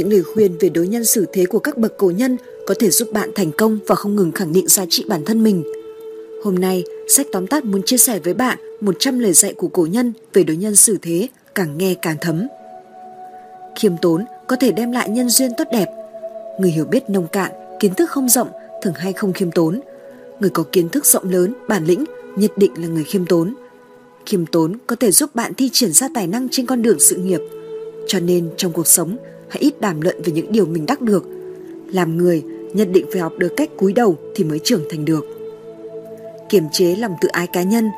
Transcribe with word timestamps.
những 0.00 0.12
lời 0.12 0.22
khuyên 0.22 0.58
về 0.60 0.68
đối 0.68 0.88
nhân 0.88 1.04
xử 1.04 1.26
thế 1.32 1.46
của 1.46 1.58
các 1.58 1.78
bậc 1.78 1.96
cổ 1.98 2.10
nhân 2.10 2.36
có 2.66 2.74
thể 2.78 2.90
giúp 2.90 3.08
bạn 3.12 3.30
thành 3.34 3.52
công 3.52 3.78
và 3.86 3.94
không 3.94 4.16
ngừng 4.16 4.32
khẳng 4.32 4.52
định 4.52 4.68
giá 4.68 4.84
trị 4.90 5.04
bản 5.08 5.24
thân 5.24 5.42
mình. 5.42 5.64
Hôm 6.44 6.54
nay, 6.54 6.84
sách 7.08 7.26
tóm 7.32 7.46
tắt 7.46 7.64
muốn 7.64 7.82
chia 7.82 7.96
sẻ 7.96 8.18
với 8.24 8.34
bạn 8.34 8.58
100 8.80 9.18
lời 9.18 9.32
dạy 9.32 9.54
của 9.54 9.68
cổ 9.68 9.86
nhân 9.90 10.12
về 10.32 10.42
đối 10.42 10.56
nhân 10.56 10.76
xử 10.76 10.98
thế, 11.02 11.28
càng 11.54 11.78
nghe 11.78 11.94
càng 12.02 12.16
thấm. 12.20 12.46
Khiêm 13.78 13.92
tốn 14.02 14.24
có 14.48 14.56
thể 14.56 14.72
đem 14.72 14.92
lại 14.92 15.08
nhân 15.08 15.30
duyên 15.30 15.50
tốt 15.58 15.64
đẹp. 15.72 15.86
Người 16.60 16.70
hiểu 16.70 16.84
biết 16.84 17.10
nông 17.10 17.26
cạn, 17.32 17.52
kiến 17.80 17.94
thức 17.94 18.10
không 18.10 18.28
rộng, 18.28 18.48
thường 18.82 18.94
hay 18.94 19.12
không 19.12 19.32
khiêm 19.32 19.50
tốn. 19.50 19.80
Người 20.40 20.50
có 20.50 20.64
kiến 20.72 20.88
thức 20.88 21.06
rộng 21.06 21.30
lớn, 21.30 21.54
bản 21.68 21.84
lĩnh 21.84 22.04
nhất 22.36 22.50
định 22.56 22.72
là 22.76 22.88
người 22.88 23.04
khiêm 23.04 23.26
tốn. 23.26 23.54
Khiêm 24.26 24.46
tốn 24.46 24.76
có 24.86 24.96
thể 24.96 25.10
giúp 25.10 25.34
bạn 25.34 25.54
thi 25.54 25.70
triển 25.72 25.92
ra 25.92 26.08
tài 26.14 26.26
năng 26.26 26.48
trên 26.48 26.66
con 26.66 26.82
đường 26.82 27.00
sự 27.00 27.16
nghiệp. 27.16 27.40
Cho 28.06 28.20
nên 28.20 28.50
trong 28.56 28.72
cuộc 28.72 28.86
sống, 28.86 29.16
hãy 29.50 29.60
ít 29.60 29.80
đàm 29.80 30.00
luận 30.00 30.22
về 30.24 30.32
những 30.32 30.52
điều 30.52 30.66
mình 30.66 30.86
đắc 30.86 31.00
được. 31.00 31.24
Làm 31.92 32.16
người 32.16 32.42
nhất 32.74 32.88
định 32.92 33.06
phải 33.12 33.20
học 33.20 33.32
được 33.38 33.52
cách 33.56 33.70
cúi 33.78 33.92
đầu 33.92 34.16
thì 34.34 34.44
mới 34.44 34.58
trưởng 34.58 34.84
thành 34.90 35.04
được. 35.04 35.24
Kiềm 36.48 36.64
chế 36.72 36.96
lòng 36.96 37.14
tự 37.20 37.28
ái 37.28 37.46
cá 37.46 37.62
nhân. 37.62 37.90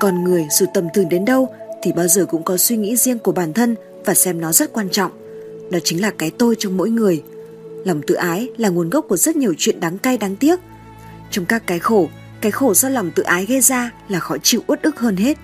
Con 0.00 0.24
người 0.24 0.46
dù 0.50 0.66
tầm 0.74 0.84
thường 0.94 1.08
đến 1.08 1.24
đâu 1.24 1.48
thì 1.82 1.92
bao 1.92 2.08
giờ 2.08 2.26
cũng 2.26 2.42
có 2.42 2.56
suy 2.56 2.76
nghĩ 2.76 2.96
riêng 2.96 3.18
của 3.18 3.32
bản 3.32 3.52
thân 3.52 3.74
và 4.04 4.14
xem 4.14 4.40
nó 4.40 4.52
rất 4.52 4.72
quan 4.72 4.88
trọng. 4.90 5.12
Đó 5.70 5.78
chính 5.84 6.00
là 6.00 6.10
cái 6.10 6.30
tôi 6.38 6.56
trong 6.58 6.76
mỗi 6.76 6.90
người. 6.90 7.22
Lòng 7.84 8.02
tự 8.06 8.14
ái 8.14 8.48
là 8.56 8.68
nguồn 8.68 8.90
gốc 8.90 9.06
của 9.08 9.16
rất 9.16 9.36
nhiều 9.36 9.54
chuyện 9.58 9.80
đáng 9.80 9.98
cay 9.98 10.18
đáng 10.18 10.36
tiếc. 10.36 10.60
Trong 11.30 11.44
các 11.44 11.66
cái 11.66 11.78
khổ, 11.78 12.08
cái 12.40 12.52
khổ 12.52 12.74
do 12.74 12.88
lòng 12.88 13.10
tự 13.14 13.22
ái 13.22 13.46
gây 13.46 13.60
ra 13.60 13.92
là 14.08 14.20
khó 14.20 14.36
chịu 14.42 14.60
uất 14.66 14.82
ức 14.82 14.98
hơn 14.98 15.16
hết. 15.16 15.38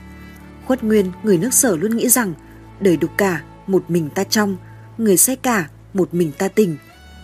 Khuất 0.67 0.85
Nguyên, 0.85 1.07
người 1.23 1.39
nước 1.39 1.55
sở 1.55 1.77
luôn 1.77 1.97
nghĩ 1.97 2.09
rằng 2.09 2.35
đời 2.81 2.97
đục 2.97 3.11
cả, 3.17 3.43
một 3.67 3.85
mình 3.89 4.09
ta 4.15 4.25
trong, 4.25 4.57
người 5.01 5.17
say 5.17 5.37
cả, 5.37 5.69
một 5.95 6.15
mình 6.15 6.33
ta 6.39 6.49
tình. 6.49 6.77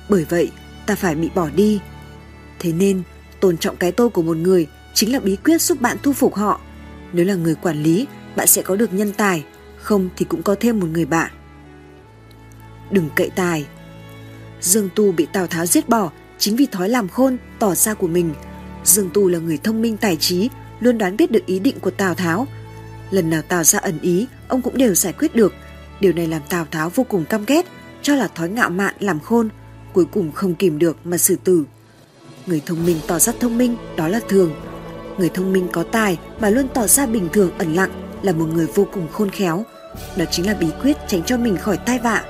Bởi 0.08 0.24
vậy, 0.24 0.50
ta 0.86 0.94
phải 0.94 1.14
bị 1.14 1.30
bỏ 1.34 1.48
đi. 1.56 1.80
Thế 2.58 2.72
nên, 2.72 3.02
tôn 3.40 3.58
trọng 3.58 3.76
cái 3.76 3.92
tôi 3.92 4.10
của 4.10 4.22
một 4.22 4.36
người 4.36 4.66
chính 4.94 5.12
là 5.12 5.20
bí 5.20 5.36
quyết 5.36 5.62
giúp 5.62 5.80
bạn 5.80 5.96
thu 6.02 6.12
phục 6.12 6.34
họ. 6.34 6.60
Nếu 7.12 7.26
là 7.26 7.34
người 7.34 7.54
quản 7.54 7.82
lý, 7.82 8.06
bạn 8.36 8.46
sẽ 8.46 8.62
có 8.62 8.76
được 8.76 8.92
nhân 8.92 9.12
tài, 9.16 9.44
không 9.78 10.08
thì 10.16 10.24
cũng 10.24 10.42
có 10.42 10.54
thêm 10.60 10.80
một 10.80 10.86
người 10.86 11.04
bạn. 11.04 11.30
Đừng 12.90 13.08
cậy 13.16 13.30
tài. 13.30 13.66
Dương 14.60 14.88
Tu 14.94 15.12
bị 15.12 15.26
Tào 15.32 15.46
Tháo 15.46 15.66
giết 15.66 15.88
bỏ 15.88 16.10
chính 16.38 16.56
vì 16.56 16.66
thói 16.66 16.88
làm 16.88 17.08
khôn, 17.08 17.36
tỏ 17.58 17.74
ra 17.74 17.94
của 17.94 18.06
mình. 18.06 18.34
Dương 18.84 19.10
Tu 19.14 19.28
là 19.28 19.38
người 19.38 19.58
thông 19.58 19.82
minh 19.82 19.96
tài 19.96 20.16
trí, 20.16 20.50
luôn 20.80 20.98
đoán 20.98 21.16
biết 21.16 21.30
được 21.30 21.46
ý 21.46 21.58
định 21.58 21.80
của 21.80 21.90
Tào 21.90 22.14
Tháo. 22.14 22.46
Lần 23.10 23.30
nào 23.30 23.42
Tào 23.42 23.64
ra 23.64 23.78
ẩn 23.78 23.98
ý, 24.02 24.26
ông 24.48 24.62
cũng 24.62 24.78
đều 24.78 24.94
giải 24.94 25.12
quyết 25.12 25.34
được. 25.34 25.54
Điều 26.00 26.12
này 26.12 26.26
làm 26.26 26.42
Tào 26.48 26.66
Tháo 26.70 26.90
vô 26.90 27.04
cùng 27.04 27.24
căm 27.24 27.44
ghét, 27.46 27.66
cho 28.02 28.14
là 28.14 28.28
thói 28.28 28.48
ngạo 28.48 28.70
mạn 28.70 28.94
làm 29.00 29.20
khôn, 29.20 29.48
cuối 29.92 30.04
cùng 30.04 30.32
không 30.32 30.54
kìm 30.54 30.78
được 30.78 30.96
mà 31.04 31.18
xử 31.18 31.36
tử. 31.44 31.64
Người 32.46 32.62
thông 32.66 32.86
minh 32.86 32.96
tỏ 33.06 33.18
ra 33.18 33.32
thông 33.40 33.58
minh, 33.58 33.76
đó 33.96 34.08
là 34.08 34.20
thường. 34.28 34.54
Người 35.18 35.28
thông 35.28 35.52
minh 35.52 35.68
có 35.72 35.82
tài 35.82 36.18
mà 36.40 36.50
luôn 36.50 36.68
tỏ 36.74 36.86
ra 36.86 37.06
bình 37.06 37.28
thường 37.32 37.50
ẩn 37.58 37.74
lặng 37.74 37.90
là 38.22 38.32
một 38.32 38.46
người 38.54 38.66
vô 38.66 38.86
cùng 38.92 39.08
khôn 39.12 39.30
khéo. 39.30 39.64
Đó 40.16 40.24
chính 40.30 40.46
là 40.46 40.54
bí 40.54 40.66
quyết 40.82 40.96
tránh 41.08 41.22
cho 41.22 41.36
mình 41.36 41.56
khỏi 41.56 41.76
tai 41.76 41.98
vạ. 41.98 42.24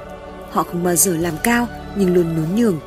Họ 0.50 0.62
không 0.62 0.84
bao 0.84 0.96
giờ 0.96 1.16
làm 1.16 1.34
cao 1.42 1.68
nhưng 1.96 2.14
luôn 2.14 2.36
nhún 2.36 2.56
nhường. 2.56 2.80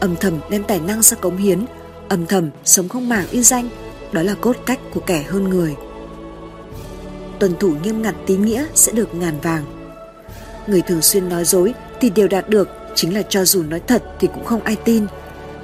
Âm 0.00 0.16
thầm 0.16 0.40
đem 0.50 0.64
tài 0.64 0.80
năng 0.80 1.02
ra 1.02 1.16
cống 1.16 1.36
hiến, 1.36 1.64
âm 2.08 2.26
thầm 2.26 2.50
sống 2.64 2.88
không 2.88 3.08
màng 3.08 3.26
uy 3.32 3.42
danh, 3.42 3.68
đó 4.12 4.22
là 4.22 4.34
cốt 4.34 4.56
cách 4.66 4.80
của 4.94 5.00
kẻ 5.00 5.22
hơn 5.22 5.48
người. 5.48 5.74
Tuân 7.38 7.56
thủ 7.60 7.74
nghiêm 7.82 8.02
ngặt 8.02 8.14
tín 8.26 8.44
nghĩa 8.44 8.66
sẽ 8.74 8.92
được 8.92 9.14
ngàn 9.14 9.40
vàng. 9.42 9.75
Người 10.66 10.82
thường 10.82 11.02
xuyên 11.02 11.28
nói 11.28 11.44
dối 11.44 11.74
thì 12.00 12.10
đều 12.10 12.28
đạt 12.28 12.48
được 12.48 12.68
chính 12.94 13.14
là 13.14 13.22
cho 13.22 13.44
dù 13.44 13.62
nói 13.62 13.80
thật 13.86 14.02
thì 14.20 14.28
cũng 14.34 14.44
không 14.44 14.60
ai 14.60 14.76
tin. 14.84 15.06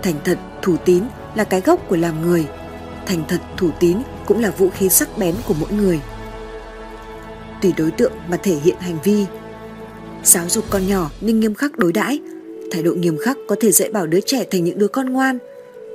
Thành 0.02 0.14
thật, 0.24 0.38
thủ 0.62 0.76
tín 0.84 1.02
là 1.34 1.44
cái 1.44 1.60
gốc 1.60 1.88
của 1.88 1.96
làm 1.96 2.22
người. 2.22 2.46
Thành 3.06 3.22
thật, 3.28 3.40
thủ 3.56 3.70
tín 3.80 3.96
cũng 4.26 4.42
là 4.42 4.50
vũ 4.50 4.68
khí 4.68 4.88
sắc 4.88 5.18
bén 5.18 5.34
của 5.48 5.54
mỗi 5.60 5.72
người. 5.72 6.00
Tùy 7.62 7.72
đối 7.76 7.90
tượng 7.90 8.12
mà 8.28 8.36
thể 8.36 8.54
hiện 8.54 8.76
hành 8.78 8.98
vi. 9.04 9.24
Giáo 10.24 10.48
dục 10.48 10.64
con 10.70 10.86
nhỏ 10.88 11.10
nên 11.20 11.40
nghiêm 11.40 11.54
khắc 11.54 11.78
đối 11.78 11.92
đãi. 11.92 12.20
Thái 12.70 12.82
độ 12.82 12.94
nghiêm 12.94 13.18
khắc 13.18 13.36
có 13.48 13.56
thể 13.60 13.72
dạy 13.72 13.90
bảo 13.90 14.06
đứa 14.06 14.20
trẻ 14.20 14.44
thành 14.50 14.64
những 14.64 14.78
đứa 14.78 14.88
con 14.88 15.12
ngoan. 15.12 15.38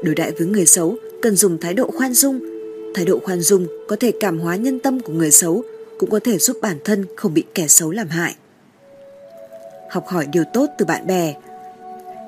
Đối 0.03 0.15
đãi 0.15 0.31
với 0.31 0.47
người 0.47 0.65
xấu 0.65 0.95
cần 1.21 1.35
dùng 1.35 1.57
thái 1.57 1.73
độ 1.73 1.91
khoan 1.97 2.13
dung. 2.13 2.39
Thái 2.95 3.05
độ 3.05 3.19
khoan 3.19 3.41
dung 3.41 3.67
có 3.87 3.95
thể 3.99 4.11
cảm 4.19 4.39
hóa 4.39 4.55
nhân 4.55 4.79
tâm 4.79 4.99
của 4.99 5.13
người 5.13 5.31
xấu, 5.31 5.63
cũng 5.97 6.09
có 6.09 6.19
thể 6.23 6.37
giúp 6.37 6.57
bản 6.61 6.77
thân 6.83 7.05
không 7.15 7.33
bị 7.33 7.43
kẻ 7.53 7.67
xấu 7.67 7.91
làm 7.91 8.07
hại 8.07 8.35
học 9.89 10.07
hỏi 10.07 10.27
điều 10.31 10.43
tốt 10.53 10.67
từ 10.77 10.85
bạn 10.85 11.07
bè. 11.07 11.33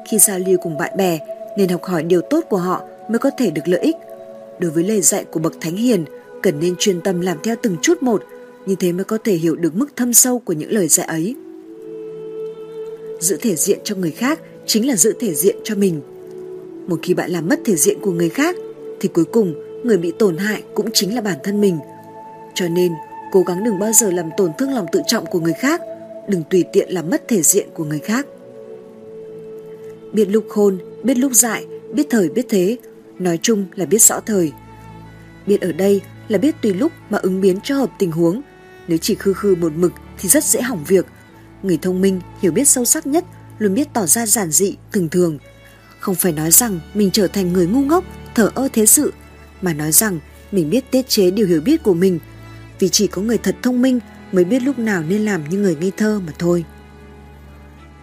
Khi 0.09 0.20
giao 0.20 0.40
lưu 0.40 0.58
cùng 0.58 0.78
bạn 0.78 0.97
bè, 0.97 1.20
nên 1.58 1.70
học 1.70 1.84
hỏi 1.84 2.03
điều 2.03 2.22
tốt 2.22 2.46
của 2.50 2.58
họ 2.58 2.81
mới 3.09 3.20
có 3.20 3.30
thể 3.38 3.52
được 3.52 3.68
lợi 3.68 3.80
ích. 3.80 3.96
Đối 4.59 4.72
với 4.72 4.84
lời 4.84 5.02
dạy 5.02 5.24
của 5.24 5.40
bậc 5.40 5.53
thánh 5.62 5.75
hiền, 5.75 6.06
cần 6.44 6.59
nên 6.59 6.75
chuyên 6.80 7.02
tâm 7.02 7.22
làm 7.22 7.38
theo 7.44 7.56
từng 7.62 7.78
chút 7.81 8.03
một, 8.03 8.24
như 8.66 8.75
thế 8.75 8.92
mới 8.92 9.03
có 9.03 9.18
thể 9.24 9.34
hiểu 9.34 9.56
được 9.56 9.75
mức 9.75 9.88
thâm 9.96 10.14
sâu 10.14 10.40
của 10.40 10.53
những 10.53 10.72
lời 10.72 10.88
dạy 10.88 11.08
ấy. 11.08 11.36
Giữ 13.19 13.38
thể 13.42 13.56
diện 13.56 13.80
cho 13.84 13.96
người 13.96 14.12
khác 14.12 14.40
chính 14.66 14.88
là 14.88 14.96
giữ 14.96 15.14
thể 15.19 15.34
diện 15.34 15.56
cho 15.64 15.75
mình. 15.75 16.02
Một 16.88 17.00
khi 17.03 17.14
bạn 17.14 17.31
làm 17.31 17.48
mất 17.48 17.59
thể 17.66 17.75
diện 17.75 17.98
của 18.02 18.12
người 18.12 18.30
khác, 18.30 18.56
thì 19.00 19.09
cuối 19.09 19.25
cùng 19.25 19.53
người 19.84 19.98
bị 19.98 20.12
tổn 20.19 20.38
hại 20.38 20.64
cũng 20.74 20.90
chính 20.94 21.16
là 21.16 21.22
bản 21.22 21.38
thân 21.44 21.62
mình. 21.62 21.78
Cho 22.53 22.68
nên, 22.68 22.92
cố 23.31 23.42
gắng 23.42 23.64
đừng 23.64 23.80
bao 23.80 23.92
giờ 23.94 24.12
làm 24.12 24.30
tổn 24.38 24.52
thương 24.58 24.74
lòng 24.74 24.86
tự 24.92 25.02
trọng 25.08 25.25
của 25.25 25.40
người 25.40 25.53
khác– 25.53 25.81
đừng 26.29 26.44
tùy 26.50 26.63
tiện 26.73 26.90
làm 26.90 27.09
mất 27.09 27.28
thể 27.28 27.41
diện 27.41 27.67
của 27.73 27.85
người 27.85 28.00
khác. 28.00 28.25
Biết 30.13 30.25
lúc 30.25 30.45
khôn, 30.50 30.78
biết 31.03 31.17
lúc 31.17 31.34
dại, 31.34 31.66
biết 31.94 32.07
thời 32.09 32.29
biết 32.29 32.45
thế, 32.50 32.78
nói 33.19 33.40
chung 33.41 33.66
là 33.75 33.85
biết 33.85 34.01
rõ 34.01 34.19
thời. 34.19 34.51
Biết 35.47 35.62
ở 35.62 35.72
đây 35.72 36.01
là 36.28 36.38
biết 36.38 36.56
tùy 36.62 36.73
lúc 36.73 36.91
mà 37.09 37.18
ứng 37.18 37.41
biến 37.41 37.59
cho 37.63 37.75
hợp 37.75 37.89
tình 38.00 38.12
huống, 38.12 38.41
nếu 38.88 38.97
chỉ 38.97 39.16
khư 39.16 39.34
khư 39.34 39.56
một 39.56 39.73
mực 39.75 39.94
thì 40.19 40.29
rất 40.29 40.44
dễ 40.44 40.62
hỏng 40.62 40.84
việc. 40.88 41.06
Người 41.63 41.78
thông 41.81 42.01
minh 42.01 42.22
hiểu 42.41 42.51
biết 42.51 42.68
sâu 42.68 42.85
sắc 42.85 43.07
nhất 43.07 43.25
luôn 43.59 43.73
biết 43.73 43.88
tỏ 43.94 44.06
ra 44.06 44.25
giản 44.25 44.51
dị, 44.51 44.75
thường 44.91 45.09
thường. 45.09 45.38
Không 46.00 46.16
phải 46.16 46.31
nói 46.31 46.51
rằng 46.51 46.79
mình 46.94 47.12
trở 47.12 47.28
thành 47.28 47.53
người 47.53 47.68
ngu 47.68 47.81
ngốc, 47.81 48.03
thở 48.35 48.51
ơ 48.56 48.68
thế 48.73 48.85
sự, 48.85 49.13
mà 49.62 49.73
nói 49.73 49.91
rằng 49.91 50.19
mình 50.51 50.69
biết 50.69 50.91
tiết 50.91 51.09
chế 51.09 51.31
điều 51.31 51.47
hiểu 51.47 51.62
biết 51.62 51.84
của 51.84 51.94
mình. 51.94 52.19
Vì 52.79 52.89
chỉ 52.89 53.07
có 53.07 53.22
người 53.22 53.38
thật 53.38 53.56
thông 53.62 53.81
minh 53.81 54.00
mới 54.31 54.44
biết 54.44 54.63
lúc 54.63 54.79
nào 54.79 55.03
nên 55.03 55.25
làm 55.25 55.50
như 55.50 55.57
người 55.57 55.75
ngây 55.75 55.91
thơ 55.97 56.22
mà 56.28 56.34
thôi. 56.40 56.66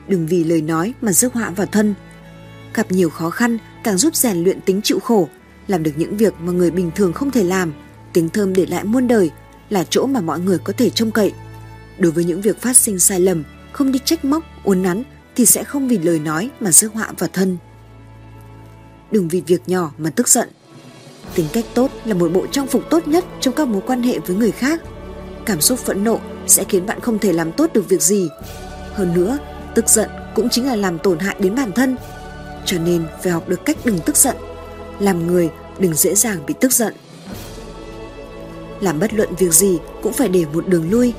Đừng 0.09 0.27
vì 0.27 0.45
lời 0.45 0.63
nói 0.63 0.95
mà 1.01 1.13
rước 1.13 1.35
họa 1.35 1.51
vào 1.51 1.67
thân. 1.67 1.95
Gặp 2.75 2.93
nhiều 2.93 3.11
khó 3.11 3.31
khăn 3.31 3.59
càng 3.85 3.99
giúp 3.99 4.17
rèn 4.17 4.45
luyện 4.45 4.61
tính 4.61 4.81
chịu 4.83 4.99
khổ, 4.99 5.29
làm 5.67 5.83
được 5.83 5.93
những 5.97 6.17
việc 6.17 6.35
mà 6.41 6.53
người 6.53 6.71
bình 6.71 6.91
thường 6.95 7.13
không 7.13 7.31
thể 7.31 7.45
làm. 7.45 7.73
Tiếng 8.13 8.29
thơm 8.29 8.55
để 8.55 8.67
lại 8.67 8.85
muôn 8.85 9.09
đời 9.09 9.31
là 9.71 9.85
chỗ 9.91 10.07
mà 10.07 10.21
mọi 10.21 10.41
người 10.41 10.59
có 10.59 10.73
thể 10.77 10.91
trông 10.91 11.11
cậy. 11.11 11.33
Đối 11.99 12.13
với 12.13 12.25
những 12.25 12.41
việc 12.41 12.61
phát 12.61 12.77
sinh 12.77 12.99
sai 12.99 13.21
lầm, 13.21 13.45
không 13.73 13.93
đi 13.93 13.99
trách 14.05 14.25
móc, 14.25 14.45
uốn 14.65 14.83
nắn 14.83 15.03
thì 15.37 15.47
sẽ 15.47 15.65
không 15.65 15.89
vì 15.89 15.99
lời 15.99 16.19
nói 16.19 16.51
mà 16.61 16.73
rước 16.73 16.93
họa 16.93 17.13
vào 17.19 17.31
thân. 17.33 17.57
Đừng 19.11 19.29
vì 19.29 19.43
việc 19.47 19.63
nhỏ 19.67 19.93
mà 19.99 20.11
tức 20.11 20.29
giận. 20.29 20.49
Tính 21.35 21.47
cách 21.53 21.65
tốt 21.75 21.91
là 22.05 22.15
một 22.15 22.33
bộ 22.33 22.47
trang 22.47 22.67
phục 22.67 22.83
tốt 22.91 23.09
nhất 23.09 23.25
trong 23.41 23.55
các 23.55 23.69
mối 23.69 23.83
quan 23.87 24.03
hệ 24.03 24.19
với 24.19 24.37
người 24.37 24.53
khác– 24.53 24.83
cảm 25.47 25.61
xúc 25.61 25.79
phẫn 25.79 26.05
nộ 26.05 26.21
sẽ 26.47 26.65
khiến 26.65 26.87
bạn 26.87 27.01
không 27.01 27.19
thể 27.19 27.33
làm 27.33 27.53
tốt 27.53 27.71
được 27.73 27.89
việc 27.89 28.03
gì. 28.03 28.29
Hơn 28.93 29.15
nữa, 29.15 29.39
tức 29.75 29.89
giận 29.89 30.11
cũng 30.35 30.49
chính 30.49 30.67
là 30.67 30.77
làm 30.77 30.99
tổn 30.99 31.19
hại 31.19 31.37
đến 31.39 31.55
bản 31.55 31.73
thân. 31.73 31.97
Cho 32.65 32.79
nên 32.79 33.07
phải 33.23 33.33
học 33.33 33.49
được 33.49 33.65
cách 33.65 33.77
đừng 33.85 33.99
tức 33.99 34.17
giận. 34.17 34.37
Làm 34.99 35.27
người 35.27 35.51
đừng 35.79 35.95
dễ 35.95 36.15
dàng 36.15 36.47
bị 36.47 36.55
tức 36.61 36.73
giận. 36.73 36.95
Làm 38.81 39.01
bất 39.01 39.15
luận 39.15 39.29
việc 39.39 39.53
gì 39.53 39.79
cũng 40.03 40.13
phải 40.13 40.29
để 40.29 40.45
một 40.53 40.69
đường 40.69 40.91
lui. 40.91 41.15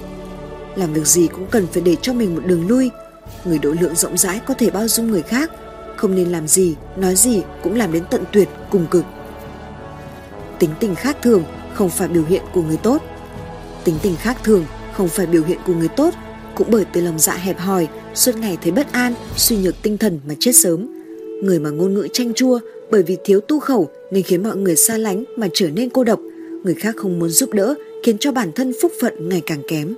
Làm 0.75 0.93
việc 0.93 1.07
gì 1.07 1.27
cũng 1.27 1.47
cần 1.51 1.67
phải 1.67 1.81
để 1.81 1.95
cho 2.01 2.13
mình 2.13 2.35
một 2.35 2.45
đường 2.45 2.67
lui. 2.67 2.91
Người 3.45 3.59
độ 3.59 3.73
lượng 3.81 3.95
rộng 3.95 4.17
rãi 4.17 4.41
có 4.45 4.53
thể 4.53 4.69
bao 4.69 4.87
dung 4.87 5.11
người 5.11 5.21
khác, 5.21 5.51
không 5.95 6.15
nên 6.15 6.29
làm 6.29 6.47
gì, 6.47 6.75
nói 6.95 7.15
gì 7.15 7.43
cũng 7.63 7.75
làm 7.75 7.91
đến 7.91 8.03
tận 8.09 8.23
tuyệt, 8.31 8.49
cùng 8.71 8.87
cực. 8.87 9.05
Tính 10.59 10.69
tình 10.79 10.95
khác 10.95 11.17
thường 11.21 11.43
không 11.73 11.89
phải 11.89 12.07
biểu 12.07 12.23
hiện 12.23 12.43
của 12.53 12.61
người 12.61 12.77
tốt 12.77 13.01
tính 13.87 13.97
tình 14.03 14.15
khác 14.15 14.37
thường, 14.43 14.65
không 14.93 15.07
phải 15.07 15.25
biểu 15.25 15.43
hiện 15.43 15.57
của 15.67 15.73
người 15.73 15.87
tốt, 15.87 16.13
cũng 16.55 16.67
bởi 16.71 16.85
từ 16.93 17.01
lòng 17.01 17.19
dạ 17.19 17.33
hẹp 17.33 17.59
hòi, 17.59 17.87
suốt 18.13 18.35
ngày 18.35 18.57
thấy 18.61 18.71
bất 18.71 18.91
an, 18.91 19.13
suy 19.35 19.57
nhược 19.57 19.75
tinh 19.81 19.97
thần 19.97 20.19
mà 20.27 20.33
chết 20.39 20.51
sớm. 20.55 20.87
Người 21.43 21.59
mà 21.59 21.69
ngôn 21.69 21.93
ngữ 21.93 22.07
chanh 22.13 22.33
chua 22.33 22.59
bởi 22.91 23.03
vì 23.03 23.17
thiếu 23.23 23.39
tu 23.39 23.59
khẩu 23.59 23.89
nên 24.11 24.23
khiến 24.23 24.43
mọi 24.43 24.55
người 24.55 24.75
xa 24.75 24.97
lánh 24.97 25.23
mà 25.37 25.47
trở 25.53 25.69
nên 25.69 25.89
cô 25.89 26.03
độc. 26.03 26.19
Người 26.63 26.73
khác 26.73 26.95
không 26.97 27.19
muốn 27.19 27.29
giúp 27.29 27.53
đỡ, 27.53 27.75
khiến 28.03 28.17
cho 28.17 28.31
bản 28.31 28.51
thân 28.51 28.73
phúc 28.81 28.91
phận 29.01 29.29
ngày 29.29 29.41
càng 29.45 29.61
kém. 29.67 29.95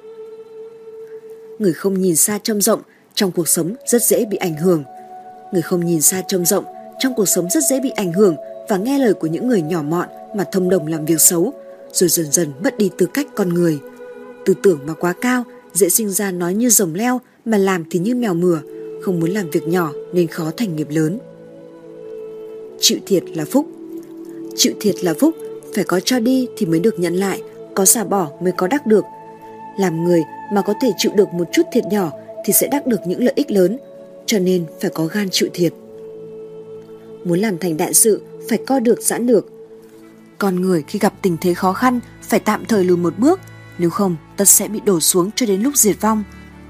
Người 1.59 1.73
không 1.73 2.01
nhìn 2.01 2.15
xa 2.15 2.39
trông 2.43 2.61
rộng, 2.61 2.81
trong 3.13 3.31
cuộc 3.31 3.47
sống 3.47 3.75
rất 3.87 4.03
dễ 4.03 4.25
bị 4.25 4.37
ảnh 4.37 4.57
hưởng. 4.57 4.83
Người 5.53 5.61
không 5.61 5.85
nhìn 5.85 6.01
xa 6.01 6.21
trông 6.27 6.45
rộng, 6.45 6.65
trong 6.99 7.13
cuộc 7.15 7.29
sống 7.29 7.47
rất 7.49 7.63
dễ 7.69 7.79
bị 7.79 7.89
ảnh 7.89 8.13
hưởng 8.13 8.35
và 8.69 8.77
nghe 8.77 8.99
lời 8.99 9.13
của 9.13 9.27
những 9.27 9.47
người 9.47 9.61
nhỏ 9.61 9.81
mọn 9.81 10.07
mà 10.35 10.43
thông 10.51 10.69
đồng 10.69 10.87
làm 10.87 11.05
việc 11.05 11.21
xấu 11.21 11.53
rồi 11.93 12.09
dần 12.09 12.31
dần 12.31 12.51
mất 12.63 12.77
đi 12.77 12.89
tư 12.97 13.05
cách 13.05 13.27
con 13.35 13.53
người. 13.53 13.79
Tư 14.45 14.53
tưởng 14.63 14.79
mà 14.87 14.93
quá 14.93 15.13
cao, 15.21 15.43
dễ 15.73 15.89
sinh 15.89 16.09
ra 16.09 16.31
nói 16.31 16.53
như 16.53 16.69
rồng 16.69 16.95
leo 16.95 17.21
mà 17.45 17.57
làm 17.57 17.83
thì 17.89 17.99
như 17.99 18.15
mèo 18.15 18.33
mửa, 18.33 18.61
không 19.01 19.19
muốn 19.19 19.29
làm 19.29 19.49
việc 19.49 19.67
nhỏ 19.67 19.91
nên 20.13 20.27
khó 20.27 20.51
thành 20.57 20.75
nghiệp 20.75 20.87
lớn. 20.89 21.19
Chịu 22.79 22.99
thiệt 23.05 23.23
là 23.37 23.45
phúc. 23.45 23.65
Chịu 24.55 24.73
thiệt 24.79 25.03
là 25.03 25.13
phúc, 25.13 25.35
phải 25.75 25.83
có 25.83 25.99
cho 25.99 26.19
đi 26.19 26.47
thì 26.57 26.65
mới 26.65 26.79
được 26.79 26.99
nhận 26.99 27.13
lại, 27.13 27.41
có 27.75 27.85
xả 27.85 28.03
bỏ 28.03 28.31
mới 28.41 28.51
có 28.57 28.67
đắc 28.67 28.87
được. 28.87 29.03
Làm 29.79 30.03
người 30.03 30.21
mà 30.53 30.61
có 30.61 30.73
thể 30.81 30.91
chịu 30.97 31.11
được 31.15 31.33
một 31.33 31.45
chút 31.51 31.63
thiệt 31.71 31.83
nhỏ 31.91 32.11
thì 32.45 32.53
sẽ 32.53 32.67
đắc 32.71 32.87
được 32.87 32.99
những 33.05 33.23
lợi 33.23 33.33
ích 33.35 33.51
lớn, 33.51 33.77
cho 34.25 34.39
nên 34.39 34.65
phải 34.81 34.91
có 34.93 35.05
gan 35.05 35.27
chịu 35.31 35.49
thiệt. 35.53 35.73
Muốn 37.23 37.39
làm 37.39 37.57
thành 37.57 37.77
đại 37.77 37.93
sự 37.93 38.21
phải 38.49 38.57
co 38.67 38.79
được 38.79 39.01
giãn 39.01 39.27
được. 39.27 39.58
Con 40.39 40.61
người 40.61 40.83
khi 40.87 40.99
gặp 40.99 41.13
tình 41.21 41.37
thế 41.41 41.53
khó 41.53 41.73
khăn 41.73 41.99
phải 42.21 42.39
tạm 42.39 42.65
thời 42.65 42.83
lùi 42.83 42.97
một 42.97 43.13
bước, 43.17 43.39
nếu 43.77 43.89
không 43.89 44.15
tất 44.37 44.47
sẽ 44.47 44.67
bị 44.67 44.79
đổ 44.85 44.99
xuống 44.99 45.31
cho 45.35 45.45
đến 45.45 45.61
lúc 45.61 45.77
diệt 45.77 46.01
vong. 46.01 46.23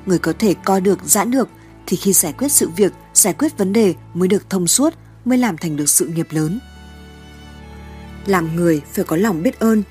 Người 0.05 0.19
có 0.19 0.33
thể 0.39 0.55
co 0.65 0.79
được 0.79 0.99
giãn 1.05 1.31
được 1.31 1.49
thì 1.85 1.97
khi 1.97 2.13
giải 2.13 2.33
quyết 2.33 2.51
sự 2.51 2.69
việc, 2.69 2.93
giải 3.13 3.33
quyết 3.33 3.57
vấn 3.57 3.73
đề 3.73 3.93
mới 4.13 4.27
được 4.27 4.49
thông 4.49 4.67
suốt, 4.67 4.93
mới 5.25 5.37
làm 5.37 5.57
thành 5.57 5.75
được 5.75 5.89
sự 5.89 6.07
nghiệp 6.07 6.27
lớn. 6.29 6.59
Làm 8.25 8.55
người 8.55 8.81
phải 8.93 9.05
có 9.05 9.15
lòng 9.15 9.43
biết 9.43 9.59
ơn. 9.59 9.83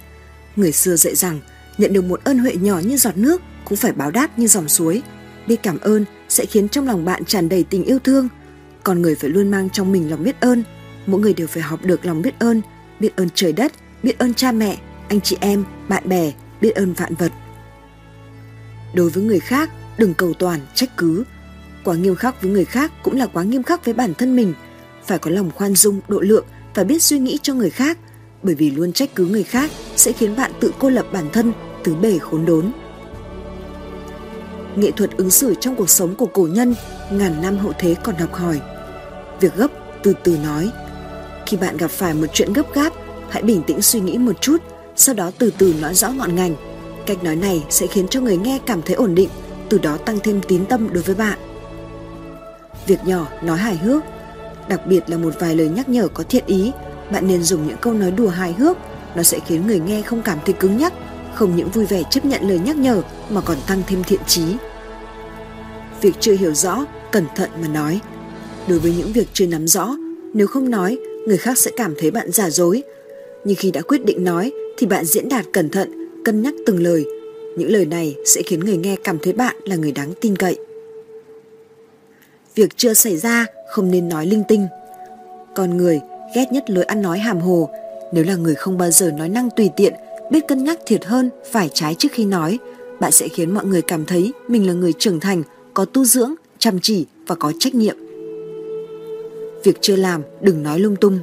Người 0.57 0.73
xưa 0.73 0.97
dạy 0.97 1.15
rằng 1.15 1.41
nhận 1.79 1.93
được 1.93 2.05
một 2.05 2.21
ơn 2.25 2.39
huệ 2.39 2.53
nhỏ 2.55 2.79
như 2.79 2.97
giọt 2.97 3.17
nước 3.17 3.43
cũng 3.65 3.79
phải 3.79 3.93
báo 3.93 4.11
đáp 4.11 4.39
như 4.39 4.47
dòng 4.47 4.69
suối. 4.69 5.03
Biết 5.47 5.63
cảm 5.63 5.79
ơn 5.79 6.05
sẽ 6.29 6.47
khiến 6.47 6.69
trong 6.69 6.87
lòng 6.87 7.05
bạn 7.05 7.25
tràn 7.25 7.49
đầy 7.49 7.65
tình 7.71 7.85
yêu 7.85 7.99
thương. 7.99 8.29
Còn 8.83 9.03
người 9.03 9.15
phải 9.15 9.31
luôn 9.31 9.51
mang 9.51 9.71
trong 9.71 9.93
mình 9.93 10.11
lòng 10.11 10.25
biết 10.25 10.41
ơn. 10.41 10.63
Mỗi 11.07 11.21
người 11.21 11.35
đều 11.35 11.47
phải 11.47 11.63
học 11.63 11.81
được 11.83 12.07
lòng 12.07 12.23
biết 12.23 12.39
ơn, 12.39 12.63
biết 13.01 13.17
ơn 13.17 13.29
trời 13.35 13.53
đất, 13.53 13.73
biết 14.03 14.19
ơn 14.19 14.35
cha 14.35 14.53
mẹ, 14.53 14.79
anh 15.09 15.21
chị 15.21 15.37
em, 15.41 15.65
bạn 15.89 16.09
bè, 16.09 16.33
biết 16.61 16.71
ơn 16.75 16.93
vạn 16.93 17.15
vật. 17.15 17.33
Đối 18.95 19.11
với 19.11 19.25
người 19.25 19.41
khác, 19.41 19.71
đừng 19.99 20.15
cầu 20.15 20.33
toàn, 20.39 20.61
trách 20.75 20.97
cứ. 20.97 21.25
Quá 21.85 21.95
nghiêm 21.95 22.15
khắc 22.15 22.43
với 22.43 22.51
người 22.51 22.65
khác 22.65 22.93
cũng 23.03 23.17
là 23.17 23.27
quá 23.27 23.43
nghiêm 23.43 23.63
khắc 23.63 23.85
với 23.85 23.95
bản 23.95 24.15
thân 24.15 24.37
mình. 24.37 24.55
Phải 25.07 25.19
có 25.19 25.31
lòng 25.31 25.51
khoan 25.51 25.75
dung, 25.75 26.01
độ 26.09 26.21
lượng 26.21 26.47
và 26.75 26.85
biết 26.85 27.03
suy 27.03 27.19
nghĩ 27.19 27.39
cho 27.43 27.55
người 27.55 27.71
khác, 27.71 27.99
bởi 28.43 28.55
vì 28.55 28.71
luôn 28.71 28.93
trách 28.93 29.15
cứ 29.15 29.27
người 29.27 29.43
khác 29.43 29.71
sẽ 29.97 30.13
khiến 30.13 30.37
bạn 30.37 30.53
tự 30.61 30.73
cô 30.79 30.91
lập 30.91 31.07
bản 31.13 31.29
thân, 31.33 31.53
tứ 31.85 31.95
bể 31.95 32.19
khốn 32.19 32.45
đốn. 32.45 32.73
Nghệ 34.77 34.91
thuật 34.91 35.11
ứng 35.17 35.31
xử 35.31 35.55
trong 35.61 35.77
cuộc 35.77 35.91
sống 35.91 36.15
của 36.15 36.27
cổ 36.27 36.49
nhân 36.53 36.75
ngàn 37.13 37.43
năm 37.43 37.59
hậu 37.59 37.73
thế 37.79 37.95
còn 38.03 38.15
học 38.17 38.35
hỏi. 38.35 38.61
Việc 39.41 39.57
gấp 39.57 39.69
từ 40.03 40.15
từ 40.25 40.37
nói. 40.37 40.71
Khi 41.49 41.57
bạn 41.57 41.77
gặp 41.77 41.91
phải 41.91 42.15
một 42.15 42.27
chuyện 42.33 42.53
gấp 42.53 42.75
gáp, 42.75 42.93
hãy 43.29 43.43
bình 43.43 43.63
tĩnh 43.67 43.83
suy 43.83 44.01
nghĩ 44.01 44.19
một 44.19 44.41
chút, 44.41 44.57
sau 44.97 45.15
đó 45.15 45.31
từ 45.39 45.53
từ 45.59 45.75
nói 45.81 45.95
rõ 45.95 46.09
ngọn 46.09 46.35
ngành. 46.35 46.55
Cách 47.07 47.25
nói 47.25 47.37
này 47.37 47.65
sẽ 47.71 47.87
khiến 47.87 48.09
cho 48.09 48.21
người 48.21 48.37
nghe 48.37 48.59
cảm 48.67 48.83
thấy 48.83 48.95
ổn 48.95 49.15
định, 49.15 49.29
từ 49.69 49.79
đó 49.79 49.97
tăng 49.97 50.19
thêm 50.23 50.41
tín 50.49 50.67
tâm 50.67 50.89
đối 50.93 51.03
với 51.03 51.15
bạn. 51.15 51.39
Việc 52.87 52.99
nhỏ 53.05 53.29
nói 53.43 53.59
hài 53.59 53.77
hước, 53.77 54.03
đặc 54.69 54.87
biệt 54.87 55.11
là 55.11 55.17
một 55.17 55.35
vài 55.41 55.55
lời 55.55 55.69
nhắc 55.69 55.89
nhở 55.89 56.09
có 56.09 56.25
thiện 56.29 56.45
ý, 56.47 56.73
bạn 57.13 57.29
nên 57.29 57.43
dùng 57.43 57.67
những 57.67 57.77
câu 57.81 57.93
nói 57.93 58.11
đùa 58.11 58.29
hài 58.29 58.53
hước, 58.53 58.77
nó 59.15 59.23
sẽ 59.23 59.39
khiến 59.47 59.67
người 59.67 59.81
nghe 59.81 60.03
không 60.03 60.23
cảm 60.23 60.39
thấy 60.45 60.53
cứng 60.53 60.77
nhắc, 60.77 60.93
không 61.35 61.57
những 61.57 61.69
vui 61.69 61.87
vẻ 61.87 62.03
chấp 62.11 62.25
nhận 62.25 62.49
lời 62.49 62.59
nhắc 62.59 62.77
nhở 62.77 63.03
mà 63.31 63.41
còn 63.41 63.57
tăng 63.67 63.83
thêm 63.87 64.05
thiện 64.05 64.21
trí 64.27 64.43
Việc 66.01 66.15
chưa 66.21 66.35
hiểu 66.35 66.55
rõ, 66.55 66.85
cẩn 67.11 67.25
thận 67.37 67.51
mà 67.63 67.69
nói. 67.69 68.01
Đối 68.69 68.79
với 68.79 68.95
những 68.99 69.13
việc 69.13 69.29
chưa 69.33 69.47
nắm 69.47 69.67
rõ, 69.67 69.97
nếu 70.35 70.47
không 70.47 70.71
nói, 70.71 70.99
người 71.29 71.39
khác 71.39 71.59
sẽ 71.59 71.71
cảm 71.77 71.95
thấy 71.99 72.11
bạn 72.11 72.33
giả 72.33 72.51
dối. 72.51 72.83
Nhưng 73.45 73.57
khi 73.57 73.71
đã 73.71 73.81
quyết 73.81 74.05
định 74.05 74.25
nói 74.25 74.53
thì 74.79 74.87
bạn 74.87 75.05
diễn 75.05 75.29
đạt 75.29 75.45
cẩn 75.53 75.69
thận, 75.69 76.09
cân 76.25 76.43
nhắc 76.43 76.55
từng 76.67 76.83
lời. 76.83 77.05
Những 77.57 77.73
lời 77.73 77.87
này 77.87 78.17
sẽ 78.27 78.43
khiến 78.43 78.61
người 78.61 78.77
nghe 78.77 78.97
cảm 79.05 79.19
thấy 79.19 79.33
bạn 79.33 79.57
là 79.65 79.77
người 79.77 79.93
đáng 79.93 80.13
tin 80.21 80.37
cậy. 80.37 80.59
Việc 82.55 82.77
chưa 82.77 82.95
xảy 82.95 83.17
ra 83.17 83.47
không 83.71 83.91
nên 83.91 84.09
nói 84.09 84.27
linh 84.27 84.43
tinh. 84.49 84.67
Con 85.55 85.77
người 85.77 86.01
ghét 86.35 86.47
nhất 86.53 86.71
lối 86.71 86.85
ăn 86.85 87.03
nói 87.03 87.19
hàm 87.19 87.41
hồ. 87.41 87.71
Nếu 88.13 88.25
là 88.25 88.37
người 88.37 88.55
không 88.55 88.79
bao 88.79 88.91
giờ 88.91 89.11
nói 89.11 89.29
năng 89.29 89.51
tùy 89.57 89.71
tiện, 89.77 89.95
biết 90.31 90.49
cân 90.49 90.65
nhắc 90.65 90.79
thiệt 90.87 91.05
hơn, 91.05 91.31
phải 91.51 91.71
trái 91.75 91.95
trước 91.99 92.09
khi 92.13 92.25
nói, 92.25 92.59
bạn 93.01 93.13
sẽ 93.13 93.29
khiến 93.29 93.55
mọi 93.55 93.65
người 93.65 93.83
cảm 93.83 94.05
thấy 94.05 94.33
mình 94.49 94.67
là 94.67 94.73
người 94.73 94.93
trưởng 94.99 95.21
thành, 95.21 95.43
có 95.75 95.85
tu 95.85 96.05
dưỡng, 96.05 96.35
chăm 96.59 96.79
chỉ 96.83 97.07
và 97.27 97.35
có 97.35 97.53
trách 97.59 97.75
nhiệm. 97.75 98.08
Việc 99.65 99.79
chưa 99.81 99.97
làm, 99.97 100.23
đừng 100.41 100.63
nói 100.63 100.81
lung 100.81 100.97
tung. 100.97 101.19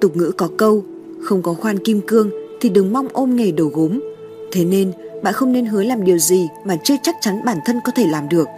Tục 0.00 0.16
ngữ 0.16 0.32
có 0.36 0.48
câu, 0.56 0.84
không 1.22 1.42
có 1.42 1.54
khoan 1.54 1.84
kim 1.84 2.00
cương 2.00 2.30
thì 2.60 2.68
đừng 2.68 2.92
mong 2.92 3.08
ôm 3.12 3.36
nghề 3.36 3.52
đồ 3.52 3.64
gốm. 3.64 4.00
Thế 4.52 4.64
nên, 4.64 4.92
bạn 5.22 5.34
không 5.34 5.52
nên 5.52 5.66
hứa 5.66 5.82
làm 5.82 6.04
điều 6.04 6.18
gì 6.18 6.48
mà 6.64 6.76
chưa 6.84 6.96
chắc 7.02 7.14
chắn 7.20 7.44
bản 7.44 7.58
thân 7.66 7.80
có 7.84 7.92
thể 7.96 8.06
làm 8.06 8.28
được. 8.28 8.48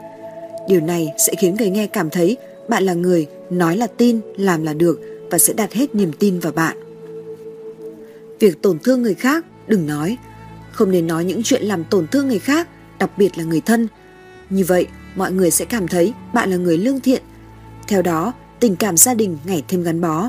Điều 0.69 0.81
này 0.81 1.09
sẽ 1.27 1.35
khiến 1.41 1.55
người 1.59 1.71
nghe 1.71 1.87
cảm 1.87 2.11
thấy 2.11 2.37
bạn 2.69 2.85
là 2.85 2.95
người 2.95 3.27
nói 3.51 3.77
là 3.77 3.87
tin, 3.87 4.21
làm 4.37 4.63
là 4.63 4.73
được 4.73 5.01
và 5.31 5.39
sẽ 5.39 5.53
đặt 5.53 5.73
hết 5.73 5.95
niềm 5.95 6.13
tin 6.13 6.39
vào 6.39 6.53
bạn. 6.53 6.77
Việc 8.41 8.63
tổn 8.63 8.79
thương 8.79 9.03
người 9.03 9.15
khác, 9.15 9.45
đừng 9.67 9.87
nói. 9.87 10.17
Không 10.73 10.91
nên 10.91 11.07
nói 11.07 11.25
những 11.25 11.43
chuyện 11.43 11.63
làm 11.63 11.85
tổn 11.85 12.07
thương 12.07 12.29
người 12.29 12.39
khác, 12.39 12.69
đặc 12.99 13.11
biệt 13.19 13.39
là 13.39 13.45
người 13.45 13.61
thân. 13.61 13.89
Như 14.51 14.65
vậy, 14.65 14.87
mọi 15.17 15.33
người 15.33 15.51
sẽ 15.51 15.65
cảm 15.65 15.89
thấy 15.89 16.13
bạn 16.35 16.51
là 16.51 16.57
người 16.57 16.79
lương 16.79 17.01
thiện. 17.01 17.23
Theo 17.89 18.03
đó, 18.03 18.33
tình 18.63 18.77
cảm 18.77 18.97
gia 18.97 19.15
đình 19.15 19.39
ngày 19.45 19.63
thêm 19.69 19.83
gắn 19.83 20.01
bó. 20.01 20.29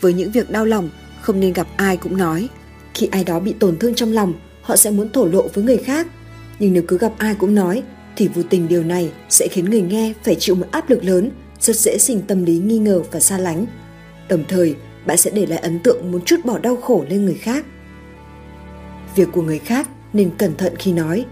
Với 0.00 0.12
những 0.12 0.32
việc 0.32 0.50
đau 0.50 0.64
lòng, 0.64 0.90
không 1.20 1.40
nên 1.40 1.52
gặp 1.52 1.66
ai 1.76 1.96
cũng 1.96 2.16
nói. 2.16 2.48
Khi 2.94 3.08
ai 3.12 3.24
đó 3.24 3.40
bị 3.40 3.52
tổn 3.52 3.76
thương 3.76 3.94
trong 3.94 4.12
lòng, 4.12 4.32
họ 4.62 4.76
sẽ 4.76 4.90
muốn 4.90 5.08
thổ 5.12 5.26
lộ 5.26 5.48
với 5.48 5.64
người 5.64 5.76
khác. 5.76 6.06
Nhưng 6.58 6.72
nếu 6.72 6.82
cứ 6.88 6.98
gặp 6.98 7.12
ai 7.18 7.34
cũng 7.34 7.54
nói, 7.54 7.82
thì 8.16 8.28
vô 8.28 8.42
tình 8.50 8.68
điều 8.68 8.82
này 8.82 9.12
sẽ 9.28 9.48
khiến 9.50 9.70
người 9.70 9.82
nghe 9.82 10.12
phải 10.22 10.34
chịu 10.34 10.54
một 10.54 10.66
áp 10.70 10.90
lực 10.90 11.04
lớn, 11.04 11.30
rất 11.60 11.76
dễ 11.76 11.98
sinh 11.98 12.20
tâm 12.20 12.44
lý 12.44 12.58
nghi 12.58 12.78
ngờ 12.78 13.02
và 13.12 13.20
xa 13.20 13.38
lánh. 13.38 13.66
Đồng 14.28 14.44
thời, 14.48 14.74
bạn 15.06 15.16
sẽ 15.16 15.30
để 15.30 15.46
lại 15.46 15.58
ấn 15.58 15.78
tượng 15.78 16.12
muốn 16.12 16.20
chút 16.24 16.44
bỏ 16.44 16.58
đau 16.58 16.76
khổ 16.76 17.04
lên 17.08 17.24
người 17.24 17.38
khác. 17.40 17.66
Việc 19.16 19.28
của 19.32 19.42
người 19.42 19.58
khác 19.58 19.88
nên 20.12 20.30
cẩn 20.38 20.56
thận 20.56 20.74
khi 20.78 20.92
nói. 20.92 21.24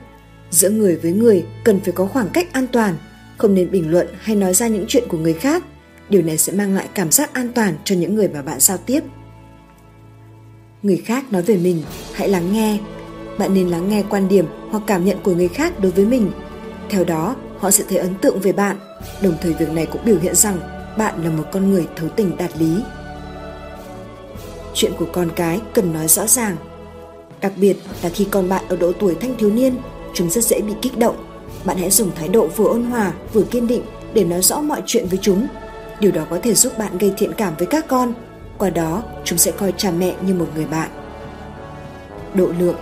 Giữa 0.50 0.70
người 0.70 0.96
với 0.96 1.12
người 1.12 1.44
cần 1.64 1.80
phải 1.80 1.92
có 1.92 2.06
khoảng 2.06 2.28
cách 2.28 2.52
an 2.52 2.66
toàn, 2.72 2.96
không 3.42 3.54
nên 3.54 3.70
bình 3.70 3.90
luận 3.90 4.06
hay 4.20 4.36
nói 4.36 4.54
ra 4.54 4.66
những 4.66 4.84
chuyện 4.88 5.04
của 5.08 5.18
người 5.18 5.32
khác. 5.32 5.64
Điều 6.08 6.22
này 6.22 6.38
sẽ 6.38 6.52
mang 6.52 6.74
lại 6.74 6.88
cảm 6.94 7.10
giác 7.10 7.34
an 7.34 7.48
toàn 7.54 7.74
cho 7.84 7.94
những 7.94 8.14
người 8.14 8.28
mà 8.28 8.42
bạn 8.42 8.60
giao 8.60 8.76
tiếp. 8.78 9.00
Người 10.82 10.96
khác 10.96 11.32
nói 11.32 11.42
về 11.42 11.56
mình, 11.56 11.82
hãy 12.12 12.28
lắng 12.28 12.52
nghe. 12.52 12.78
Bạn 13.38 13.54
nên 13.54 13.68
lắng 13.68 13.88
nghe 13.88 14.04
quan 14.10 14.28
điểm 14.28 14.46
hoặc 14.70 14.82
cảm 14.86 15.04
nhận 15.04 15.18
của 15.22 15.34
người 15.34 15.48
khác 15.48 15.80
đối 15.80 15.92
với 15.92 16.04
mình. 16.04 16.30
Theo 16.90 17.04
đó, 17.04 17.36
họ 17.58 17.70
sẽ 17.70 17.84
thấy 17.88 17.98
ấn 17.98 18.14
tượng 18.14 18.40
về 18.40 18.52
bạn, 18.52 18.76
đồng 19.22 19.34
thời 19.40 19.52
việc 19.52 19.72
này 19.72 19.86
cũng 19.86 20.04
biểu 20.04 20.16
hiện 20.22 20.34
rằng 20.34 20.58
bạn 20.98 21.24
là 21.24 21.30
một 21.30 21.44
con 21.52 21.70
người 21.70 21.86
thấu 21.96 22.08
tình 22.08 22.36
đạt 22.36 22.50
lý 22.58 22.82
chuyện 24.74 24.92
của 24.98 25.06
con 25.12 25.28
cái 25.36 25.60
cần 25.74 25.92
nói 25.92 26.08
rõ 26.08 26.26
ràng. 26.26 26.56
Đặc 27.40 27.52
biệt 27.56 27.76
là 28.02 28.08
khi 28.08 28.26
con 28.30 28.48
bạn 28.48 28.64
ở 28.68 28.76
độ 28.76 28.92
tuổi 28.92 29.14
thanh 29.14 29.36
thiếu 29.36 29.50
niên, 29.50 29.74
chúng 30.14 30.30
rất 30.30 30.44
dễ 30.44 30.60
bị 30.60 30.72
kích 30.82 30.98
động. 30.98 31.31
Bạn 31.64 31.76
hãy 31.76 31.90
dùng 31.90 32.10
thái 32.14 32.28
độ 32.28 32.46
vừa 32.46 32.68
ôn 32.68 32.82
hòa 32.82 33.12
vừa 33.32 33.42
kiên 33.42 33.66
định 33.66 33.82
để 34.14 34.24
nói 34.24 34.42
rõ 34.42 34.60
mọi 34.60 34.82
chuyện 34.86 35.06
với 35.06 35.18
chúng. 35.22 35.46
Điều 36.00 36.12
đó 36.12 36.26
có 36.30 36.38
thể 36.42 36.54
giúp 36.54 36.78
bạn 36.78 36.98
gây 36.98 37.12
thiện 37.16 37.32
cảm 37.32 37.54
với 37.58 37.66
các 37.66 37.88
con. 37.88 38.14
Qua 38.58 38.70
đó, 38.70 39.02
chúng 39.24 39.38
sẽ 39.38 39.50
coi 39.50 39.72
cha 39.76 39.90
mẹ 39.90 40.14
như 40.26 40.34
một 40.34 40.46
người 40.54 40.66
bạn. 40.66 40.90
Độ 42.34 42.48
lượng 42.58 42.76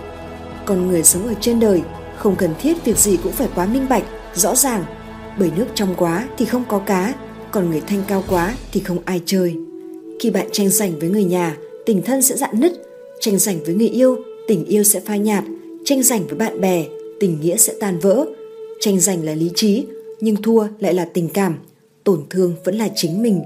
Con 0.65 0.87
người 0.87 1.03
sống 1.03 1.27
ở 1.27 1.33
trên 1.41 1.59
đời, 1.59 1.81
không 2.17 2.35
cần 2.35 2.53
thiết 2.61 2.85
việc 2.85 2.97
gì 2.97 3.17
cũng 3.23 3.31
phải 3.31 3.47
quá 3.55 3.65
minh 3.65 3.85
bạch, 3.89 4.03
rõ 4.33 4.55
ràng. 4.55 4.85
Bởi 5.39 5.51
nước 5.55 5.65
trong 5.75 5.95
quá 5.97 6.27
thì 6.37 6.45
không 6.45 6.63
có 6.67 6.79
cá, 6.79 7.13
còn 7.51 7.69
người 7.69 7.81
thanh 7.87 8.03
cao 8.07 8.23
quá 8.29 8.55
thì 8.71 8.79
không 8.79 8.97
ai 9.05 9.21
chơi. 9.25 9.55
Khi 10.19 10.29
bạn 10.29 10.47
tranh 10.51 10.69
giành 10.69 10.99
với 10.99 11.09
người 11.09 11.23
nhà, 11.23 11.57
tình 11.85 12.01
thân 12.01 12.21
sẽ 12.21 12.35
dạn 12.35 12.59
nứt, 12.59 12.71
tranh 13.19 13.37
giành 13.37 13.63
với 13.65 13.75
người 13.75 13.89
yêu, 13.89 14.17
tình 14.47 14.65
yêu 14.65 14.83
sẽ 14.83 14.99
phai 14.99 15.19
nhạt, 15.19 15.43
tranh 15.85 16.03
giành 16.03 16.27
với 16.27 16.37
bạn 16.37 16.61
bè, 16.61 16.85
tình 17.19 17.41
nghĩa 17.41 17.57
sẽ 17.57 17.73
tan 17.79 17.99
vỡ. 17.99 18.25
Tranh 18.81 18.99
giành 18.99 19.25
là 19.25 19.33
lý 19.33 19.51
trí, 19.55 19.85
nhưng 20.19 20.41
thua 20.41 20.67
lại 20.79 20.93
là 20.93 21.05
tình 21.13 21.29
cảm, 21.33 21.57
tổn 22.03 22.23
thương 22.29 22.55
vẫn 22.63 22.75
là 22.75 22.89
chính 22.95 23.21
mình. 23.21 23.41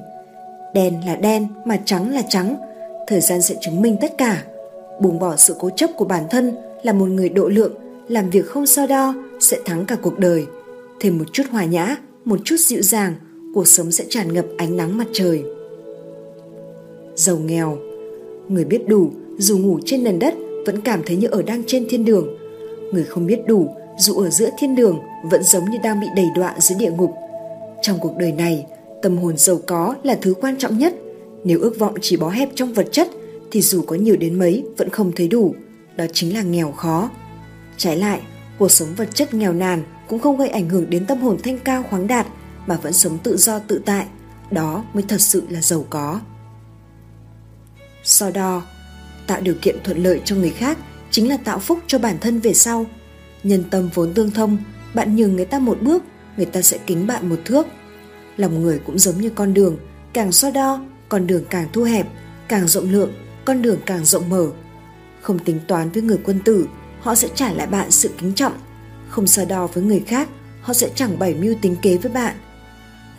Đen 0.74 0.94
là 1.06 1.16
đen 1.16 1.48
mà 1.66 1.80
trắng 1.86 2.14
là 2.14 2.22
trắng, 2.30 2.56
thời 3.08 3.22
gian 3.22 3.42
sẽ 3.42 3.56
chứng 3.62 3.82
minh 3.82 3.98
tất 4.02 4.18
cả. 4.18 4.44
Buông 5.02 5.20
bỏ 5.20 5.36
sự 5.36 5.56
cố 5.60 5.70
chấp 5.70 5.90
của 5.98 6.06
bản 6.06 6.24
thân 6.30 6.56
là 6.84 6.94
một 6.94 7.06
người 7.06 7.30
độ 7.30 7.48
lượng, 7.48 7.74
làm 8.08 8.30
việc 8.30 8.46
không 8.46 8.66
so 8.66 8.88
đo 8.88 9.14
sẽ 9.40 9.58
thắng 9.66 9.86
cả 9.86 9.96
cuộc 9.96 10.20
đời. 10.20 10.46
Thêm 11.00 11.18
một 11.18 11.26
chút 11.34 11.44
hòa 11.52 11.66
nhã, 11.66 11.98
một 12.26 12.40
chút 12.44 12.56
dịu 12.60 12.82
dàng, 12.82 13.14
cuộc 13.54 13.68
sống 13.68 13.92
sẽ 13.92 14.06
tràn 14.10 14.34
ngập 14.34 14.46
ánh 14.58 14.78
nắng 14.78 14.98
mặt 14.98 15.08
trời. 15.14 15.44
Giàu 17.16 17.38
nghèo 17.38 17.78
Người 18.48 18.66
biết 18.66 18.88
đủ, 18.88 19.12
dù 19.38 19.58
ngủ 19.58 19.80
trên 19.86 20.04
nền 20.04 20.20
đất 20.20 20.34
vẫn 20.66 20.82
cảm 20.82 21.02
thấy 21.06 21.18
như 21.18 21.28
ở 21.28 21.42
đang 21.42 21.64
trên 21.68 21.86
thiên 21.90 22.06
đường. 22.06 22.28
Người 22.92 23.04
không 23.04 23.28
biết 23.28 23.40
đủ, 23.48 23.76
dù 23.98 24.14
ở 24.14 24.30
giữa 24.30 24.50
thiên 24.60 24.76
đường 24.76 25.00
vẫn 25.30 25.44
giống 25.44 25.70
như 25.70 25.78
đang 25.84 26.00
bị 26.00 26.08
đầy 26.16 26.26
đọa 26.36 26.56
dưới 26.60 26.80
địa 26.80 26.92
ngục. 26.92 27.12
Trong 27.82 28.00
cuộc 28.00 28.18
đời 28.18 28.32
này, 28.32 28.66
tâm 29.02 29.18
hồn 29.18 29.38
giàu 29.38 29.60
có 29.68 29.96
là 30.04 30.18
thứ 30.22 30.34
quan 30.42 30.58
trọng 30.58 30.78
nhất. 30.78 30.94
Nếu 31.44 31.60
ước 31.60 31.80
vọng 31.80 31.96
chỉ 32.02 32.18
bó 32.18 32.30
hẹp 32.30 32.50
trong 32.56 32.74
vật 32.74 32.88
chất 32.92 33.08
thì 33.52 33.62
dù 33.62 33.82
có 33.82 33.96
nhiều 33.96 34.16
đến 34.16 34.40
mấy 34.40 34.64
vẫn 34.78 34.90
không 34.90 35.12
thấy 35.16 35.28
đủ. 35.28 35.56
Đó 35.96 36.06
chính 36.14 36.34
là 36.34 36.42
nghèo 36.42 36.72
khó. 36.72 37.10
Trái 37.78 37.98
lại, 37.98 38.22
cuộc 38.60 38.72
sống 38.72 38.90
vật 38.98 39.10
chất 39.14 39.34
nghèo 39.34 39.54
nàn 39.54 39.84
cũng 40.08 40.20
không 40.20 40.38
gây 40.38 40.50
ảnh 40.50 40.70
hưởng 40.70 40.90
đến 40.90 41.06
tâm 41.06 41.18
hồn 41.18 41.38
thanh 41.44 41.60
cao 41.60 41.84
khoáng 41.90 42.08
đạt 42.08 42.28
mà 42.68 42.78
vẫn 42.78 42.94
sống 42.94 43.18
tự 43.24 43.38
do 43.38 43.60
tự 43.60 43.82
tại, 43.86 44.06
đó 44.52 44.84
mới 44.94 45.04
thật 45.08 45.22
sự 45.22 45.44
là 45.50 45.62
giàu 45.62 45.86
có. 45.90 46.20
So 48.04 48.32
đo, 48.32 48.64
tạo 49.28 49.42
điều 49.42 49.56
kiện 49.62 49.76
thuận 49.84 50.04
lợi 50.04 50.22
cho 50.26 50.36
người 50.36 50.50
khác 50.50 50.78
chính 51.12 51.30
là 51.30 51.38
tạo 51.38 51.60
phúc 51.60 51.80
cho 51.88 52.00
bản 52.00 52.18
thân 52.22 52.40
về 52.40 52.54
sau. 52.54 52.86
Nhân 53.44 53.64
tâm 53.72 53.90
vốn 53.94 54.14
tương 54.14 54.32
thông, 54.32 54.58
bạn 54.96 55.16
nhường 55.16 55.36
người 55.36 55.46
ta 55.46 55.60
một 55.60 55.78
bước, 55.82 56.04
người 56.38 56.46
ta 56.46 56.62
sẽ 56.62 56.78
kính 56.86 57.08
bạn 57.08 57.30
một 57.30 57.40
thước. 57.46 57.68
Lòng 58.38 58.62
người 58.62 58.80
cũng 58.86 59.00
giống 59.00 59.22
như 59.22 59.30
con 59.30 59.54
đường, 59.54 59.78
càng 60.14 60.32
so 60.32 60.52
đo, 60.52 60.86
con 61.10 61.28
đường 61.28 61.44
càng 61.50 61.68
thu 61.74 61.84
hẹp, 61.84 62.08
càng 62.48 62.68
rộng 62.68 62.92
lượng, 62.92 63.14
con 63.46 63.62
đường 63.62 63.80
càng 63.86 64.06
rộng 64.06 64.30
mở. 64.30 64.48
Không 65.22 65.40
tính 65.40 65.60
toán 65.68 65.90
với 65.92 66.04
người 66.04 66.20
quân 66.24 66.40
tử, 66.46 66.68
họ 67.00 67.16
sẽ 67.16 67.28
trả 67.36 67.54
lại 67.54 67.68
bạn 67.68 67.92
sự 67.92 68.10
kính 68.18 68.34
trọng. 68.34 68.54
Không 69.10 69.28
so 69.28 69.46
đo 69.46 69.68
với 69.68 69.84
người 69.84 70.04
khác, 70.08 70.30
họ 70.62 70.74
sẽ 70.74 70.90
chẳng 70.96 71.20
bày 71.20 71.34
mưu 71.34 71.56
tính 71.62 71.76
kế 71.82 71.98
với 71.98 72.12
bạn. 72.12 72.36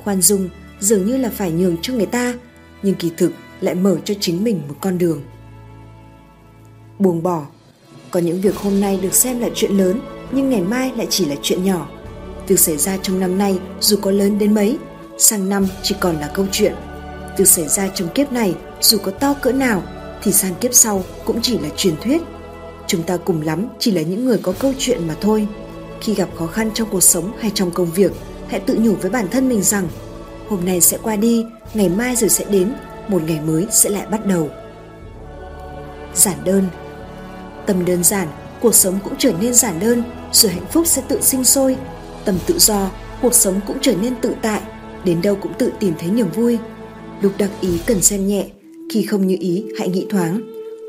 Khoan 0.04 0.23
dung 0.23 0.49
dường 0.80 1.06
như 1.06 1.16
là 1.16 1.30
phải 1.30 1.52
nhường 1.52 1.76
cho 1.83 1.92
người 1.92 2.06
ta, 2.06 2.35
nhưng 2.83 2.95
kỳ 2.95 3.11
thực 3.16 3.33
lại 3.61 3.75
mở 3.75 3.97
cho 4.04 4.14
chính 4.21 4.45
mình 4.45 4.61
một 4.68 4.75
con 4.80 4.99
đường. 4.99 5.23
Buông 6.99 7.23
bỏ 7.23 7.47
Có 8.11 8.21
những 8.21 8.40
việc 8.40 8.56
hôm 8.56 8.80
nay 8.80 8.99
được 9.02 9.14
xem 9.14 9.40
là 9.40 9.49
chuyện 9.54 9.73
lớn, 9.73 10.00
nhưng 10.30 10.50
ngày 10.50 10.62
mai 10.62 10.92
lại 10.97 11.06
chỉ 11.11 11.25
là 11.25 11.35
chuyện 11.42 11.64
nhỏ. 11.64 11.88
Việc 12.49 12.61
xảy 12.61 12.76
ra 12.76 12.97
trong 13.02 13.21
năm 13.21 13.38
nay 13.38 13.59
dù 13.80 13.97
có 14.02 14.11
lớn 14.11 14.38
đến 14.38 14.54
mấy, 14.54 14.78
sang 15.18 15.49
năm 15.49 15.66
chỉ 15.83 15.95
còn 16.00 16.16
là 16.16 16.30
câu 16.35 16.47
chuyện. 16.52 16.75
Việc 17.37 17.49
xảy 17.49 17.68
ra 17.68 17.88
trong 17.88 18.09
kiếp 18.09 18.33
này 18.33 18.54
dù 18.80 18.99
có 18.99 19.11
to 19.11 19.35
cỡ 19.35 19.52
nào 19.52 19.83
thì 20.23 20.33
sang 20.33 20.54
kiếp 20.54 20.75
sau 20.75 21.04
cũng 21.25 21.38
chỉ 21.42 21.59
là 21.59 21.68
truyền 21.76 21.95
thuyết. 22.00 22.23
Chúng 22.87 23.02
ta 23.02 23.16
cùng 23.16 23.42
lắm 23.42 23.68
chỉ 23.78 23.90
là 23.90 24.02
những 24.02 24.25
người 24.25 24.38
có 24.42 24.52
câu 24.59 24.73
chuyện 24.78 25.09
mà 25.09 25.14
thôi. 25.21 25.49
Khi 26.00 26.14
gặp 26.14 26.28
khó 26.38 26.47
khăn 26.47 26.71
trong 26.75 26.88
cuộc 26.90 27.02
sống 27.02 27.33
hay 27.40 27.50
trong 27.54 27.71
công 27.71 27.90
việc, 27.90 28.12
hãy 28.49 28.61
tự 28.61 28.78
nhủ 28.80 28.95
với 28.95 29.11
bản 29.11 29.28
thân 29.30 29.49
mình 29.49 29.62
rằng 29.62 29.88
hôm 30.49 30.64
nay 30.64 30.80
sẽ 30.80 30.99
qua 31.02 31.16
đi, 31.16 31.47
ngày 31.75 31.88
mai 31.88 32.16
rồi 32.16 32.30
sẽ 32.30 32.45
đến, 32.45 32.73
một 33.09 33.23
ngày 33.26 33.40
mới 33.47 33.66
sẽ 33.71 33.90
lại 33.90 34.06
bắt 34.11 34.26
đầu. 34.26 34.50
Giản 36.14 36.37
đơn 36.45 36.66
Tâm 37.66 37.85
đơn 37.85 38.04
giản, 38.04 38.28
cuộc 38.61 38.75
sống 38.75 38.99
cũng 39.04 39.14
trở 39.18 39.33
nên 39.40 39.54
giản 39.54 39.80
đơn, 39.80 40.02
rồi 40.33 40.52
hạnh 40.52 40.66
phúc 40.73 40.87
sẽ 40.87 41.02
tự 41.09 41.21
sinh 41.21 41.45
sôi. 41.45 41.76
tầm 42.25 42.38
tự 42.47 42.54
do, 42.59 42.90
cuộc 43.23 43.35
sống 43.35 43.61
cũng 43.66 43.76
trở 43.80 43.95
nên 44.02 44.14
tự 44.21 44.35
tại, 44.42 44.61
đến 45.04 45.23
đâu 45.23 45.37
cũng 45.42 45.52
tự 45.59 45.73
tìm 45.80 45.95
thấy 45.99 46.11
niềm 46.11 46.26
vui. 46.35 46.59
Lúc 47.21 47.33
đặc 47.38 47.50
ý 47.61 47.68
cần 47.87 48.02
xem 48.02 48.26
nhẹ, 48.26 48.47
khi 48.90 49.02
không 49.02 49.26
như 49.26 49.37
ý 49.40 49.64
hãy 49.78 49.88
nghĩ 49.88 50.06
thoáng. 50.11 50.40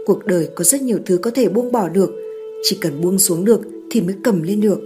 Cuộc 0.06 0.25
đời 0.25 0.50
có 0.56 0.63
rất 0.63 0.82
nhiều 0.82 1.00
thứ 1.06 1.17
có 1.17 1.32
thể 1.32 1.50
buông 1.50 1.72
bỏ 1.72 1.89
được, 1.89 2.12
chỉ 2.63 2.77
cần 2.82 3.01
buông 3.01 3.20
xuống 3.20 3.46
được 3.46 3.62
thì 3.91 4.01
mới 4.01 4.15
cầm 4.24 4.41
lên 4.41 4.62
được. 4.62 4.79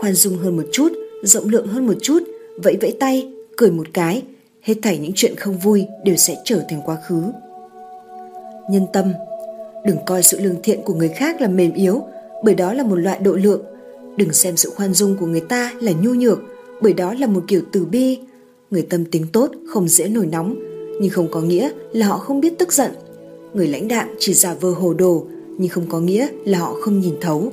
Khoan 0.00 0.12
dung 0.12 0.36
hơn 0.36 0.56
một 0.56 0.64
chút, 0.72 0.92
rộng 1.22 1.48
lượng 1.48 1.66
hơn 1.66 1.86
một 1.86 1.96
chút, 2.02 2.22
vẫy 2.62 2.76
vẫy 2.80 2.96
tay, 3.00 3.32
cười 3.56 3.70
một 3.70 3.86
cái, 3.92 4.22
hết 4.62 4.74
thảy 4.82 4.98
những 4.98 5.12
chuyện 5.14 5.36
không 5.36 5.58
vui 5.58 5.86
đều 6.04 6.16
sẽ 6.16 6.36
trở 6.44 6.62
thành 6.68 6.80
quá 6.84 6.96
khứ. 7.08 7.22
Nhân 8.70 8.86
tâm 8.92 9.12
Đừng 9.84 9.98
coi 10.06 10.22
sự 10.22 10.40
lương 10.40 10.62
thiện 10.62 10.82
của 10.82 10.94
người 10.94 11.08
khác 11.08 11.40
là 11.40 11.48
mềm 11.48 11.72
yếu, 11.72 12.02
bởi 12.44 12.54
đó 12.54 12.72
là 12.72 12.82
một 12.82 12.96
loại 12.96 13.18
độ 13.18 13.32
lượng. 13.32 13.62
Đừng 14.16 14.32
xem 14.32 14.56
sự 14.56 14.70
khoan 14.70 14.94
dung 14.94 15.16
của 15.20 15.26
người 15.26 15.40
ta 15.40 15.72
là 15.80 15.92
nhu 15.92 16.14
nhược, 16.14 16.38
bởi 16.80 16.92
đó 16.92 17.14
là 17.18 17.26
một 17.26 17.44
kiểu 17.48 17.60
từ 17.72 17.84
bi. 17.84 18.18
Người 18.70 18.82
tâm 18.82 19.04
tính 19.04 19.26
tốt 19.32 19.50
không 19.68 19.88
dễ 19.88 20.08
nổi 20.08 20.26
nóng, 20.26 20.54
nhưng 21.00 21.10
không 21.10 21.28
có 21.30 21.40
nghĩa 21.40 21.70
là 21.92 22.06
họ 22.06 22.18
không 22.18 22.40
biết 22.40 22.58
tức 22.58 22.72
giận. 22.72 22.90
Người 23.54 23.66
lãnh 23.66 23.88
đạm 23.88 24.08
chỉ 24.18 24.34
giả 24.34 24.54
vờ 24.60 24.70
hồ 24.70 24.94
đồ, 24.94 25.26
nhưng 25.58 25.68
không 25.68 25.86
có 25.88 26.00
nghĩa 26.00 26.28
là 26.44 26.58
họ 26.58 26.74
không 26.80 27.00
nhìn 27.00 27.14
thấu. 27.20 27.52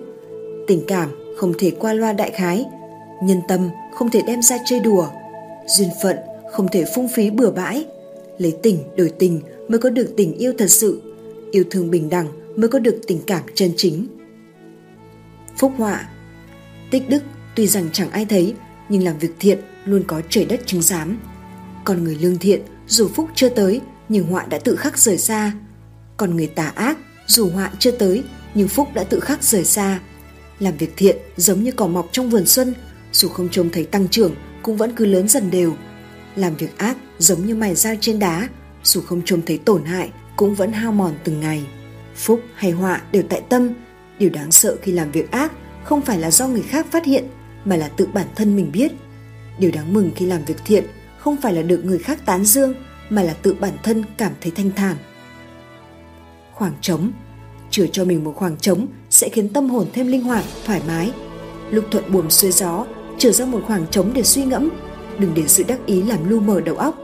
Tình 0.67 0.81
cảm 0.87 1.09
không 1.37 1.53
thể 1.57 1.71
qua 1.71 1.93
loa 1.93 2.13
đại 2.13 2.31
khái, 2.31 2.65
nhân 3.23 3.37
tâm 3.47 3.69
không 3.95 4.09
thể 4.09 4.21
đem 4.27 4.41
ra 4.41 4.57
chơi 4.65 4.79
đùa, 4.79 5.07
duyên 5.67 5.89
phận 6.03 6.17
không 6.51 6.67
thể 6.71 6.85
phung 6.95 7.07
phí 7.15 7.29
bừa 7.29 7.51
bãi. 7.51 7.85
Lấy 8.37 8.53
tình 8.61 8.77
đổi 8.97 9.09
tình 9.09 9.41
mới 9.67 9.79
có 9.79 9.89
được 9.89 10.13
tình 10.17 10.37
yêu 10.37 10.53
thật 10.57 10.69
sự, 10.69 11.01
yêu 11.51 11.63
thương 11.71 11.91
bình 11.91 12.09
đẳng 12.09 12.27
mới 12.55 12.69
có 12.69 12.79
được 12.79 12.95
tình 13.07 13.19
cảm 13.27 13.43
chân 13.53 13.71
chính. 13.77 14.07
Phúc 15.57 15.73
họa 15.77 16.07
Tích 16.91 17.09
đức 17.09 17.23
tuy 17.55 17.67
rằng 17.67 17.89
chẳng 17.93 18.11
ai 18.11 18.25
thấy, 18.25 18.55
nhưng 18.89 19.03
làm 19.03 19.17
việc 19.17 19.31
thiện 19.39 19.59
luôn 19.85 20.03
có 20.07 20.21
trời 20.29 20.45
đất 20.45 20.61
chứng 20.65 20.81
giám. 20.81 21.17
Còn 21.83 22.03
người 22.03 22.15
lương 22.15 22.37
thiện 22.37 22.61
dù 22.87 23.07
phúc 23.07 23.29
chưa 23.35 23.49
tới 23.49 23.81
nhưng 24.09 24.27
họa 24.27 24.45
đã 24.49 24.59
tự 24.59 24.75
khắc 24.75 24.97
rời 24.97 25.17
xa. 25.17 25.51
Còn 26.17 26.35
người 26.35 26.47
tà 26.47 26.67
ác 26.75 26.97
dù 27.27 27.49
họa 27.49 27.71
chưa 27.79 27.91
tới 27.91 28.23
nhưng 28.53 28.67
phúc 28.67 28.87
đã 28.93 29.03
tự 29.03 29.19
khắc 29.19 29.43
rời 29.43 29.65
xa. 29.65 29.99
Làm 30.59 30.77
việc 30.77 30.93
thiện 30.97 31.17
giống 31.37 31.63
như 31.63 31.71
cỏ 31.71 31.87
mọc 31.87 32.09
trong 32.11 32.29
vườn 32.29 32.45
xuân, 32.45 32.73
dù 33.11 33.27
không 33.27 33.49
trông 33.51 33.69
thấy 33.69 33.83
tăng 33.83 34.07
trưởng 34.07 34.35
cũng 34.63 34.77
vẫn 34.77 34.91
cứ 34.95 35.05
lớn 35.05 35.27
dần 35.27 35.51
đều. 35.51 35.73
Làm 36.35 36.55
việc 36.55 36.77
ác 36.77 36.97
giống 37.17 37.45
như 37.45 37.55
mài 37.55 37.75
dao 37.75 37.95
trên 38.01 38.19
đá, 38.19 38.49
dù 38.83 39.01
không 39.01 39.21
trông 39.25 39.41
thấy 39.45 39.57
tổn 39.57 39.85
hại 39.85 40.11
cũng 40.35 40.55
vẫn 40.55 40.71
hao 40.71 40.91
mòn 40.91 41.13
từng 41.23 41.39
ngày. 41.39 41.67
Phúc 42.15 42.41
hay 42.55 42.71
họa 42.71 43.01
đều 43.11 43.23
tại 43.29 43.41
tâm. 43.49 43.73
Điều 44.19 44.29
đáng 44.29 44.51
sợ 44.51 44.75
khi 44.81 44.91
làm 44.91 45.11
việc 45.11 45.31
ác 45.31 45.51
không 45.83 46.01
phải 46.01 46.19
là 46.19 46.31
do 46.31 46.47
người 46.47 46.61
khác 46.61 46.85
phát 46.91 47.05
hiện 47.05 47.25
mà 47.65 47.75
là 47.75 47.87
tự 47.87 48.07
bản 48.13 48.27
thân 48.35 48.55
mình 48.55 48.71
biết. 48.73 48.91
Điều 49.59 49.71
đáng 49.71 49.93
mừng 49.93 50.11
khi 50.15 50.25
làm 50.25 50.45
việc 50.45 50.57
thiện 50.65 50.83
không 51.17 51.37
phải 51.41 51.53
là 51.53 51.61
được 51.61 51.85
người 51.85 51.99
khác 51.99 52.25
tán 52.25 52.45
dương 52.45 52.73
mà 53.09 53.23
là 53.23 53.33
tự 53.33 53.53
bản 53.53 53.73
thân 53.83 54.03
cảm 54.17 54.31
thấy 54.41 54.51
thanh 54.55 54.71
thản. 54.71 54.95
Khoảng 56.53 56.73
trống 56.81 57.11
Chừa 57.75 57.87
cho 57.87 58.05
mình 58.05 58.23
một 58.23 58.33
khoảng 58.35 58.57
trống 58.57 58.87
sẽ 59.09 59.29
khiến 59.29 59.49
tâm 59.49 59.69
hồn 59.69 59.87
thêm 59.93 60.07
linh 60.07 60.23
hoạt, 60.23 60.43
thoải 60.65 60.81
mái. 60.87 61.11
Lúc 61.71 61.85
thuận 61.91 62.11
buồm 62.11 62.29
xuôi 62.29 62.51
gió, 62.51 62.85
chừa 63.17 63.31
ra 63.31 63.45
một 63.45 63.61
khoảng 63.67 63.85
trống 63.91 64.11
để 64.13 64.23
suy 64.23 64.45
ngẫm, 64.45 64.69
đừng 65.19 65.31
để 65.35 65.43
sự 65.47 65.63
đắc 65.67 65.85
ý 65.85 66.01
làm 66.01 66.29
lu 66.29 66.39
mờ 66.39 66.61
đầu 66.61 66.75
óc. 66.75 66.95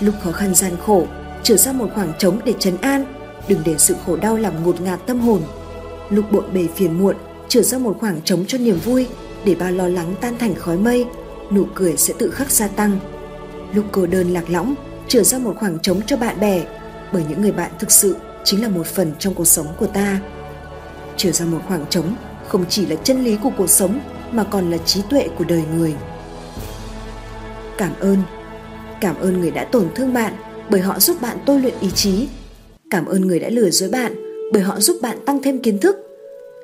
Lúc 0.00 0.14
khó 0.22 0.32
khăn 0.32 0.54
gian 0.54 0.72
khổ, 0.86 1.06
chừa 1.42 1.56
ra 1.56 1.72
một 1.72 1.88
khoảng 1.94 2.12
trống 2.18 2.40
để 2.44 2.54
trấn 2.58 2.76
an, 2.76 3.04
đừng 3.48 3.58
để 3.64 3.74
sự 3.78 3.94
khổ 4.06 4.16
đau 4.16 4.36
làm 4.36 4.64
ngột 4.64 4.80
ngạt 4.80 5.00
tâm 5.06 5.20
hồn. 5.20 5.42
Lúc 6.12 6.32
bộn 6.32 6.44
bề 6.54 6.66
phiền 6.76 6.98
muộn, 6.98 7.16
trở 7.48 7.62
ra 7.62 7.78
một 7.78 7.96
khoảng 8.00 8.20
trống 8.24 8.44
cho 8.48 8.58
niềm 8.58 8.78
vui, 8.84 9.06
để 9.44 9.54
bao 9.54 9.70
lo 9.70 9.88
lắng 9.88 10.14
tan 10.20 10.38
thành 10.38 10.54
khói 10.54 10.76
mây, 10.76 11.06
nụ 11.50 11.64
cười 11.74 11.96
sẽ 11.96 12.14
tự 12.18 12.30
khắc 12.30 12.50
gia 12.50 12.68
tăng. 12.68 12.98
Lúc 13.74 13.84
cô 13.92 14.06
đơn 14.06 14.30
lạc 14.32 14.50
lõng, 14.50 14.74
trở 15.08 15.22
ra 15.22 15.38
một 15.38 15.56
khoảng 15.58 15.78
trống 15.78 16.00
cho 16.06 16.16
bạn 16.16 16.40
bè, 16.40 16.64
bởi 17.12 17.24
những 17.28 17.42
người 17.42 17.52
bạn 17.52 17.70
thực 17.78 17.90
sự 17.92 18.16
chính 18.44 18.62
là 18.62 18.68
một 18.68 18.86
phần 18.86 19.12
trong 19.18 19.34
cuộc 19.34 19.44
sống 19.44 19.66
của 19.78 19.86
ta. 19.86 20.20
trở 21.16 21.32
ra 21.32 21.44
một 21.44 21.58
khoảng 21.68 21.84
trống 21.90 22.16
không 22.48 22.64
chỉ 22.68 22.86
là 22.86 22.96
chân 22.96 23.24
lý 23.24 23.36
của 23.42 23.50
cuộc 23.56 23.70
sống 23.70 24.00
mà 24.32 24.44
còn 24.44 24.70
là 24.70 24.78
trí 24.78 25.02
tuệ 25.10 25.28
của 25.38 25.44
đời 25.44 25.62
người. 25.76 25.94
Cảm 27.78 27.92
ơn. 28.00 28.16
Cảm 29.00 29.16
ơn 29.16 29.40
người 29.40 29.50
đã 29.50 29.64
tổn 29.64 29.88
thương 29.94 30.12
bạn 30.12 30.34
bởi 30.70 30.80
họ 30.80 31.00
giúp 31.00 31.16
bạn 31.20 31.38
tôi 31.46 31.60
luyện 31.60 31.74
ý 31.80 31.90
chí. 31.90 32.28
Cảm 32.90 33.06
ơn 33.06 33.20
người 33.20 33.38
đã 33.40 33.48
lừa 33.48 33.70
dối 33.70 33.90
bạn 33.90 34.31
bởi 34.52 34.62
họ 34.62 34.80
giúp 34.80 34.96
bạn 35.02 35.18
tăng 35.26 35.42
thêm 35.42 35.58
kiến 35.58 35.78
thức. 35.78 35.96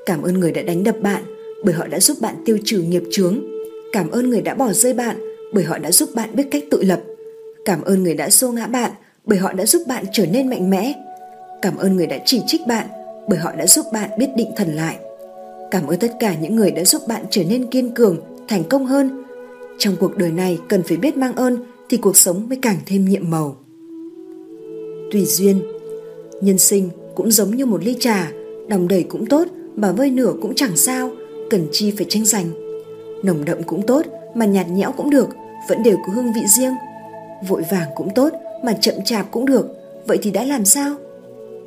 Cảm 0.07 0.23
ơn 0.23 0.41
người 0.41 0.53
đã 0.53 0.63
đánh 0.63 0.85
đập 0.85 0.97
bạn 1.01 1.23
bởi 1.65 1.75
họ 1.75 1.87
đã 1.87 2.01
giúp 2.01 2.17
bạn 2.21 2.35
tiêu 2.45 2.59
trừ 2.65 2.83
nghiệp 2.83 3.03
chướng. 3.11 3.45
Cảm 3.93 4.11
ơn 4.11 4.31
người 4.31 4.41
đã 4.41 4.55
bỏ 4.55 4.73
rơi 4.73 4.95
bạn 4.95 5.17
bởi 5.53 5.65
họ 5.65 5.79
đã 5.79 5.93
giúp 5.93 6.11
bạn 6.15 6.37
biết 6.37 6.45
cách 6.51 6.65
tự 6.71 6.83
lập. 6.83 7.01
Cảm 7.65 7.83
ơn 7.83 8.03
người 8.03 8.15
đã 8.15 8.31
xô 8.31 8.53
ngã 8.53 8.67
bạn 8.67 8.91
bởi 9.25 9.39
họ 9.39 9.53
đã 9.53 9.67
giúp 9.67 9.83
bạn 9.89 10.05
trở 10.13 10.27
nên 10.27 10.51
mạnh 10.51 10.71
mẽ. 10.71 10.93
Cảm 11.63 11.77
ơn 11.77 11.97
người 11.97 12.07
đã 12.07 12.19
chỉ 12.25 12.41
trích 12.47 12.67
bạn 12.67 12.87
bởi 13.29 13.39
họ 13.39 13.53
đã 13.53 13.67
giúp 13.67 13.87
bạn 13.93 14.11
biết 14.19 14.29
định 14.37 14.51
thần 14.57 14.75
lại. 14.75 14.97
Cảm 15.71 15.87
ơn 15.87 15.99
tất 15.99 16.13
cả 16.21 16.35
những 16.41 16.57
người 16.57 16.71
đã 16.71 16.85
giúp 16.85 17.03
bạn 17.09 17.25
trở 17.31 17.43
nên 17.45 17.67
kiên 17.71 17.95
cường, 17.95 18.17
thành 18.49 18.65
công 18.65 18.87
hơn. 18.87 19.25
Trong 19.79 19.97
cuộc 20.01 20.17
đời 20.17 20.31
này 20.31 20.59
cần 20.69 20.83
phải 20.83 20.97
biết 20.97 21.17
mang 21.17 21.37
ơn 21.37 21.57
thì 21.89 21.97
cuộc 21.97 22.17
sống 22.17 22.49
mới 22.49 22.59
càng 22.63 22.77
thêm 22.87 23.05
nhiệm 23.05 23.31
màu 23.31 23.57
tùy 25.13 25.25
duyên. 25.25 25.63
Nhân 26.41 26.59
sinh 26.59 26.89
cũng 27.19 27.31
giống 27.31 27.51
như 27.51 27.67
một 27.67 27.85
ly 27.85 27.97
trà, 28.01 28.31
đong 28.69 28.89
đầy 28.89 29.03
cũng 29.03 29.27
tốt 29.27 29.49
mà 29.77 29.93
vơi 29.93 30.11
nửa 30.11 30.33
cũng 30.43 30.55
chẳng 30.55 30.77
sao, 30.77 31.11
cần 31.51 31.67
chi 31.73 31.93
phải 31.97 32.07
tranh 32.09 32.25
giành. 32.25 32.47
Nồng 33.23 33.45
đậm 33.45 33.63
cũng 33.63 33.87
tốt 33.87 34.07
mà 34.35 34.47
nhạt 34.47 34.69
nhẽo 34.69 34.93
cũng 34.93 35.11
được, 35.11 35.29
vẫn 35.69 35.83
đều 35.83 35.97
có 35.97 36.13
hương 36.13 36.33
vị 36.33 36.41
riêng. 36.57 36.75
Vội 37.49 37.63
vàng 37.71 37.89
cũng 37.97 38.09
tốt 38.15 38.33
mà 38.65 38.73
chậm 38.73 38.95
chạp 39.05 39.31
cũng 39.31 39.47
được, 39.47 39.67
vậy 40.07 40.19
thì 40.23 40.31
đã 40.31 40.45
làm 40.45 40.65
sao? 40.65 40.95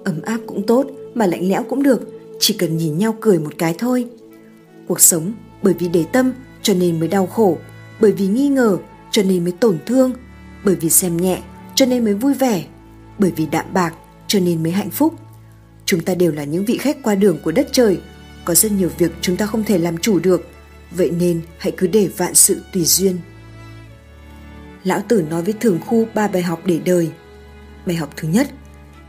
Ấm 0.04 0.22
áp 0.22 0.38
cũng 0.48 0.66
tốt 0.66 0.86
mà 1.14 1.26
lạnh 1.26 1.50
lẽo 1.50 1.64
cũng 1.64 1.84
được, 1.84 2.10
chỉ 2.40 2.54
cần 2.54 2.78
nhìn 2.78 2.98
nhau 2.98 3.16
cười 3.22 3.40
một 3.40 3.54
cái 3.58 3.76
thôi. 3.78 4.06
Cuộc 4.88 5.02
sống 5.02 5.34
bởi 5.62 5.74
vì 5.80 5.88
để 5.88 6.04
tâm 6.12 6.34
cho 6.62 6.74
nên 6.74 7.00
mới 7.00 7.08
đau 7.08 7.28
khổ, 7.28 7.58
bởi 8.02 8.12
vì 8.12 8.28
nghi 8.28 8.48
ngờ 8.48 8.78
cho 9.12 9.24
nên 9.24 9.44
mới 9.44 9.54
tổn 9.60 9.78
thương, 9.86 10.14
bởi 10.66 10.76
vì 10.76 10.90
xem 10.90 11.18
nhẹ 11.18 11.42
cho 11.76 11.86
nên 11.86 12.04
mới 12.06 12.14
vui 12.14 12.34
vẻ 12.34 12.64
bởi 13.18 13.32
vì 13.36 13.46
đạm 13.46 13.66
bạc 13.74 13.94
cho 14.28 14.40
nên 14.40 14.64
mới 14.64 14.72
hạnh 14.72 14.90
phúc. 14.90 15.14
Chúng 15.92 16.04
ta 16.04 16.16
đều 16.16 16.32
là 16.32 16.44
những 16.44 16.66
vị 16.66 16.78
khách 16.78 16.98
qua 17.04 17.16
đường 17.16 17.38
của 17.44 17.52
đất 17.52 17.68
trời, 17.72 18.00
có 18.46 18.56
rất 18.56 18.72
nhiều 18.72 18.90
việc 18.98 19.12
chúng 19.22 19.38
ta 19.38 19.46
không 19.46 19.64
thể 19.64 19.78
làm 19.78 19.98
chủ 19.98 20.20
được, 20.20 20.48
vậy 20.92 21.12
nên 21.20 21.42
hãy 21.58 21.74
cứ 21.78 21.88
để 21.88 22.10
vạn 22.18 22.36
sự 22.36 22.62
tùy 22.74 22.86
duyên. 22.86 23.18
Lão 24.84 25.04
Tử 25.08 25.24
nói 25.30 25.42
với 25.42 25.54
thường 25.60 25.80
khu 25.86 26.08
ba 26.14 26.28
bài 26.28 26.42
học 26.42 26.62
để 26.66 26.80
đời. 26.86 27.12
Bài 27.86 27.96
học 27.96 28.10
thứ 28.18 28.28
nhất, 28.28 28.48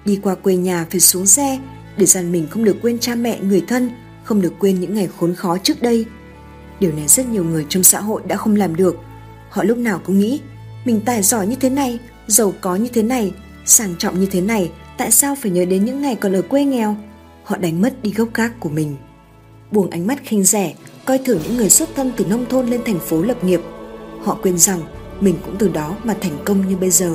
đi 0.04 0.18
qua 0.22 0.34
quê 0.34 0.56
nhà 0.56 0.86
phải 0.90 1.00
xuống 1.00 1.26
xe 1.26 1.60
để 1.96 2.06
dặn 2.06 2.32
mình 2.32 2.46
không 2.50 2.64
được 2.64 2.76
quên 2.82 2.98
cha 2.98 3.14
mẹ 3.14 3.40
người 3.40 3.64
thân, 3.68 3.90
không 4.24 4.40
được 4.40 4.52
quên 4.58 4.80
những 4.80 4.94
ngày 4.94 5.08
khốn 5.18 5.34
khó 5.34 5.58
trước 5.58 5.82
đây. 5.82 6.06
Điều 6.80 6.92
này 6.92 7.08
rất 7.08 7.26
nhiều 7.26 7.44
người 7.44 7.66
trong 7.68 7.82
xã 7.82 8.00
hội 8.00 8.22
đã 8.26 8.36
không 8.36 8.56
làm 8.56 8.76
được. 8.76 8.96
Họ 9.50 9.64
lúc 9.64 9.78
nào 9.78 10.00
cũng 10.04 10.18
nghĩ, 10.18 10.40
mình 10.84 11.00
tài 11.04 11.22
giỏi 11.22 11.46
như 11.46 11.56
thế 11.60 11.70
này, 11.70 11.98
giàu 12.26 12.54
có 12.60 12.76
như 12.76 12.88
thế 12.92 13.02
này, 13.02 13.32
sang 13.64 13.94
trọng 13.98 14.20
như 14.20 14.26
thế 14.26 14.40
này, 14.40 14.70
tại 15.02 15.11
sao 15.11 15.35
phải 15.35 15.50
nhớ 15.50 15.64
đến 15.64 15.85
những 15.85 16.02
ngày 16.02 16.14
còn 16.14 16.32
ở 16.32 16.42
quê 16.42 16.64
nghèo? 16.64 16.97
Họ 17.44 17.56
đánh 17.56 17.82
mất 17.82 18.02
đi 18.02 18.12
gốc 18.16 18.28
gác 18.35 18.61
của 18.61 18.68
mình. 18.68 18.97
Buông 19.71 19.90
ánh 19.90 20.06
mắt 20.06 20.18
khinh 20.25 20.44
rẻ, 20.44 20.75
coi 21.04 21.18
thường 21.18 21.40
những 21.44 21.56
người 21.56 21.71
xuất 21.71 21.88
thân 21.94 22.12
từ 22.16 22.25
nông 22.25 22.47
thôn 22.47 22.66
lên 22.66 22.80
thành 22.87 22.99
phố 22.99 23.23
lập 23.23 23.44
nghiệp. 23.44 23.61
Họ 24.21 24.38
quên 24.42 24.59
rằng 24.59 24.80
mình 25.21 25.35
cũng 25.47 25.56
từ 25.59 25.68
đó 25.68 25.97
mà 26.04 26.16
thành 26.21 26.38
công 26.44 26.68
như 26.68 26.76
bây 26.76 26.90
giờ. 26.90 27.14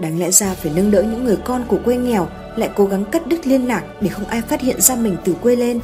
Đáng 0.00 0.20
lẽ 0.20 0.30
ra 0.30 0.54
phải 0.54 0.72
nâng 0.76 0.90
đỡ 0.90 1.02
những 1.02 1.24
người 1.24 1.36
con 1.36 1.64
của 1.68 1.78
quê 1.84 1.96
nghèo 1.96 2.28
lại 2.56 2.70
cố 2.76 2.84
gắng 2.84 3.04
cắt 3.04 3.26
đứt 3.26 3.46
liên 3.46 3.68
lạc 3.68 3.84
để 4.00 4.08
không 4.08 4.26
ai 4.26 4.42
phát 4.42 4.60
hiện 4.60 4.80
ra 4.80 4.96
mình 4.96 5.16
từ 5.24 5.34
quê 5.34 5.56
lên. 5.56 5.80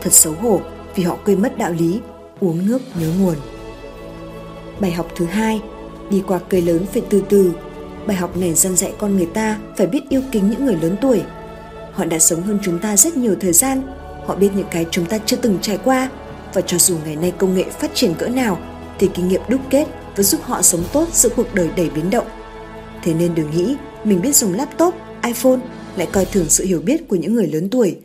Thật 0.00 0.12
xấu 0.12 0.32
hổ 0.32 0.60
vì 0.94 1.02
họ 1.02 1.18
quên 1.24 1.42
mất 1.42 1.58
đạo 1.58 1.72
lý, 1.72 2.00
uống 2.40 2.66
nước 2.66 2.82
nhớ 3.00 3.08
nguồn. 3.20 3.36
Bài 4.80 4.92
học 4.92 5.06
thứ 5.16 5.24
hai, 5.24 5.60
đi 6.10 6.22
qua 6.26 6.38
cây 6.48 6.62
lớn 6.62 6.86
phải 6.92 7.02
từ 7.10 7.22
từ. 7.28 7.52
Bài 8.08 8.16
học 8.16 8.36
này 8.36 8.54
dân 8.54 8.76
dạy 8.76 8.92
con 8.98 9.16
người 9.16 9.26
ta 9.26 9.58
phải 9.76 9.86
biết 9.86 10.00
yêu 10.08 10.22
kính 10.32 10.50
những 10.50 10.66
người 10.66 10.76
lớn 10.82 10.96
tuổi. 11.00 11.22
Họ 11.92 12.04
đã 12.04 12.18
sống 12.18 12.42
hơn 12.42 12.58
chúng 12.62 12.78
ta 12.78 12.96
rất 12.96 13.16
nhiều 13.16 13.34
thời 13.40 13.52
gian, 13.52 13.82
họ 14.26 14.36
biết 14.36 14.50
những 14.56 14.66
cái 14.70 14.86
chúng 14.90 15.06
ta 15.06 15.18
chưa 15.26 15.36
từng 15.36 15.58
trải 15.62 15.78
qua 15.84 16.10
và 16.54 16.60
cho 16.60 16.78
dù 16.78 16.96
ngày 17.04 17.16
nay 17.16 17.32
công 17.38 17.54
nghệ 17.54 17.64
phát 17.64 17.90
triển 17.94 18.14
cỡ 18.18 18.28
nào 18.28 18.58
thì 18.98 19.08
kinh 19.14 19.28
nghiệm 19.28 19.40
đúc 19.48 19.60
kết 19.70 19.86
vẫn 20.16 20.26
giúp 20.26 20.40
họ 20.42 20.62
sống 20.62 20.84
tốt 20.92 21.08
giữa 21.12 21.28
cuộc 21.36 21.54
đời 21.54 21.70
đầy 21.76 21.90
biến 21.90 22.10
động. 22.10 22.26
Thế 23.02 23.14
nên 23.14 23.34
đừng 23.34 23.50
nghĩ 23.50 23.76
mình 24.04 24.20
biết 24.22 24.36
dùng 24.36 24.54
laptop, 24.54 24.94
iPhone 25.24 25.58
lại 25.96 26.08
coi 26.12 26.24
thường 26.24 26.46
sự 26.48 26.64
hiểu 26.64 26.80
biết 26.80 27.08
của 27.08 27.16
những 27.16 27.34
người 27.34 27.46
lớn 27.46 27.68
tuổi. 27.70 27.96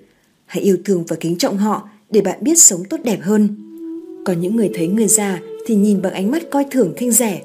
Hãy 0.45 0.63
yêu 0.63 0.77
thương 0.85 1.03
và 1.07 1.15
kính 1.19 1.37
trọng 1.37 1.57
họ 1.57 1.89
để 2.09 2.21
bạn 2.21 2.37
biết 2.41 2.59
sống 2.59 2.83
tốt 2.89 2.97
đẹp 3.03 3.19
hơn. 3.21 3.55
Còn 4.25 4.41
những 4.41 4.55
người 4.55 4.69
thấy 4.73 4.87
người 4.87 5.07
già 5.07 5.39
thì 5.65 5.75
nhìn 5.75 6.01
bằng 6.01 6.13
ánh 6.13 6.31
mắt 6.31 6.43
coi 6.51 6.65
thường 6.71 6.93
khinh 6.97 7.11
rẻ. 7.11 7.41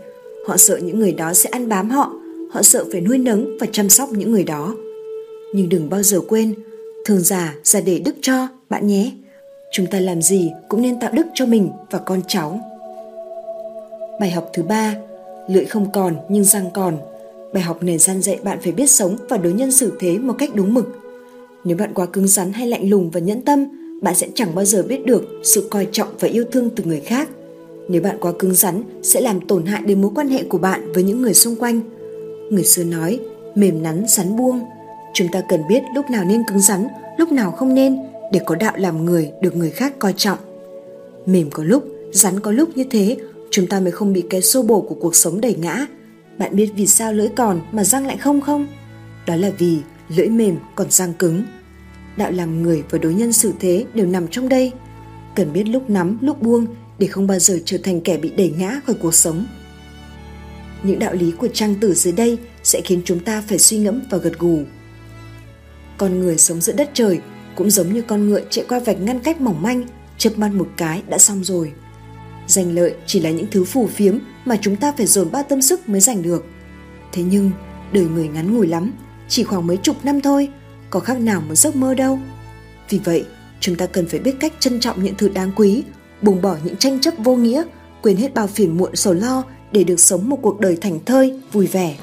Họ 0.46 0.56
sợ 0.56 0.76
những 0.76 0.98
người 0.98 1.12
đó 1.12 1.34
sẽ 1.34 1.50
ăn 1.50 1.68
bám 1.68 1.90
họ, 1.90 2.12
họ 2.50 2.62
sợ 2.62 2.84
phải 2.92 3.00
nuôi 3.00 3.18
nấng 3.18 3.58
và 3.60 3.66
chăm 3.72 3.88
sóc 3.88 4.08
những 4.12 4.32
người 4.32 4.44
đó. 4.44 4.74
Nhưng 5.54 5.68
đừng 5.68 5.90
bao 5.90 6.02
giờ 6.02 6.20
quên, 6.28 6.54
thường 7.04 7.20
già 7.20 7.54
già 7.64 7.80
để 7.80 7.98
đức 7.98 8.14
cho, 8.20 8.48
bạn 8.70 8.86
nhé. 8.86 9.12
Chúng 9.72 9.86
ta 9.86 10.00
làm 10.00 10.22
gì 10.22 10.50
cũng 10.68 10.82
nên 10.82 11.00
tạo 11.00 11.12
đức 11.12 11.26
cho 11.34 11.46
mình 11.46 11.70
và 11.90 11.98
con 11.98 12.20
cháu. 12.28 12.60
Bài 14.20 14.30
học 14.30 14.50
thứ 14.52 14.62
ba, 14.62 14.94
lưỡi 15.48 15.64
không 15.64 15.92
còn 15.92 16.16
nhưng 16.28 16.44
răng 16.44 16.70
còn. 16.74 16.96
Bài 17.52 17.62
học 17.62 17.82
này 17.82 17.98
gian 17.98 18.22
dạy 18.22 18.38
bạn 18.44 18.58
phải 18.62 18.72
biết 18.72 18.90
sống 18.90 19.16
và 19.28 19.36
đối 19.36 19.52
nhân 19.52 19.72
xử 19.72 19.92
thế 20.00 20.18
một 20.18 20.34
cách 20.38 20.50
đúng 20.54 20.74
mực. 20.74 20.86
Nếu 21.64 21.76
bạn 21.76 21.94
quá 21.94 22.06
cứng 22.06 22.28
rắn 22.28 22.52
hay 22.52 22.66
lạnh 22.66 22.90
lùng 22.90 23.10
và 23.10 23.20
nhẫn 23.20 23.42
tâm, 23.42 23.64
bạn 24.02 24.14
sẽ 24.14 24.28
chẳng 24.34 24.54
bao 24.54 24.64
giờ 24.64 24.82
biết 24.82 25.06
được 25.06 25.24
sự 25.42 25.68
coi 25.70 25.88
trọng 25.92 26.08
và 26.20 26.28
yêu 26.28 26.44
thương 26.52 26.70
từ 26.76 26.84
người 26.84 27.00
khác. 27.00 27.28
Nếu 27.88 28.02
bạn 28.02 28.16
quá 28.20 28.32
cứng 28.38 28.54
rắn 28.54 28.82
sẽ 29.02 29.20
làm 29.20 29.40
tổn 29.40 29.66
hại 29.66 29.82
đến 29.82 30.02
mối 30.02 30.10
quan 30.14 30.28
hệ 30.28 30.42
của 30.42 30.58
bạn 30.58 30.92
với 30.92 31.02
những 31.02 31.22
người 31.22 31.34
xung 31.34 31.56
quanh. 31.56 31.80
Người 32.50 32.64
xưa 32.64 32.84
nói, 32.84 33.20
mềm 33.54 33.82
nắn 33.82 34.08
sắn 34.08 34.36
buông. 34.36 34.64
Chúng 35.14 35.28
ta 35.32 35.42
cần 35.48 35.60
biết 35.68 35.82
lúc 35.94 36.10
nào 36.10 36.24
nên 36.24 36.42
cứng 36.48 36.60
rắn, 36.60 36.86
lúc 37.18 37.32
nào 37.32 37.50
không 37.50 37.74
nên 37.74 37.96
để 38.32 38.40
có 38.46 38.54
đạo 38.54 38.72
làm 38.76 39.04
người 39.04 39.30
được 39.42 39.56
người 39.56 39.70
khác 39.70 39.94
coi 39.98 40.14
trọng. 40.16 40.38
Mềm 41.26 41.50
có 41.50 41.64
lúc, 41.64 41.84
rắn 42.12 42.40
có 42.40 42.50
lúc 42.50 42.76
như 42.76 42.84
thế, 42.90 43.16
chúng 43.50 43.66
ta 43.66 43.80
mới 43.80 43.92
không 43.92 44.12
bị 44.12 44.24
cái 44.30 44.42
xô 44.42 44.62
bổ 44.62 44.80
của 44.80 44.94
cuộc 44.94 45.16
sống 45.16 45.40
đẩy 45.40 45.54
ngã. 45.54 45.86
Bạn 46.38 46.56
biết 46.56 46.70
vì 46.76 46.86
sao 46.86 47.12
lưỡi 47.12 47.28
còn 47.28 47.60
mà 47.72 47.84
răng 47.84 48.06
lại 48.06 48.16
không 48.16 48.40
không? 48.40 48.66
Đó 49.26 49.36
là 49.36 49.50
vì 49.58 49.78
lưỡi 50.16 50.28
mềm 50.28 50.56
còn 50.74 50.90
răng 50.90 51.12
cứng. 51.18 51.42
Đạo 52.16 52.30
làm 52.32 52.62
người 52.62 52.82
và 52.90 52.98
đối 52.98 53.14
nhân 53.14 53.32
xử 53.32 53.52
thế 53.60 53.84
đều 53.94 54.06
nằm 54.06 54.28
trong 54.28 54.48
đây. 54.48 54.72
Cần 55.34 55.52
biết 55.52 55.64
lúc 55.64 55.90
nắm, 55.90 56.18
lúc 56.20 56.42
buông 56.42 56.66
để 56.98 57.06
không 57.06 57.26
bao 57.26 57.38
giờ 57.38 57.58
trở 57.64 57.78
thành 57.82 58.00
kẻ 58.00 58.16
bị 58.16 58.30
đẩy 58.30 58.54
ngã 58.58 58.80
khỏi 58.86 58.96
cuộc 59.02 59.14
sống. 59.14 59.46
Những 60.82 60.98
đạo 60.98 61.14
lý 61.14 61.32
của 61.38 61.48
trang 61.48 61.74
tử 61.74 61.94
dưới 61.94 62.12
đây 62.12 62.38
sẽ 62.62 62.80
khiến 62.84 63.02
chúng 63.04 63.20
ta 63.20 63.42
phải 63.48 63.58
suy 63.58 63.78
ngẫm 63.78 64.00
và 64.10 64.18
gật 64.18 64.38
gù. 64.38 64.62
Con 65.98 66.20
người 66.20 66.38
sống 66.38 66.60
giữa 66.60 66.72
đất 66.72 66.90
trời 66.94 67.20
cũng 67.56 67.70
giống 67.70 67.92
như 67.92 68.02
con 68.02 68.28
ngựa 68.28 68.40
chạy 68.50 68.64
qua 68.68 68.78
vạch 68.78 69.00
ngăn 69.00 69.20
cách 69.20 69.40
mỏng 69.40 69.62
manh, 69.62 69.84
chớp 70.18 70.38
mắt 70.38 70.48
một 70.48 70.68
cái 70.76 71.02
đã 71.08 71.18
xong 71.18 71.44
rồi. 71.44 71.72
Giành 72.46 72.74
lợi 72.74 72.94
chỉ 73.06 73.20
là 73.20 73.30
những 73.30 73.46
thứ 73.50 73.64
phù 73.64 73.86
phiếm 73.86 74.18
mà 74.44 74.58
chúng 74.60 74.76
ta 74.76 74.92
phải 74.92 75.06
dồn 75.06 75.32
bao 75.32 75.42
tâm 75.42 75.62
sức 75.62 75.88
mới 75.88 76.00
giành 76.00 76.22
được. 76.22 76.44
Thế 77.12 77.22
nhưng, 77.22 77.50
đời 77.92 78.04
người 78.04 78.28
ngắn 78.28 78.54
ngủi 78.54 78.66
lắm, 78.66 78.92
chỉ 79.28 79.44
khoảng 79.44 79.66
mấy 79.66 79.76
chục 79.76 80.04
năm 80.04 80.20
thôi, 80.20 80.48
có 80.90 81.00
khác 81.00 81.20
nào 81.20 81.40
một 81.40 81.54
giấc 81.54 81.76
mơ 81.76 81.94
đâu. 81.94 82.18
Vì 82.88 83.00
vậy, 83.04 83.24
chúng 83.60 83.76
ta 83.76 83.86
cần 83.86 84.06
phải 84.06 84.20
biết 84.20 84.34
cách 84.40 84.52
trân 84.60 84.80
trọng 84.80 85.04
những 85.04 85.14
thứ 85.18 85.28
đáng 85.28 85.52
quý, 85.56 85.82
buông 86.22 86.42
bỏ 86.42 86.56
những 86.64 86.76
tranh 86.76 87.00
chấp 87.00 87.14
vô 87.18 87.36
nghĩa, 87.36 87.62
quên 88.02 88.16
hết 88.16 88.34
bao 88.34 88.46
phiền 88.46 88.76
muộn 88.76 88.96
sầu 88.96 89.14
lo 89.14 89.44
để 89.72 89.84
được 89.84 90.00
sống 90.00 90.28
một 90.28 90.38
cuộc 90.42 90.60
đời 90.60 90.76
thành 90.80 91.04
thơi, 91.04 91.34
vui 91.52 91.66
vẻ. 91.66 91.96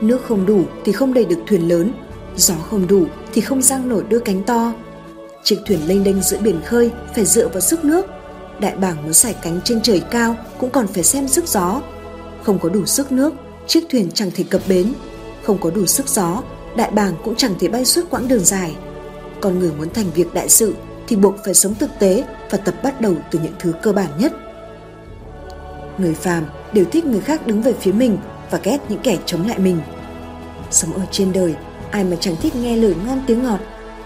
Nước 0.00 0.24
không 0.24 0.46
đủ 0.46 0.62
thì 0.84 0.92
không 0.92 1.14
đầy 1.14 1.24
được 1.24 1.38
thuyền 1.46 1.68
lớn, 1.68 1.92
gió 2.36 2.54
không 2.54 2.86
đủ 2.86 3.06
thì 3.32 3.40
không 3.40 3.62
giang 3.62 3.88
nổi 3.88 4.04
đôi 4.08 4.20
cánh 4.20 4.42
to. 4.42 4.72
Chiếc 5.44 5.56
thuyền 5.66 5.80
lênh 5.86 6.04
đênh 6.04 6.22
giữa 6.22 6.38
biển 6.38 6.60
khơi 6.64 6.90
phải 7.14 7.24
dựa 7.24 7.48
vào 7.48 7.60
sức 7.60 7.84
nước. 7.84 8.06
Đại 8.60 8.76
bàng 8.76 9.02
muốn 9.02 9.12
sải 9.12 9.34
cánh 9.42 9.60
trên 9.64 9.80
trời 9.82 10.02
cao 10.10 10.36
cũng 10.58 10.70
còn 10.70 10.86
phải 10.86 11.04
xem 11.04 11.28
sức 11.28 11.48
gió. 11.48 11.82
Không 12.42 12.58
có 12.58 12.68
đủ 12.68 12.86
sức 12.86 13.12
nước, 13.12 13.34
chiếc 13.66 13.84
thuyền 13.90 14.10
chẳng 14.14 14.30
thể 14.34 14.44
cập 14.50 14.62
bến. 14.68 14.92
Không 15.42 15.58
có 15.58 15.70
đủ 15.70 15.86
sức 15.86 16.08
gió, 16.08 16.42
đại 16.76 16.90
bàng 16.90 17.14
cũng 17.24 17.34
chẳng 17.34 17.54
thể 17.60 17.68
bay 17.68 17.84
suốt 17.84 18.10
quãng 18.10 18.28
đường 18.28 18.44
dài. 18.44 18.76
Con 19.40 19.58
người 19.58 19.72
muốn 19.78 19.90
thành 19.90 20.06
việc 20.14 20.34
đại 20.34 20.48
sự 20.48 20.74
thì 21.08 21.16
buộc 21.16 21.34
phải 21.44 21.54
sống 21.54 21.74
thực 21.74 21.90
tế 21.98 22.24
và 22.50 22.58
tập 22.58 22.74
bắt 22.82 23.00
đầu 23.00 23.14
từ 23.30 23.38
những 23.42 23.54
thứ 23.58 23.72
cơ 23.82 23.92
bản 23.92 24.10
nhất. 24.18 24.32
Người 25.98 26.14
phàm 26.14 26.44
đều 26.72 26.84
thích 26.84 27.04
người 27.04 27.20
khác 27.20 27.46
đứng 27.46 27.62
về 27.62 27.72
phía 27.80 27.92
mình 27.92 28.18
và 28.50 28.60
ghét 28.64 28.78
những 28.88 29.00
kẻ 29.02 29.18
chống 29.26 29.48
lại 29.48 29.58
mình. 29.58 29.78
Sống 30.70 30.92
ở 30.92 31.02
trên 31.10 31.32
đời, 31.32 31.54
ai 31.90 32.04
mà 32.04 32.16
chẳng 32.20 32.36
thích 32.42 32.56
nghe 32.56 32.76
lời 32.76 32.94
ngon 33.06 33.20
tiếng 33.26 33.42
ngọt, 33.42 33.60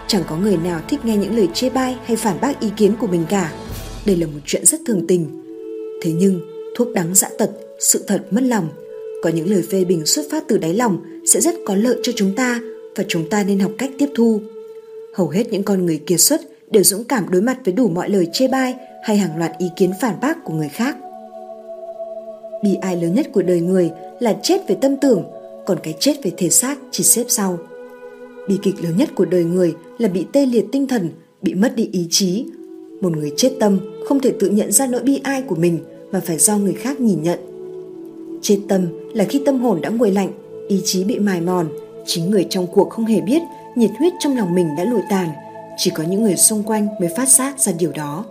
chẳng 0.07 0.23
có 0.27 0.37
người 0.37 0.57
nào 0.57 0.81
thích 0.89 1.05
nghe 1.05 1.17
những 1.17 1.35
lời 1.37 1.47
chê 1.53 1.69
bai 1.69 1.97
hay 2.05 2.15
phản 2.15 2.41
bác 2.41 2.59
ý 2.59 2.69
kiến 2.77 2.95
của 2.99 3.07
mình 3.07 3.25
cả. 3.29 3.51
Đây 4.05 4.15
là 4.15 4.27
một 4.27 4.39
chuyện 4.45 4.65
rất 4.65 4.81
thường 4.85 5.07
tình. 5.07 5.43
Thế 6.01 6.11
nhưng, 6.11 6.41
thuốc 6.77 6.87
đắng 6.93 7.15
dã 7.15 7.29
tật, 7.37 7.49
sự 7.79 8.03
thật 8.07 8.23
mất 8.31 8.41
lòng. 8.43 8.69
Có 9.23 9.29
những 9.29 9.49
lời 9.49 9.63
phê 9.71 9.83
bình 9.83 10.05
xuất 10.05 10.25
phát 10.31 10.43
từ 10.47 10.57
đáy 10.57 10.73
lòng 10.73 10.97
sẽ 11.25 11.41
rất 11.41 11.55
có 11.65 11.75
lợi 11.75 11.99
cho 12.03 12.11
chúng 12.15 12.35
ta 12.35 12.59
và 12.95 13.03
chúng 13.07 13.29
ta 13.29 13.43
nên 13.43 13.59
học 13.59 13.71
cách 13.77 13.91
tiếp 13.99 14.09
thu. 14.15 14.41
Hầu 15.15 15.29
hết 15.29 15.51
những 15.51 15.63
con 15.63 15.85
người 15.85 16.01
kiệt 16.05 16.19
xuất 16.19 16.41
đều 16.71 16.83
dũng 16.83 17.03
cảm 17.03 17.29
đối 17.29 17.41
mặt 17.41 17.57
với 17.65 17.73
đủ 17.73 17.89
mọi 17.89 18.09
lời 18.09 18.27
chê 18.33 18.47
bai 18.47 18.75
hay 19.03 19.17
hàng 19.17 19.37
loạt 19.37 19.51
ý 19.57 19.67
kiến 19.75 19.91
phản 20.01 20.15
bác 20.21 20.43
của 20.43 20.53
người 20.53 20.69
khác. 20.69 20.97
Bi 22.63 22.75
ai 22.81 23.01
lớn 23.01 23.13
nhất 23.13 23.27
của 23.33 23.41
đời 23.41 23.61
người 23.61 23.91
là 24.19 24.37
chết 24.43 24.67
về 24.67 24.75
tâm 24.81 24.95
tưởng, 24.97 25.23
còn 25.65 25.77
cái 25.83 25.93
chết 25.99 26.23
về 26.23 26.31
thể 26.37 26.49
xác 26.49 26.79
chỉ 26.91 27.03
xếp 27.03 27.23
sau. 27.27 27.57
Bi 28.47 28.59
kịch 28.63 28.75
lớn 28.83 28.97
nhất 28.97 29.09
của 29.15 29.25
đời 29.25 29.43
người 29.43 29.73
là 29.97 30.07
bị 30.07 30.25
tê 30.31 30.45
liệt 30.45 30.65
tinh 30.71 30.87
thần, 30.87 31.09
bị 31.41 31.53
mất 31.53 31.75
đi 31.75 31.89
ý 31.91 32.07
chí. 32.09 32.45
Một 33.01 33.17
người 33.17 33.31
chết 33.37 33.51
tâm 33.59 33.79
không 34.07 34.19
thể 34.19 34.33
tự 34.39 34.49
nhận 34.49 34.71
ra 34.71 34.87
nỗi 34.87 35.01
bi 35.03 35.19
ai 35.23 35.41
của 35.41 35.55
mình 35.55 35.79
mà 36.11 36.19
phải 36.25 36.37
do 36.37 36.57
người 36.57 36.73
khác 36.73 36.99
nhìn 36.99 37.23
nhận. 37.23 37.39
Chết 38.41 38.59
tâm 38.67 38.87
là 39.13 39.23
khi 39.23 39.41
tâm 39.45 39.59
hồn 39.59 39.81
đã 39.81 39.89
nguội 39.89 40.11
lạnh, 40.11 40.29
ý 40.67 40.81
chí 40.83 41.03
bị 41.03 41.19
mài 41.19 41.41
mòn, 41.41 41.67
chính 42.05 42.31
người 42.31 42.45
trong 42.49 42.67
cuộc 42.67 42.89
không 42.89 43.05
hề 43.05 43.21
biết 43.21 43.41
nhiệt 43.75 43.91
huyết 43.99 44.13
trong 44.19 44.37
lòng 44.37 44.55
mình 44.55 44.67
đã 44.77 44.83
lụi 44.83 45.01
tàn, 45.09 45.29
chỉ 45.77 45.91
có 45.95 46.03
những 46.03 46.23
người 46.23 46.35
xung 46.35 46.63
quanh 46.63 46.87
mới 46.99 47.09
phát 47.17 47.29
giác 47.29 47.59
ra 47.59 47.71
điều 47.79 47.91
đó. 47.91 48.25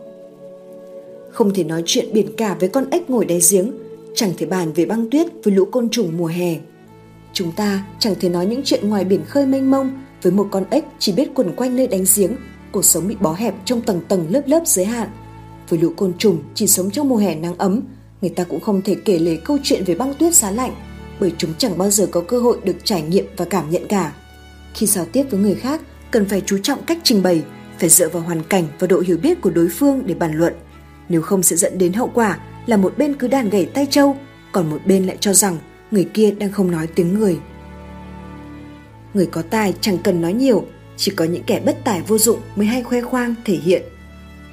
Không 1.30 1.54
thể 1.54 1.64
nói 1.64 1.82
chuyện 1.86 2.08
biển 2.12 2.26
cả 2.36 2.56
với 2.60 2.68
con 2.68 2.90
ếch 2.90 3.10
ngồi 3.10 3.24
đáy 3.24 3.40
giếng, 3.50 3.72
chẳng 4.14 4.32
thể 4.38 4.46
bàn 4.46 4.72
về 4.72 4.86
băng 4.86 5.10
tuyết 5.10 5.26
với 5.44 5.54
lũ 5.54 5.64
côn 5.64 5.88
trùng 5.90 6.16
mùa 6.16 6.26
hè. 6.26 6.56
Chúng 7.32 7.52
ta 7.52 7.86
chẳng 7.98 8.14
thể 8.20 8.28
nói 8.28 8.46
những 8.46 8.62
chuyện 8.64 8.88
ngoài 8.88 9.04
biển 9.04 9.24
khơi 9.24 9.46
mênh 9.46 9.70
mông 9.70 10.02
với 10.22 10.32
một 10.32 10.48
con 10.50 10.64
ếch 10.70 10.84
chỉ 10.98 11.12
biết 11.12 11.30
quần 11.34 11.52
quanh 11.56 11.76
nơi 11.76 11.86
đánh 11.86 12.04
giếng, 12.16 12.36
cuộc 12.72 12.84
sống 12.84 13.08
bị 13.08 13.16
bó 13.20 13.32
hẹp 13.32 13.54
trong 13.64 13.80
tầng 13.80 14.00
tầng 14.08 14.26
lớp 14.30 14.42
lớp 14.46 14.62
giới 14.66 14.84
hạn. 14.84 15.08
Với 15.68 15.80
lũ 15.80 15.92
côn 15.96 16.12
trùng 16.18 16.42
chỉ 16.54 16.66
sống 16.66 16.90
trong 16.90 17.08
mùa 17.08 17.16
hè 17.16 17.34
nắng 17.34 17.58
ấm, 17.58 17.80
người 18.20 18.30
ta 18.30 18.44
cũng 18.44 18.60
không 18.60 18.82
thể 18.82 18.96
kể 19.04 19.18
lể 19.18 19.36
câu 19.36 19.58
chuyện 19.62 19.84
về 19.84 19.94
băng 19.94 20.14
tuyết 20.14 20.34
giá 20.34 20.50
lạnh, 20.50 20.74
bởi 21.20 21.32
chúng 21.38 21.54
chẳng 21.58 21.78
bao 21.78 21.90
giờ 21.90 22.06
có 22.10 22.20
cơ 22.20 22.38
hội 22.38 22.58
được 22.64 22.76
trải 22.84 23.02
nghiệm 23.02 23.26
và 23.36 23.44
cảm 23.44 23.70
nhận 23.70 23.88
cả. 23.88 24.12
Khi 24.74 24.86
giao 24.86 25.04
tiếp 25.04 25.24
với 25.30 25.40
người 25.40 25.54
khác, 25.54 25.80
cần 26.10 26.28
phải 26.28 26.42
chú 26.46 26.58
trọng 26.62 26.82
cách 26.82 26.98
trình 27.04 27.22
bày, 27.22 27.42
phải 27.78 27.88
dựa 27.88 28.08
vào 28.08 28.22
hoàn 28.22 28.42
cảnh 28.42 28.64
và 28.78 28.86
độ 28.86 29.00
hiểu 29.06 29.16
biết 29.22 29.40
của 29.40 29.50
đối 29.50 29.68
phương 29.68 30.02
để 30.06 30.14
bàn 30.14 30.34
luận. 30.34 30.52
Nếu 31.08 31.22
không 31.22 31.42
sẽ 31.42 31.56
dẫn 31.56 31.78
đến 31.78 31.92
hậu 31.92 32.10
quả 32.14 32.38
là 32.66 32.76
một 32.76 32.94
bên 32.98 33.14
cứ 33.14 33.28
đàn 33.28 33.50
gảy 33.50 33.66
tay 33.66 33.86
trâu, 33.90 34.16
còn 34.52 34.70
một 34.70 34.80
bên 34.86 35.06
lại 35.06 35.16
cho 35.20 35.32
rằng 35.32 35.58
người 35.90 36.08
kia 36.14 36.30
đang 36.30 36.52
không 36.52 36.70
nói 36.70 36.86
tiếng 36.86 37.14
người. 37.14 37.38
Người 39.14 39.26
có 39.26 39.42
tài 39.42 39.74
chẳng 39.80 39.98
cần 39.98 40.20
nói 40.20 40.32
nhiều, 40.32 40.64
chỉ 40.96 41.12
có 41.16 41.24
những 41.24 41.42
kẻ 41.46 41.60
bất 41.66 41.84
tài 41.84 42.00
vô 42.00 42.18
dụng 42.18 42.38
mới 42.56 42.66
hay 42.66 42.82
khoe 42.82 43.00
khoang 43.00 43.34
thể 43.44 43.54
hiện. 43.54 43.82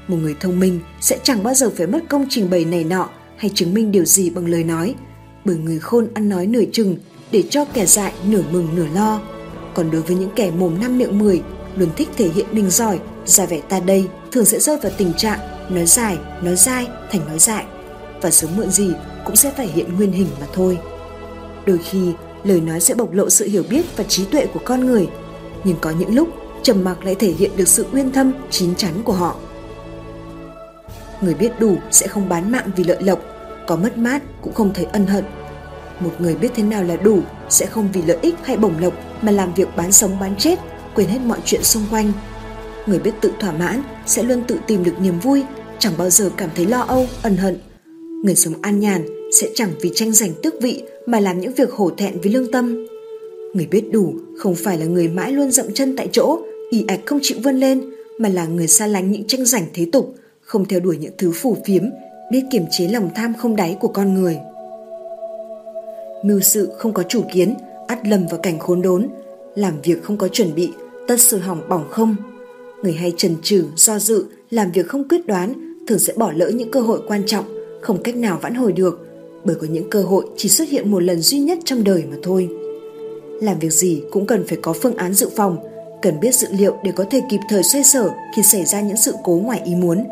Một 0.08 0.18
người 0.22 0.36
thông 0.40 0.60
minh 0.60 0.80
sẽ 1.02 1.18
chẳng 1.24 1.44
bao 1.44 1.54
giờ 1.54 1.70
phải 1.78 1.88
mất 1.88 2.00
công 2.10 2.26
trình 2.30 2.50
bày 2.50 2.66
này 2.66 2.84
nọ 2.84 3.10
hay 3.38 3.52
chứng 3.54 3.74
minh 3.74 3.92
điều 3.92 4.06
gì 4.06 4.30
bằng 4.30 4.46
lời 4.46 4.64
nói, 4.64 4.96
bởi 5.46 5.56
người 5.56 5.80
khôn 5.80 6.08
ăn 6.14 6.30
nói 6.30 6.48
nửa 6.48 6.64
chừng 6.74 6.98
để 7.32 7.44
cho 7.50 7.66
kẻ 7.66 7.86
dại 7.86 8.14
nửa 8.28 8.44
mừng 8.52 8.68
nửa 8.76 8.88
lo. 8.96 9.22
Còn 9.74 9.92
đối 9.92 10.02
với 10.02 10.16
những 10.16 10.32
kẻ 10.36 10.52
mồm 10.52 10.82
năm 10.82 10.98
miệng 10.98 11.20
mười, 11.20 11.42
luôn 11.76 11.90
thích 11.96 12.10
thể 12.18 12.30
hiện 12.30 12.46
mình 12.52 12.70
giỏi, 12.70 13.00
ra 13.26 13.46
vẻ 13.46 13.62
ta 13.70 13.80
đây 13.80 14.08
thường 14.32 14.46
sẽ 14.46 14.60
rơi 14.60 14.78
vào 14.84 14.92
tình 14.98 15.14
trạng 15.14 15.40
nói 15.70 15.86
dài, 15.86 16.18
nói 16.44 16.56
dai 16.56 16.88
thành 17.12 17.28
nói 17.28 17.40
dại 17.40 17.66
và 18.22 18.32
sớm 18.32 18.50
muộn 18.58 18.70
gì 18.70 18.92
cũng 19.26 19.36
sẽ 19.36 19.52
phải 19.58 19.68
hiện 19.68 19.96
nguyên 19.98 20.12
hình 20.12 20.28
mà 20.40 20.48
thôi. 20.54 20.80
Đôi 21.66 21.78
khi, 21.78 22.12
lời 22.44 22.62
nói 22.62 22.80
sẽ 22.80 22.96
bộc 22.96 23.14
lộ 23.14 23.30
sự 23.30 23.48
hiểu 23.48 23.64
biết 23.70 23.98
và 23.98 24.04
trí 24.04 24.26
tuệ 24.26 24.46
của 24.46 24.60
con 24.66 24.86
người, 24.86 25.08
nhưng 25.64 25.78
có 25.82 25.92
những 26.00 26.16
lúc 26.16 26.30
trầm 26.64 26.84
mặc 26.84 27.06
lại 27.06 27.16
thể 27.16 27.32
hiện 27.32 27.52
được 27.56 27.68
sự 27.68 27.86
uyên 27.94 28.12
thâm, 28.12 28.32
chín 28.50 28.76
chắn 28.76 28.94
của 29.04 29.14
họ. 29.14 29.36
Người 31.22 31.34
biết 31.34 31.60
đủ 31.60 31.76
sẽ 31.92 32.08
không 32.08 32.30
bán 32.30 32.52
mạng 32.52 32.72
vì 32.76 32.84
lợi 32.84 33.04
lộc, 33.04 33.20
có 33.68 33.76
mất 33.76 33.98
mát 33.98 34.22
cũng 34.42 34.54
không 34.54 34.74
thấy 34.74 34.86
ân 34.86 35.08
hận. 35.08 35.24
Một 36.00 36.12
người 36.20 36.36
biết 36.36 36.52
thế 36.56 36.64
nào 36.64 36.84
là 36.84 36.96
đủ 36.96 37.20
sẽ 37.50 37.66
không 37.66 37.90
vì 37.94 38.02
lợi 38.02 38.18
ích 38.22 38.36
hay 38.44 38.58
bổng 38.58 38.80
lộc 38.80 38.94
mà 39.22 39.32
làm 39.32 39.54
việc 39.54 39.68
bán 39.76 39.92
sống 39.92 40.20
bán 40.20 40.36
chết, 40.36 40.60
quên 40.96 41.08
hết 41.10 41.20
mọi 41.26 41.40
chuyện 41.46 41.64
xung 41.64 41.84
quanh. 41.92 42.12
Người 42.86 43.00
biết 43.00 43.12
tự 43.22 43.32
thỏa 43.40 43.52
mãn 43.52 43.84
sẽ 44.06 44.24
luôn 44.24 44.44
tự 44.48 44.60
tìm 44.68 44.84
được 44.84 45.00
niềm 45.00 45.20
vui, 45.20 45.44
chẳng 45.80 45.94
bao 45.98 46.10
giờ 46.10 46.30
cảm 46.38 46.50
thấy 46.56 46.66
lo 46.66 46.82
âu, 46.82 47.08
ân 47.22 47.38
hận. 47.38 47.58
Người 48.24 48.36
sống 48.36 48.54
an 48.62 48.80
nhàn 48.80 49.06
sẽ 49.32 49.50
chẳng 49.56 49.72
vì 49.82 49.92
tranh 49.96 50.12
giành 50.12 50.32
tước 50.44 50.62
vị 50.62 50.84
mà 51.06 51.20
làm 51.20 51.40
những 51.40 51.54
việc 51.54 51.72
hổ 51.72 51.90
thẹn 51.90 52.22
với 52.22 52.32
lương 52.32 52.52
tâm. 52.52 52.86
Người 53.54 53.68
biết 53.72 53.84
đủ 53.92 54.14
không 54.38 54.56
phải 54.56 54.78
là 54.78 54.86
người 54.86 55.08
mãi 55.08 55.32
luôn 55.32 55.52
dậm 55.52 55.66
chân 55.74 55.96
tại 55.98 56.10
chỗ, 56.12 56.40
ì 56.72 56.86
ạch 56.88 57.00
không 57.06 57.20
chịu 57.22 57.38
vươn 57.44 57.56
lên, 57.56 57.82
mà 58.18 58.30
là 58.30 58.46
người 58.46 58.68
xa 58.68 58.88
lánh 58.88 59.12
những 59.12 59.28
tranh 59.28 59.46
giành 59.46 59.66
thế 59.74 59.86
tục, 59.92 60.16
không 60.42 60.66
theo 60.66 60.80
đuổi 60.80 60.98
những 60.98 61.14
thứ 61.18 61.32
phù 61.32 61.58
phiếm, 61.66 61.84
biết 62.32 62.44
kiềm 62.52 62.64
chế 62.72 62.88
lòng 62.88 63.10
tham 63.16 63.34
không 63.38 63.56
đáy 63.56 63.78
của 63.80 63.88
con 63.88 64.14
người. 64.14 64.38
Mưu 66.24 66.40
sự 66.40 66.70
không 66.78 66.94
có 66.94 67.04
chủ 67.04 67.24
kiến, 67.34 67.54
ắt 67.88 68.08
lầm 68.08 68.28
vào 68.28 68.40
cảnh 68.44 68.60
khốn 68.60 68.82
đốn, 68.82 69.08
làm 69.56 69.74
việc 69.84 70.04
không 70.04 70.18
có 70.18 70.28
chuẩn 70.28 70.56
bị, 70.56 70.70
tất 71.08 71.20
sự 71.20 71.38
hỏng 71.38 71.70
bỏng 71.70 71.86
không. 71.90 72.16
Người 72.84 72.94
hay 72.94 73.14
trần 73.18 73.36
trừ, 73.44 73.66
do 73.76 74.00
dự, 74.00 74.26
làm 74.50 74.72
việc 74.72 74.88
không 74.88 75.08
quyết 75.08 75.28
đoán, 75.28 75.76
thường 75.88 76.00
sẽ 76.00 76.14
bỏ 76.18 76.32
lỡ 76.36 76.50
những 76.50 76.72
cơ 76.72 76.80
hội 76.80 77.02
quan 77.08 77.24
trọng, 77.26 77.59
không 77.82 78.04
cách 78.04 78.16
nào 78.16 78.40
vãn 78.42 78.56
hồi 78.56 78.72
được, 78.72 79.08
bởi 79.44 79.56
có 79.56 79.68
những 79.68 79.90
cơ 79.90 80.02
hội 80.02 80.26
chỉ 80.38 80.50
xuất 80.50 80.70
hiện 80.70 80.92
một 80.92 81.04
lần 81.04 81.22
duy 81.22 81.40
nhất 81.40 81.60
trong 81.66 81.84
đời 81.84 82.04
mà 82.12 82.18
thôi. 82.24 82.50
Làm 83.42 83.60
việc 83.60 83.74
gì 83.74 84.02
cũng 84.12 84.26
cần 84.26 84.48
phải 84.48 84.58
có 84.62 84.74
phương 84.74 84.96
án 84.96 85.14
dự 85.14 85.30
phòng, 85.36 85.58
cần 86.02 86.20
biết 86.20 86.36
dự 86.36 86.48
liệu 86.52 86.78
để 86.84 86.92
có 86.96 87.04
thể 87.04 87.22
kịp 87.30 87.40
thời 87.50 87.64
xoay 87.64 87.84
sở 87.84 88.10
khi 88.36 88.44
xảy 88.44 88.66
ra 88.66 88.82
những 88.82 88.98
sự 88.98 89.14
cố 89.24 89.42
ngoài 89.44 89.62
ý 89.66 89.76
muốn. 89.76 90.06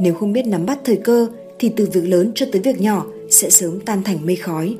Nếu 0.00 0.14
không 0.14 0.32
biết 0.32 0.46
nắm 0.46 0.66
bắt 0.66 0.78
thời 0.84 0.96
cơ 0.96 1.26
thì 1.58 1.72
từ 1.76 1.88
việc 1.92 2.08
lớn 2.08 2.32
cho 2.34 2.46
tới 2.52 2.62
việc 2.62 2.80
nhỏ 2.80 3.06
sẽ 3.30 3.50
sớm 3.50 3.80
tan 3.80 4.02
thành 4.02 4.26
mây 4.26 4.36
khói. 4.36 4.76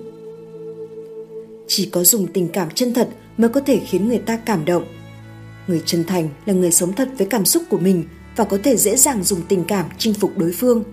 Chỉ 1.66 1.88
có 1.92 2.04
dùng 2.04 2.26
tình 2.26 2.48
cảm 2.48 2.68
chân 2.74 2.94
thật 2.94 3.08
mới 3.36 3.48
có 3.48 3.60
thể 3.60 3.80
khiến 3.86 4.08
người 4.08 4.18
ta 4.18 4.36
cảm 4.36 4.64
động. 4.64 4.84
Người 5.66 5.82
chân 5.86 6.04
thành 6.04 6.28
là 6.46 6.54
người 6.54 6.70
sống 6.70 6.92
thật 6.92 7.08
với 7.18 7.26
cảm 7.26 7.44
xúc 7.44 7.62
của 7.70 7.78
mình 7.78 8.04
và 8.36 8.44
có 8.44 8.58
thể 8.62 8.76
dễ 8.76 8.96
dàng 8.96 9.24
dùng 9.24 9.40
tình 9.48 9.64
cảm 9.64 9.86
chinh 9.98 10.14
phục 10.14 10.38
đối 10.38 10.52
phương. 10.52 10.84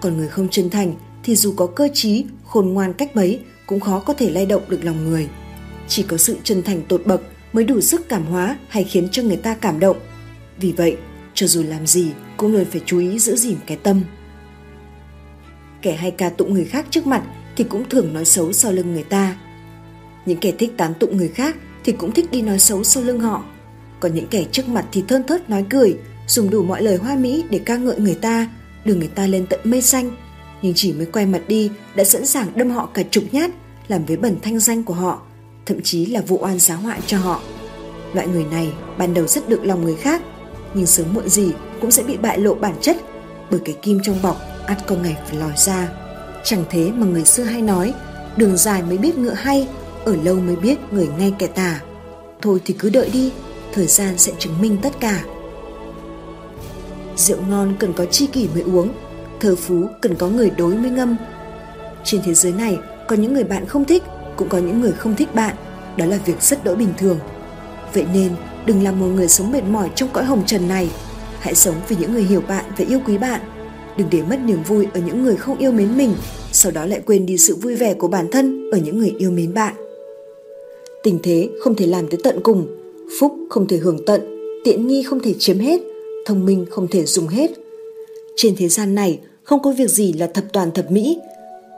Còn 0.00 0.16
người 0.16 0.28
không 0.28 0.48
chân 0.48 0.70
thành 0.70 0.94
thì 1.22 1.36
dù 1.36 1.54
có 1.56 1.66
cơ 1.66 1.88
trí, 1.94 2.24
khôn 2.44 2.68
ngoan 2.68 2.92
cách 2.92 3.16
mấy 3.16 3.40
cũng 3.66 3.80
khó 3.80 4.00
có 4.00 4.14
thể 4.14 4.30
lay 4.30 4.46
động 4.46 4.62
được 4.68 4.84
lòng 4.84 5.10
người. 5.10 5.28
Chỉ 5.88 6.02
có 6.02 6.16
sự 6.16 6.36
chân 6.44 6.62
thành 6.62 6.82
tột 6.88 7.06
bậc 7.06 7.22
mới 7.52 7.64
đủ 7.64 7.80
sức 7.80 8.08
cảm 8.08 8.24
hóa 8.26 8.58
hay 8.68 8.84
khiến 8.84 9.08
cho 9.12 9.22
người 9.22 9.36
ta 9.36 9.54
cảm 9.54 9.80
động. 9.80 9.96
Vì 10.60 10.72
vậy, 10.72 10.96
cho 11.34 11.46
dù 11.46 11.62
làm 11.62 11.86
gì 11.86 12.10
cũng 12.36 12.52
luôn 12.52 12.64
phải 12.64 12.80
chú 12.86 12.98
ý 12.98 13.18
giữ 13.18 13.36
gìn 13.36 13.56
cái 13.66 13.76
tâm. 13.76 14.02
Kẻ 15.82 15.96
hay 15.96 16.10
ca 16.10 16.28
tụng 16.28 16.54
người 16.54 16.64
khác 16.64 16.86
trước 16.90 17.06
mặt 17.06 17.22
thì 17.56 17.64
cũng 17.64 17.88
thường 17.88 18.14
nói 18.14 18.24
xấu 18.24 18.52
sau 18.52 18.72
lưng 18.72 18.92
người 18.92 19.04
ta. 19.04 19.36
Những 20.26 20.38
kẻ 20.38 20.52
thích 20.58 20.72
tán 20.76 20.94
tụng 20.94 21.16
người 21.16 21.28
khác 21.28 21.56
thì 21.84 21.92
cũng 21.92 22.12
thích 22.12 22.30
đi 22.30 22.42
nói 22.42 22.58
xấu 22.58 22.84
sau 22.84 23.02
lưng 23.02 23.20
họ. 23.20 23.44
Còn 24.00 24.14
những 24.14 24.26
kẻ 24.26 24.44
trước 24.52 24.68
mặt 24.68 24.86
thì 24.92 25.04
thơn 25.08 25.26
thớt 25.26 25.50
nói 25.50 25.64
cười, 25.70 25.96
dùng 26.26 26.50
đủ 26.50 26.62
mọi 26.62 26.82
lời 26.82 26.96
hoa 26.96 27.16
mỹ 27.16 27.44
để 27.50 27.58
ca 27.58 27.76
ngợi 27.76 28.00
người 28.00 28.14
ta, 28.14 28.48
đưa 28.88 28.94
người 28.94 29.08
ta 29.08 29.26
lên 29.26 29.46
tận 29.46 29.60
mây 29.64 29.82
xanh. 29.82 30.10
Nhưng 30.62 30.72
chỉ 30.76 30.92
mới 30.92 31.06
quay 31.06 31.26
mặt 31.26 31.42
đi 31.48 31.70
đã 31.94 32.04
sẵn 32.04 32.26
sàng 32.26 32.46
đâm 32.54 32.70
họ 32.70 32.88
cả 32.94 33.02
chục 33.10 33.24
nhát, 33.32 33.50
làm 33.88 34.04
với 34.04 34.16
bẩn 34.16 34.36
thanh 34.42 34.58
danh 34.58 34.84
của 34.84 34.94
họ, 34.94 35.22
thậm 35.66 35.82
chí 35.82 36.06
là 36.06 36.20
vụ 36.20 36.38
oan 36.40 36.58
giá 36.58 36.74
họa 36.74 36.98
cho 37.06 37.18
họ. 37.18 37.40
Loại 38.12 38.26
người 38.26 38.44
này 38.44 38.72
ban 38.98 39.14
đầu 39.14 39.26
rất 39.26 39.48
được 39.48 39.64
lòng 39.64 39.84
người 39.84 39.96
khác, 39.96 40.22
nhưng 40.74 40.86
sớm 40.86 41.06
muộn 41.14 41.28
gì 41.28 41.50
cũng 41.80 41.90
sẽ 41.90 42.02
bị 42.02 42.16
bại 42.16 42.38
lộ 42.38 42.54
bản 42.54 42.74
chất 42.80 42.96
bởi 43.50 43.60
cái 43.64 43.74
kim 43.82 44.00
trong 44.02 44.22
bọc 44.22 44.36
ắt 44.66 44.86
có 44.86 44.96
ngày 44.96 45.16
phải 45.26 45.38
lòi 45.38 45.52
ra. 45.56 45.88
Chẳng 46.44 46.64
thế 46.70 46.90
mà 46.90 47.06
người 47.06 47.24
xưa 47.24 47.42
hay 47.42 47.62
nói, 47.62 47.94
đường 48.36 48.56
dài 48.56 48.82
mới 48.82 48.98
biết 48.98 49.18
ngựa 49.18 49.34
hay, 49.34 49.68
ở 50.04 50.16
lâu 50.22 50.34
mới 50.34 50.56
biết 50.56 50.78
người 50.90 51.08
ngay 51.18 51.32
kẻ 51.38 51.46
tà. 51.46 51.80
Thôi 52.42 52.60
thì 52.64 52.74
cứ 52.78 52.90
đợi 52.90 53.10
đi, 53.12 53.32
thời 53.72 53.86
gian 53.86 54.18
sẽ 54.18 54.32
chứng 54.38 54.60
minh 54.60 54.76
tất 54.82 55.00
cả. 55.00 55.24
Rượu 57.18 57.38
ngon 57.48 57.74
cần 57.78 57.92
có 57.92 58.04
chi 58.04 58.26
kỷ 58.26 58.48
mới 58.54 58.62
uống, 58.62 58.88
thơ 59.40 59.56
phú 59.56 59.86
cần 60.00 60.14
có 60.14 60.28
người 60.28 60.50
đối 60.50 60.74
mới 60.74 60.90
ngâm. 60.90 61.16
Trên 62.04 62.20
thế 62.24 62.34
giới 62.34 62.52
này 62.52 62.78
có 63.08 63.16
những 63.16 63.34
người 63.34 63.44
bạn 63.44 63.66
không 63.66 63.84
thích, 63.84 64.02
cũng 64.36 64.48
có 64.48 64.58
những 64.58 64.80
người 64.80 64.92
không 64.92 65.14
thích 65.16 65.34
bạn, 65.34 65.56
đó 65.96 66.06
là 66.06 66.18
việc 66.26 66.42
rất 66.42 66.64
đỗi 66.64 66.76
bình 66.76 66.92
thường. 66.98 67.18
Vậy 67.94 68.06
nên 68.14 68.30
đừng 68.66 68.84
làm 68.84 69.00
một 69.00 69.06
người 69.06 69.28
sống 69.28 69.52
mệt 69.52 69.64
mỏi 69.70 69.90
trong 69.94 70.08
cõi 70.12 70.24
hồng 70.24 70.42
trần 70.46 70.68
này, 70.68 70.90
hãy 71.40 71.54
sống 71.54 71.74
vì 71.88 71.96
những 72.00 72.12
người 72.12 72.22
hiểu 72.22 72.42
bạn 72.48 72.64
và 72.78 72.84
yêu 72.88 73.00
quý 73.06 73.18
bạn. 73.18 73.40
Đừng 73.96 74.08
để 74.10 74.22
mất 74.22 74.36
niềm 74.44 74.62
vui 74.62 74.86
ở 74.94 75.00
những 75.06 75.22
người 75.22 75.36
không 75.36 75.58
yêu 75.58 75.72
mến 75.72 75.96
mình, 75.96 76.14
sau 76.52 76.72
đó 76.72 76.86
lại 76.86 77.00
quên 77.06 77.26
đi 77.26 77.38
sự 77.38 77.56
vui 77.56 77.74
vẻ 77.74 77.94
của 77.94 78.08
bản 78.08 78.28
thân 78.32 78.70
ở 78.70 78.78
những 78.78 78.98
người 78.98 79.14
yêu 79.18 79.30
mến 79.30 79.54
bạn. 79.54 79.74
Tình 81.02 81.18
thế 81.22 81.48
không 81.60 81.74
thể 81.74 81.86
làm 81.86 82.08
tới 82.08 82.20
tận 82.24 82.40
cùng, 82.42 82.66
phúc 83.20 83.32
không 83.50 83.66
thể 83.66 83.76
hưởng 83.76 84.04
tận, 84.06 84.20
tiện 84.64 84.86
nghi 84.86 85.02
không 85.02 85.20
thể 85.20 85.34
chiếm 85.38 85.58
hết, 85.58 85.80
thông 86.28 86.46
minh 86.46 86.66
không 86.70 86.88
thể 86.88 87.04
dùng 87.04 87.26
hết. 87.26 87.50
Trên 88.36 88.54
thế 88.56 88.68
gian 88.68 88.94
này 88.94 89.20
không 89.42 89.62
có 89.62 89.72
việc 89.72 89.90
gì 89.90 90.12
là 90.12 90.26
thập 90.26 90.44
toàn 90.52 90.70
thập 90.70 90.90
mỹ. 90.90 91.18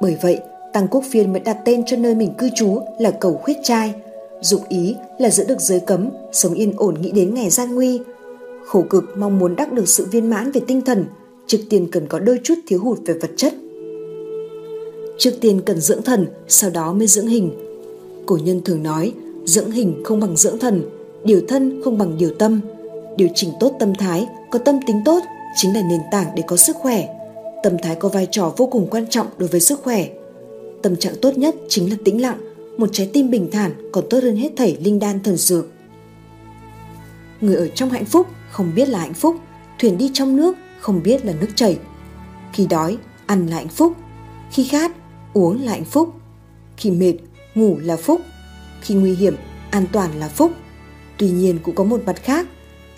Bởi 0.03 0.17
vậy, 0.23 0.39
Tăng 0.73 0.89
Quốc 0.89 1.05
Phiên 1.11 1.33
mới 1.33 1.41
đặt 1.41 1.59
tên 1.65 1.83
cho 1.87 1.97
nơi 1.97 2.15
mình 2.15 2.33
cư 2.39 2.49
trú 2.57 2.81
là 2.99 3.11
cầu 3.11 3.41
khuyết 3.43 3.57
trai. 3.63 3.95
Dụng 4.41 4.61
ý 4.69 4.95
là 5.19 5.31
giữ 5.31 5.45
được 5.45 5.61
giới 5.61 5.81
cấm, 5.81 6.11
sống 6.33 6.55
yên 6.55 6.73
ổn 6.77 6.95
nghĩ 7.01 7.11
đến 7.11 7.35
ngày 7.35 7.51
gian 7.51 7.75
nguy. 7.75 8.01
Khổ 8.67 8.85
cực 8.91 9.05
mong 9.17 9.39
muốn 9.39 9.57
đắc 9.57 9.73
được 9.73 9.89
sự 9.89 10.07
viên 10.11 10.31
mãn 10.31 10.53
về 10.53 10.61
tinh 10.67 10.83
thần, 10.83 11.05
trước 11.47 11.59
tiên 11.71 11.89
cần 11.93 12.07
có 12.07 12.19
đôi 12.19 12.41
chút 12.45 12.55
thiếu 12.67 12.81
hụt 12.81 12.99
về 13.07 13.15
vật 13.15 13.31
chất. 13.37 13.55
Trước 15.19 15.33
tiên 15.41 15.61
cần 15.67 15.81
dưỡng 15.81 16.03
thần, 16.03 16.27
sau 16.49 16.71
đó 16.71 16.93
mới 16.93 17.07
dưỡng 17.07 17.27
hình. 17.27 17.51
Cổ 18.27 18.39
nhân 18.45 18.61
thường 18.65 18.83
nói, 18.83 19.13
dưỡng 19.45 19.71
hình 19.71 20.01
không 20.05 20.21
bằng 20.21 20.37
dưỡng 20.37 20.59
thần, 20.59 20.83
điều 21.25 21.41
thân 21.49 21.81
không 21.85 21.99
bằng 21.99 22.19
điều 22.19 22.31
tâm. 22.31 22.61
Điều 23.17 23.29
chỉnh 23.35 23.53
tốt 23.61 23.77
tâm 23.79 23.95
thái, 23.95 24.27
có 24.51 24.59
tâm 24.59 24.79
tính 24.87 25.03
tốt 25.05 25.23
chính 25.57 25.75
là 25.75 25.83
nền 25.83 26.01
tảng 26.11 26.27
để 26.37 26.43
có 26.47 26.57
sức 26.57 26.77
khỏe. 26.77 27.09
Tâm 27.63 27.77
thái 27.83 27.95
có 27.95 28.09
vai 28.09 28.29
trò 28.31 28.53
vô 28.57 28.67
cùng 28.67 28.89
quan 28.91 29.07
trọng 29.07 29.27
đối 29.39 29.49
với 29.49 29.61
sức 29.61 29.81
khỏe. 29.83 30.09
Tâm 30.83 30.97
trạng 30.97 31.15
tốt 31.23 31.39
nhất 31.39 31.55
chính 31.69 31.91
là 31.91 31.97
tĩnh 32.05 32.23
lặng, 32.23 32.39
một 32.79 32.89
trái 32.93 33.11
tim 33.13 33.31
bình 33.31 33.49
thản 33.53 33.91
còn 33.93 34.05
tốt 34.11 34.23
hơn 34.23 34.37
hết 34.37 34.51
thảy 34.57 34.77
linh 34.81 34.99
đan 34.99 35.23
thần 35.23 35.37
dược. 35.37 35.67
Người 37.41 37.57
ở 37.57 37.69
trong 37.69 37.91
hạnh 37.91 38.05
phúc 38.05 38.27
không 38.51 38.73
biết 38.75 38.89
là 38.89 38.99
hạnh 38.99 39.15
phúc, 39.15 39.37
thuyền 39.79 39.99
đi 39.99 40.11
trong 40.15 40.37
nước 40.37 40.57
không 40.81 41.03
biết 41.03 41.25
là 41.25 41.33
nước 41.41 41.49
chảy. 41.55 41.79
Khi 42.53 42.67
đói, 42.67 42.97
ăn 43.27 43.47
là 43.47 43.57
hạnh 43.57 43.69
phúc. 43.69 43.93
Khi 44.51 44.65
khát, 44.65 44.93
uống 45.35 45.63
là 45.63 45.73
hạnh 45.73 45.85
phúc. 45.85 46.15
Khi 46.77 46.91
mệt, 46.91 47.15
ngủ 47.55 47.77
là 47.81 47.97
phúc. 47.97 48.21
Khi 48.81 48.95
nguy 48.95 49.15
hiểm, 49.15 49.37
an 49.71 49.85
toàn 49.93 50.11
là 50.19 50.29
phúc. 50.29 50.53
Tuy 51.17 51.31
nhiên 51.31 51.59
cũng 51.63 51.75
có 51.75 51.85
một 51.85 52.01
mặt 52.07 52.17
khác, 52.23 52.47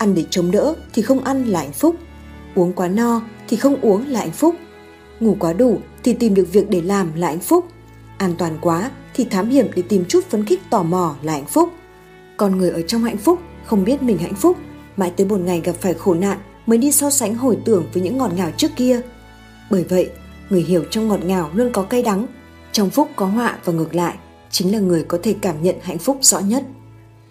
ăn 0.03 0.15
để 0.15 0.25
chống 0.29 0.51
đỡ 0.51 0.75
thì 0.93 1.01
không 1.01 1.23
ăn 1.23 1.45
là 1.45 1.59
hạnh 1.59 1.73
phúc. 1.73 1.95
Uống 2.55 2.73
quá 2.73 2.87
no 2.87 3.21
thì 3.47 3.57
không 3.57 3.81
uống 3.81 4.07
là 4.07 4.19
hạnh 4.19 4.31
phúc. 4.31 4.55
Ngủ 5.19 5.35
quá 5.39 5.53
đủ 5.53 5.79
thì 6.03 6.13
tìm 6.13 6.33
được 6.33 6.47
việc 6.51 6.69
để 6.69 6.81
làm 6.81 7.15
là 7.15 7.27
hạnh 7.27 7.39
phúc. 7.39 7.65
An 8.17 8.35
toàn 8.37 8.57
quá 8.61 8.91
thì 9.13 9.25
thám 9.25 9.49
hiểm 9.49 9.67
để 9.75 9.81
tìm 9.89 10.05
chút 10.07 10.25
phấn 10.29 10.45
khích 10.45 10.61
tò 10.69 10.83
mò 10.83 11.15
là 11.21 11.33
hạnh 11.33 11.45
phúc. 11.45 11.69
Con 12.37 12.57
người 12.57 12.69
ở 12.69 12.81
trong 12.81 13.03
hạnh 13.03 13.17
phúc 13.17 13.39
không 13.65 13.83
biết 13.83 14.03
mình 14.03 14.17
hạnh 14.17 14.35
phúc, 14.35 14.57
mãi 14.97 15.11
tới 15.17 15.27
một 15.27 15.39
ngày 15.39 15.61
gặp 15.63 15.75
phải 15.81 15.93
khổ 15.93 16.13
nạn 16.13 16.37
mới 16.65 16.77
đi 16.77 16.91
so 16.91 17.09
sánh 17.09 17.35
hồi 17.35 17.57
tưởng 17.65 17.85
với 17.93 18.03
những 18.03 18.17
ngọt 18.17 18.31
ngào 18.35 18.51
trước 18.57 18.71
kia. 18.75 19.01
Bởi 19.69 19.83
vậy, 19.83 20.09
người 20.49 20.61
hiểu 20.61 20.83
trong 20.91 21.07
ngọt 21.07 21.25
ngào 21.25 21.49
luôn 21.53 21.69
có 21.73 21.83
cay 21.83 22.03
đắng, 22.03 22.27
trong 22.71 22.89
phúc 22.89 23.09
có 23.15 23.25
họa 23.25 23.57
và 23.65 23.73
ngược 23.73 23.95
lại, 23.95 24.15
chính 24.51 24.71
là 24.71 24.79
người 24.79 25.03
có 25.03 25.19
thể 25.23 25.35
cảm 25.41 25.63
nhận 25.63 25.75
hạnh 25.81 25.97
phúc 25.97 26.17
rõ 26.21 26.39
nhất. 26.39 26.63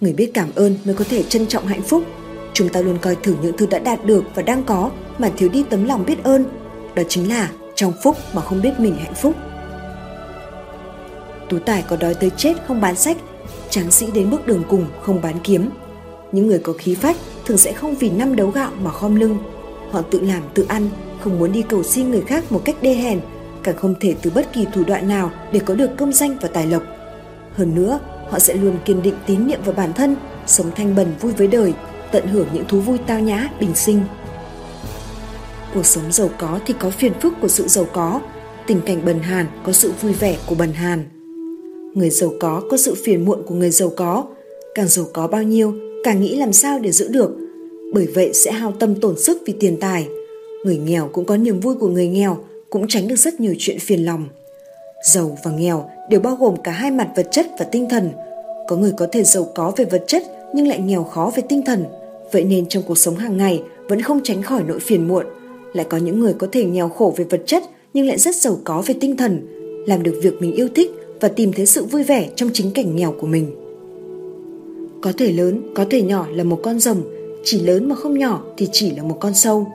Người 0.01 0.13
biết 0.13 0.31
cảm 0.35 0.49
ơn 0.55 0.77
mới 0.85 0.95
có 0.95 1.05
thể 1.09 1.23
trân 1.23 1.47
trọng 1.47 1.67
hạnh 1.67 1.83
phúc. 1.83 2.05
Chúng 2.55 2.69
ta 2.69 2.81
luôn 2.81 2.99
coi 2.99 3.17
thường 3.17 3.37
những 3.43 3.57
thứ 3.57 3.67
đã 3.67 3.79
đạt 3.79 4.05
được 4.05 4.25
và 4.35 4.43
đang 4.43 4.65
có 4.65 4.91
mà 5.19 5.31
thiếu 5.37 5.49
đi 5.49 5.65
tấm 5.71 5.85
lòng 5.85 6.05
biết 6.07 6.25
ơn. 6.25 6.45
Đó 6.95 7.03
chính 7.09 7.29
là 7.29 7.51
trong 7.75 7.93
phúc 8.03 8.17
mà 8.35 8.43
không 8.43 8.63
biết 8.63 8.81
mình 8.81 8.97
hạnh 8.97 9.15
phúc. 9.15 9.35
Tú 11.49 11.59
Tài 11.59 11.85
có 11.89 11.97
đói 11.97 12.15
tới 12.15 12.31
chết 12.37 12.55
không 12.67 12.81
bán 12.81 12.97
sách, 12.97 13.17
tráng 13.71 13.91
sĩ 13.91 14.07
đến 14.15 14.31
bước 14.31 14.47
đường 14.47 14.63
cùng 14.69 14.87
không 15.03 15.21
bán 15.23 15.35
kiếm. 15.45 15.71
Những 16.33 16.47
người 16.47 16.59
có 16.59 16.73
khí 16.79 16.95
phách 16.95 17.17
thường 17.47 17.59
sẽ 17.59 17.73
không 17.73 17.95
vì 17.95 18.11
năm 18.11 18.37
đấu 18.37 18.51
gạo 18.51 18.71
mà 18.83 18.91
khom 18.91 19.15
lưng. 19.15 19.39
Họ 19.91 20.03
tự 20.03 20.21
làm 20.21 20.43
tự 20.55 20.67
ăn, 20.69 20.89
không 21.21 21.39
muốn 21.39 21.53
đi 21.53 21.63
cầu 21.63 21.83
xin 21.83 22.11
người 22.11 22.21
khác 22.21 22.53
một 22.53 22.63
cách 22.65 22.77
đê 22.83 22.95
hèn, 22.95 23.21
càng 23.63 23.77
không 23.77 23.95
thể 24.01 24.15
từ 24.23 24.31
bất 24.35 24.53
kỳ 24.53 24.67
thủ 24.75 24.83
đoạn 24.87 25.09
nào 25.09 25.31
để 25.53 25.61
có 25.61 25.75
được 25.75 25.91
công 25.97 26.13
danh 26.13 26.37
và 26.41 26.49
tài 26.49 26.67
lộc. 26.67 26.83
Hơn 27.57 27.75
nữa, 27.75 27.99
họ 28.31 28.39
sẽ 28.39 28.55
luôn 28.55 28.79
kiên 28.85 29.03
định 29.03 29.15
tín 29.27 29.47
nhiệm 29.47 29.63
vào 29.63 29.75
bản 29.75 29.93
thân, 29.93 30.17
sống 30.47 30.71
thanh 30.77 30.95
bần 30.95 31.15
vui 31.21 31.33
với 31.33 31.47
đời, 31.47 31.75
tận 32.13 32.27
hưởng 32.27 32.49
những 32.55 32.65
thú 32.69 32.81
vui 32.81 32.99
tao 33.07 33.21
nhã, 33.21 33.51
bình 33.61 33.75
sinh. 33.75 34.01
Cuộc 35.75 35.87
sống 35.87 36.13
giàu 36.13 36.31
có 36.39 36.61
thì 36.67 36.75
có 36.81 36.91
phiền 36.91 37.13
phức 37.21 37.33
của 37.41 37.49
sự 37.49 37.69
giàu 37.69 37.87
có, 37.93 38.21
tình 38.67 38.81
cảnh 38.87 39.05
bần 39.05 39.19
hàn 39.19 39.47
có 39.65 39.73
sự 39.73 39.93
vui 40.01 40.13
vẻ 40.13 40.37
của 40.47 40.55
bần 40.55 40.73
hàn. 40.73 41.05
Người 41.95 42.11
giàu 42.11 42.33
có 42.41 42.63
có 42.71 42.77
sự 42.77 42.95
phiền 43.05 43.25
muộn 43.25 43.43
của 43.47 43.55
người 43.55 43.71
giàu 43.71 43.93
có, 43.97 44.25
càng 44.75 44.89
giàu 44.89 45.07
có 45.13 45.27
bao 45.27 45.43
nhiêu, 45.43 45.75
càng 46.05 46.21
nghĩ 46.21 46.37
làm 46.37 46.53
sao 46.53 46.79
để 46.79 46.93
giữ 46.93 47.09
được. 47.09 47.37
Bởi 47.95 48.07
vậy 48.15 48.31
sẽ 48.35 48.53
hao 48.53 48.73
tâm 48.73 49.01
tổn 49.01 49.19
sức 49.19 49.43
vì 49.47 49.55
tiền 49.61 49.77
tài. 49.81 50.09
Người 50.65 50.77
nghèo 50.77 51.09
cũng 51.13 51.25
có 51.25 51.37
niềm 51.37 51.61
vui 51.61 51.75
của 51.75 51.89
người 51.89 52.09
nghèo, 52.09 52.39
cũng 52.71 52.89
tránh 52.89 53.09
được 53.09 53.17
rất 53.17 53.41
nhiều 53.41 53.55
chuyện 53.59 53.79
phiền 53.79 54.05
lòng. 54.05 54.29
Giàu 55.05 55.39
và 55.45 55.51
nghèo 55.51 55.91
đều 56.11 56.21
bao 56.21 56.37
gồm 56.37 56.57
cả 56.65 56.73
hai 56.73 56.91
mặt 56.91 57.09
vật 57.17 57.29
chất 57.31 57.47
và 57.59 57.65
tinh 57.65 57.89
thần. 57.91 58.11
Có 58.69 58.77
người 58.77 58.93
có 58.97 59.07
thể 59.13 59.23
giàu 59.23 59.49
có 59.55 59.73
về 59.77 59.85
vật 59.85 60.05
chất 60.07 60.23
nhưng 60.55 60.69
lại 60.69 60.81
nghèo 60.81 61.05
khó 61.05 61.33
về 61.37 61.43
tinh 61.49 61.63
thần. 61.63 61.85
Vậy 62.33 62.45
nên 62.45 62.67
trong 62.69 62.83
cuộc 62.87 62.99
sống 62.99 63.17
hàng 63.17 63.37
ngày 63.37 63.63
vẫn 63.89 64.03
không 64.03 64.21
tránh 64.23 64.43
khỏi 64.43 64.63
nỗi 64.69 64.81
phiền 64.81 65.09
muộn. 65.09 65.27
Lại 65.73 65.87
có 65.91 65.97
những 65.97 66.21
người 66.21 66.35
có 66.39 66.47
thể 66.53 66.65
nghèo 66.65 66.89
khổ 66.89 67.15
về 67.17 67.25
vật 67.25 67.43
chất 67.47 67.63
nhưng 67.95 68.07
lại 68.07 68.19
rất 68.19 68.37
giàu 68.37 68.59
có 68.65 68.83
về 68.87 68.95
tinh 69.01 69.17
thần, 69.17 69.47
làm 69.87 70.03
được 70.03 70.21
việc 70.23 70.35
mình 70.41 70.53
yêu 70.53 70.69
thích 70.75 70.91
và 71.21 71.29
tìm 71.29 71.53
thấy 71.53 71.67
sự 71.67 71.85
vui 71.85 72.03
vẻ 72.03 72.29
trong 72.37 72.51
chính 72.53 72.71
cảnh 72.71 72.97
nghèo 72.97 73.15
của 73.21 73.27
mình. 73.27 73.47
Có 75.01 75.13
thể 75.19 75.33
lớn, 75.33 75.63
có 75.75 75.85
thể 75.91 76.03
nhỏ 76.03 76.27
là 76.31 76.45
một 76.45 76.61
con 76.63 76.79
rồng, 76.79 77.03
chỉ 77.45 77.61
lớn 77.61 77.89
mà 77.89 77.95
không 77.95 78.19
nhỏ 78.19 78.45
thì 78.57 78.69
chỉ 78.73 78.91
là 78.97 79.03
một 79.03 79.17
con 79.21 79.35
sâu. 79.35 79.67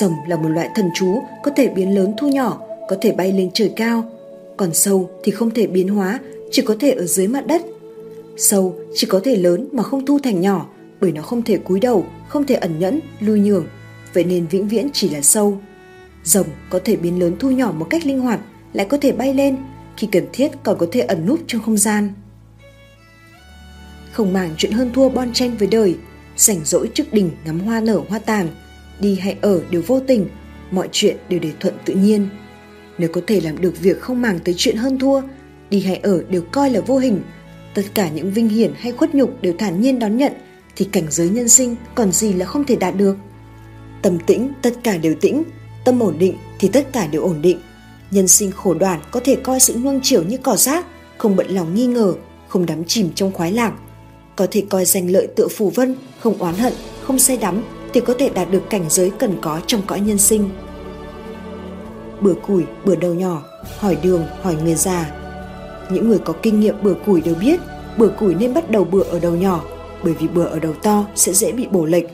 Rồng 0.00 0.12
là 0.28 0.36
một 0.36 0.48
loại 0.48 0.68
thần 0.74 0.86
chú 0.94 1.18
có 1.44 1.50
thể 1.56 1.68
biến 1.68 1.94
lớn 1.94 2.12
thu 2.18 2.28
nhỏ, 2.28 2.60
có 2.88 2.96
thể 3.00 3.12
bay 3.12 3.32
lên 3.32 3.50
trời 3.54 3.72
cao. 3.76 4.04
Còn 4.56 4.74
sâu 4.74 5.10
thì 5.22 5.32
không 5.32 5.50
thể 5.50 5.66
biến 5.66 5.88
hóa, 5.88 6.20
chỉ 6.50 6.62
có 6.62 6.76
thể 6.80 6.90
ở 6.90 7.06
dưới 7.06 7.26
mặt 7.26 7.46
đất. 7.46 7.62
Sâu 8.36 8.74
chỉ 8.94 9.06
có 9.06 9.20
thể 9.24 9.36
lớn 9.36 9.68
mà 9.72 9.82
không 9.82 10.06
thu 10.06 10.18
thành 10.22 10.40
nhỏ, 10.40 10.66
bởi 11.00 11.12
nó 11.12 11.22
không 11.22 11.42
thể 11.42 11.58
cúi 11.58 11.80
đầu, 11.80 12.06
không 12.28 12.46
thể 12.46 12.54
ẩn 12.54 12.78
nhẫn, 12.78 13.00
lui 13.20 13.40
nhường. 13.40 13.66
Vậy 14.12 14.24
nên 14.24 14.46
vĩnh 14.46 14.68
viễn 14.68 14.88
chỉ 14.92 15.08
là 15.08 15.20
sâu. 15.22 15.60
Rồng 16.24 16.46
có 16.70 16.80
thể 16.84 16.96
biến 16.96 17.20
lớn 17.20 17.36
thu 17.38 17.50
nhỏ 17.50 17.72
một 17.72 17.86
cách 17.90 18.06
linh 18.06 18.20
hoạt, 18.20 18.40
lại 18.72 18.86
có 18.90 18.98
thể 19.00 19.12
bay 19.12 19.34
lên, 19.34 19.56
khi 19.96 20.08
cần 20.12 20.26
thiết 20.32 20.50
còn 20.62 20.78
có 20.78 20.86
thể 20.92 21.00
ẩn 21.00 21.26
núp 21.26 21.40
trong 21.46 21.62
không 21.62 21.76
gian. 21.76 22.12
Không 24.12 24.32
màng 24.32 24.54
chuyện 24.56 24.72
hơn 24.72 24.90
thua 24.92 25.08
bon 25.08 25.32
chen 25.32 25.56
với 25.56 25.68
đời, 25.68 25.96
rảnh 26.36 26.64
rỗi 26.64 26.90
trước 26.94 27.12
đỉnh 27.12 27.30
ngắm 27.44 27.60
hoa 27.60 27.80
nở 27.80 28.00
hoa 28.08 28.18
tàn, 28.18 28.48
đi 29.00 29.14
hay 29.14 29.36
ở 29.40 29.62
đều 29.70 29.82
vô 29.86 30.00
tình, 30.00 30.28
mọi 30.70 30.88
chuyện 30.92 31.16
đều 31.28 31.40
để 31.40 31.52
thuận 31.60 31.74
tự 31.84 31.94
nhiên. 31.94 32.28
Nếu 32.98 33.08
có 33.12 33.20
thể 33.26 33.40
làm 33.40 33.60
được 33.60 33.80
việc 33.80 34.00
không 34.00 34.22
màng 34.22 34.38
tới 34.44 34.54
chuyện 34.58 34.76
hơn 34.76 34.98
thua, 34.98 35.22
đi 35.70 35.80
hay 35.80 35.96
ở 35.96 36.22
đều 36.28 36.42
coi 36.52 36.70
là 36.70 36.80
vô 36.80 36.98
hình, 36.98 37.22
tất 37.74 37.82
cả 37.94 38.08
những 38.08 38.32
vinh 38.32 38.48
hiển 38.48 38.72
hay 38.78 38.92
khuất 38.92 39.14
nhục 39.14 39.42
đều 39.42 39.54
thản 39.58 39.80
nhiên 39.80 39.98
đón 39.98 40.16
nhận 40.16 40.32
thì 40.78 40.84
cảnh 40.92 41.04
giới 41.10 41.28
nhân 41.28 41.48
sinh 41.48 41.76
còn 41.94 42.12
gì 42.12 42.32
là 42.32 42.46
không 42.46 42.64
thể 42.64 42.76
đạt 42.76 42.96
được. 42.96 43.16
Tâm 44.02 44.18
tĩnh 44.26 44.52
tất 44.62 44.70
cả 44.82 44.96
đều 44.96 45.14
tĩnh, 45.20 45.42
tâm 45.84 46.02
ổn 46.02 46.18
định 46.18 46.36
thì 46.58 46.68
tất 46.68 46.92
cả 46.92 47.06
đều 47.06 47.22
ổn 47.22 47.42
định. 47.42 47.60
Nhân 48.10 48.28
sinh 48.28 48.52
khổ 48.52 48.74
đoàn 48.74 49.00
có 49.10 49.20
thể 49.24 49.36
coi 49.36 49.60
sự 49.60 49.76
nuông 49.76 50.00
chiều 50.02 50.22
như 50.22 50.36
cỏ 50.36 50.56
rác, 50.56 50.86
không 51.16 51.36
bận 51.36 51.46
lòng 51.50 51.74
nghi 51.74 51.86
ngờ, 51.86 52.14
không 52.48 52.66
đắm 52.66 52.84
chìm 52.84 53.10
trong 53.14 53.32
khoái 53.32 53.52
lạc. 53.52 53.72
Có 54.36 54.46
thể 54.50 54.64
coi 54.70 54.84
danh 54.84 55.10
lợi 55.10 55.28
tựa 55.36 55.48
phù 55.48 55.70
vân, 55.70 55.96
không 56.20 56.38
oán 56.38 56.54
hận, 56.54 56.72
không 57.02 57.18
say 57.18 57.36
đắm 57.36 57.62
thì 57.94 58.00
có 58.00 58.14
thể 58.18 58.28
đạt 58.28 58.50
được 58.50 58.62
cảnh 58.70 58.84
giới 58.88 59.10
cần 59.18 59.38
có 59.42 59.60
trong 59.66 59.82
cõi 59.86 60.00
nhân 60.00 60.18
sinh. 60.18 60.50
Bữa 62.20 62.34
củi, 62.34 62.64
bữa 62.84 62.96
đầu 62.96 63.14
nhỏ, 63.14 63.42
hỏi 63.78 63.96
đường, 64.02 64.24
hỏi 64.42 64.56
người 64.64 64.74
già. 64.74 65.10
Những 65.90 66.08
người 66.08 66.18
có 66.18 66.32
kinh 66.42 66.60
nghiệm 66.60 66.82
bữa 66.82 66.94
củi 66.94 67.20
đều 67.20 67.34
biết 67.34 67.60
bữa 67.96 68.08
củi 68.08 68.34
nên 68.34 68.54
bắt 68.54 68.70
đầu 68.70 68.84
bữa 68.84 69.02
ở 69.02 69.20
đầu 69.20 69.36
nhỏ 69.36 69.64
bởi 70.02 70.14
vì 70.14 70.28
bừa 70.28 70.44
ở 70.44 70.58
đầu 70.58 70.72
to 70.82 71.04
sẽ 71.14 71.32
dễ 71.32 71.52
bị 71.52 71.66
bổ 71.70 71.84
lệch, 71.84 72.04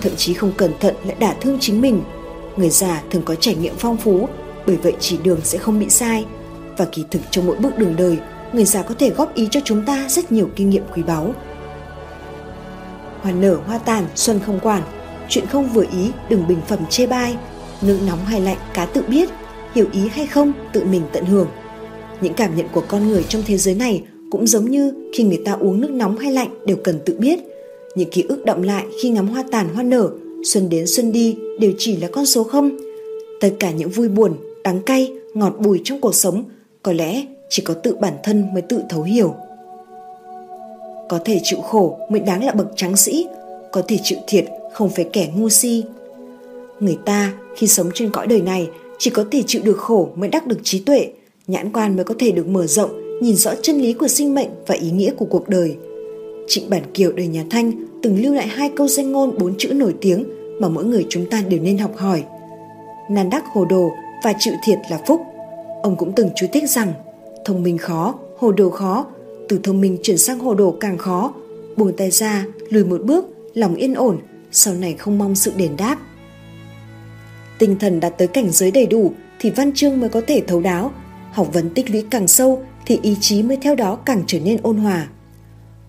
thậm 0.00 0.12
chí 0.16 0.34
không 0.34 0.52
cẩn 0.56 0.72
thận 0.80 0.94
lại 1.04 1.16
đả 1.18 1.34
thương 1.40 1.58
chính 1.60 1.80
mình. 1.80 2.02
Người 2.56 2.70
già 2.70 3.02
thường 3.10 3.22
có 3.22 3.34
trải 3.34 3.54
nghiệm 3.54 3.74
phong 3.78 3.96
phú, 3.96 4.28
bởi 4.66 4.76
vậy 4.76 4.92
chỉ 5.00 5.18
đường 5.22 5.40
sẽ 5.44 5.58
không 5.58 5.78
bị 5.80 5.90
sai. 5.90 6.24
Và 6.76 6.84
kỳ 6.92 7.04
thực 7.10 7.20
trong 7.30 7.46
mỗi 7.46 7.56
bước 7.56 7.78
đường 7.78 7.96
đời, 7.96 8.18
người 8.52 8.64
già 8.64 8.82
có 8.82 8.94
thể 8.98 9.10
góp 9.10 9.34
ý 9.34 9.48
cho 9.50 9.60
chúng 9.64 9.84
ta 9.84 10.08
rất 10.08 10.32
nhiều 10.32 10.48
kinh 10.56 10.70
nghiệm 10.70 10.82
quý 10.94 11.02
báu. 11.02 11.34
Hoa 13.22 13.32
nở 13.32 13.58
hoa 13.66 13.78
tàn, 13.78 14.06
xuân 14.14 14.40
không 14.46 14.60
quản, 14.60 14.82
chuyện 15.28 15.46
không 15.46 15.68
vừa 15.68 15.84
ý 15.92 16.10
đừng 16.28 16.46
bình 16.48 16.60
phẩm 16.68 16.78
chê 16.90 17.06
bai, 17.06 17.36
nước 17.82 17.98
nóng 18.06 18.24
hay 18.24 18.40
lạnh 18.40 18.58
cá 18.74 18.86
tự 18.86 19.02
biết, 19.08 19.30
hiểu 19.74 19.86
ý 19.92 20.08
hay 20.08 20.26
không 20.26 20.52
tự 20.72 20.84
mình 20.84 21.02
tận 21.12 21.24
hưởng. 21.24 21.48
Những 22.20 22.34
cảm 22.34 22.56
nhận 22.56 22.68
của 22.68 22.82
con 22.88 23.08
người 23.08 23.24
trong 23.28 23.42
thế 23.46 23.56
giới 23.56 23.74
này 23.74 24.02
cũng 24.34 24.46
giống 24.46 24.70
như 24.70 24.92
khi 25.12 25.24
người 25.24 25.42
ta 25.44 25.52
uống 25.52 25.80
nước 25.80 25.90
nóng 25.90 26.18
hay 26.18 26.32
lạnh 26.32 26.48
đều 26.66 26.76
cần 26.84 26.98
tự 27.04 27.14
biết. 27.18 27.38
Những 27.94 28.10
ký 28.10 28.24
ức 28.28 28.44
động 28.44 28.62
lại 28.62 28.84
khi 29.02 29.08
ngắm 29.08 29.28
hoa 29.28 29.44
tàn 29.50 29.68
hoa 29.74 29.82
nở, 29.82 30.10
xuân 30.44 30.68
đến 30.68 30.86
xuân 30.86 31.12
đi 31.12 31.36
đều 31.60 31.72
chỉ 31.78 31.96
là 31.96 32.08
con 32.12 32.26
số 32.26 32.44
không. 32.44 32.76
Tất 33.40 33.50
cả 33.60 33.70
những 33.70 33.90
vui 33.90 34.08
buồn, 34.08 34.32
đắng 34.64 34.82
cay, 34.82 35.12
ngọt 35.34 35.54
bùi 35.58 35.80
trong 35.84 36.00
cuộc 36.00 36.14
sống 36.14 36.44
có 36.82 36.92
lẽ 36.92 37.26
chỉ 37.48 37.62
có 37.62 37.74
tự 37.74 37.94
bản 37.94 38.14
thân 38.24 38.46
mới 38.52 38.62
tự 38.62 38.80
thấu 38.88 39.02
hiểu. 39.02 39.34
Có 41.08 41.18
thể 41.24 41.40
chịu 41.42 41.60
khổ 41.60 41.98
mới 42.10 42.20
đáng 42.20 42.44
là 42.44 42.52
bậc 42.52 42.66
tráng 42.76 42.96
sĩ, 42.96 43.26
có 43.72 43.82
thể 43.88 43.98
chịu 44.02 44.18
thiệt 44.26 44.44
không 44.72 44.90
phải 44.90 45.04
kẻ 45.12 45.30
ngu 45.36 45.48
si. 45.48 45.84
Người 46.80 46.98
ta 47.04 47.32
khi 47.56 47.66
sống 47.66 47.90
trên 47.94 48.10
cõi 48.10 48.26
đời 48.26 48.40
này 48.40 48.68
chỉ 48.98 49.10
có 49.10 49.24
thể 49.30 49.42
chịu 49.46 49.62
được 49.64 49.78
khổ 49.78 50.08
mới 50.14 50.28
đắc 50.28 50.46
được 50.46 50.58
trí 50.62 50.80
tuệ, 50.80 51.12
nhãn 51.46 51.72
quan 51.72 51.96
mới 51.96 52.04
có 52.04 52.14
thể 52.18 52.30
được 52.30 52.48
mở 52.48 52.66
rộng 52.66 53.03
nhìn 53.20 53.36
rõ 53.36 53.54
chân 53.62 53.78
lý 53.78 53.92
của 53.92 54.08
sinh 54.08 54.34
mệnh 54.34 54.48
và 54.66 54.74
ý 54.74 54.90
nghĩa 54.90 55.12
của 55.12 55.24
cuộc 55.24 55.48
đời. 55.48 55.76
Trịnh 56.48 56.70
Bản 56.70 56.82
Kiều 56.94 57.12
đời 57.12 57.26
nhà 57.26 57.44
Thanh 57.50 57.72
từng 58.02 58.22
lưu 58.22 58.34
lại 58.34 58.46
hai 58.46 58.70
câu 58.76 58.88
danh 58.88 59.12
ngôn 59.12 59.38
bốn 59.38 59.54
chữ 59.58 59.72
nổi 59.72 59.94
tiếng 60.00 60.24
mà 60.60 60.68
mỗi 60.68 60.84
người 60.84 61.06
chúng 61.08 61.30
ta 61.30 61.42
đều 61.48 61.60
nên 61.60 61.78
học 61.78 61.96
hỏi. 61.96 62.24
Nan 63.10 63.30
đắc 63.30 63.44
hồ 63.52 63.64
đồ 63.64 63.90
và 64.24 64.34
chịu 64.38 64.54
thiệt 64.64 64.78
là 64.90 65.00
phúc. 65.06 65.20
Ông 65.82 65.96
cũng 65.96 66.12
từng 66.16 66.30
chú 66.36 66.46
thích 66.52 66.70
rằng 66.70 66.92
thông 67.44 67.62
minh 67.62 67.78
khó, 67.78 68.14
hồ 68.36 68.52
đồ 68.52 68.70
khó, 68.70 69.06
từ 69.48 69.60
thông 69.62 69.80
minh 69.80 69.98
chuyển 70.02 70.18
sang 70.18 70.38
hồ 70.38 70.54
đồ 70.54 70.76
càng 70.80 70.98
khó, 70.98 71.34
buông 71.76 71.96
tay 71.96 72.10
ra, 72.10 72.46
lùi 72.70 72.84
một 72.84 73.00
bước, 73.04 73.24
lòng 73.54 73.74
yên 73.74 73.94
ổn, 73.94 74.18
sau 74.52 74.74
này 74.74 74.94
không 74.94 75.18
mong 75.18 75.34
sự 75.34 75.52
đền 75.56 75.70
đáp. 75.78 75.98
Tinh 77.58 77.76
thần 77.80 78.00
đạt 78.00 78.18
tới 78.18 78.28
cảnh 78.28 78.50
giới 78.50 78.70
đầy 78.70 78.86
đủ 78.86 79.12
thì 79.40 79.50
văn 79.50 79.72
chương 79.72 80.00
mới 80.00 80.08
có 80.08 80.20
thể 80.26 80.42
thấu 80.46 80.60
đáo, 80.60 80.92
học 81.32 81.48
vấn 81.52 81.70
tích 81.70 81.90
lũy 81.90 82.04
càng 82.10 82.28
sâu 82.28 82.62
thì 82.86 82.98
ý 83.02 83.16
chí 83.20 83.42
mới 83.42 83.56
theo 83.56 83.74
đó 83.74 83.96
càng 83.96 84.22
trở 84.26 84.40
nên 84.40 84.56
ôn 84.62 84.76
hòa. 84.76 85.08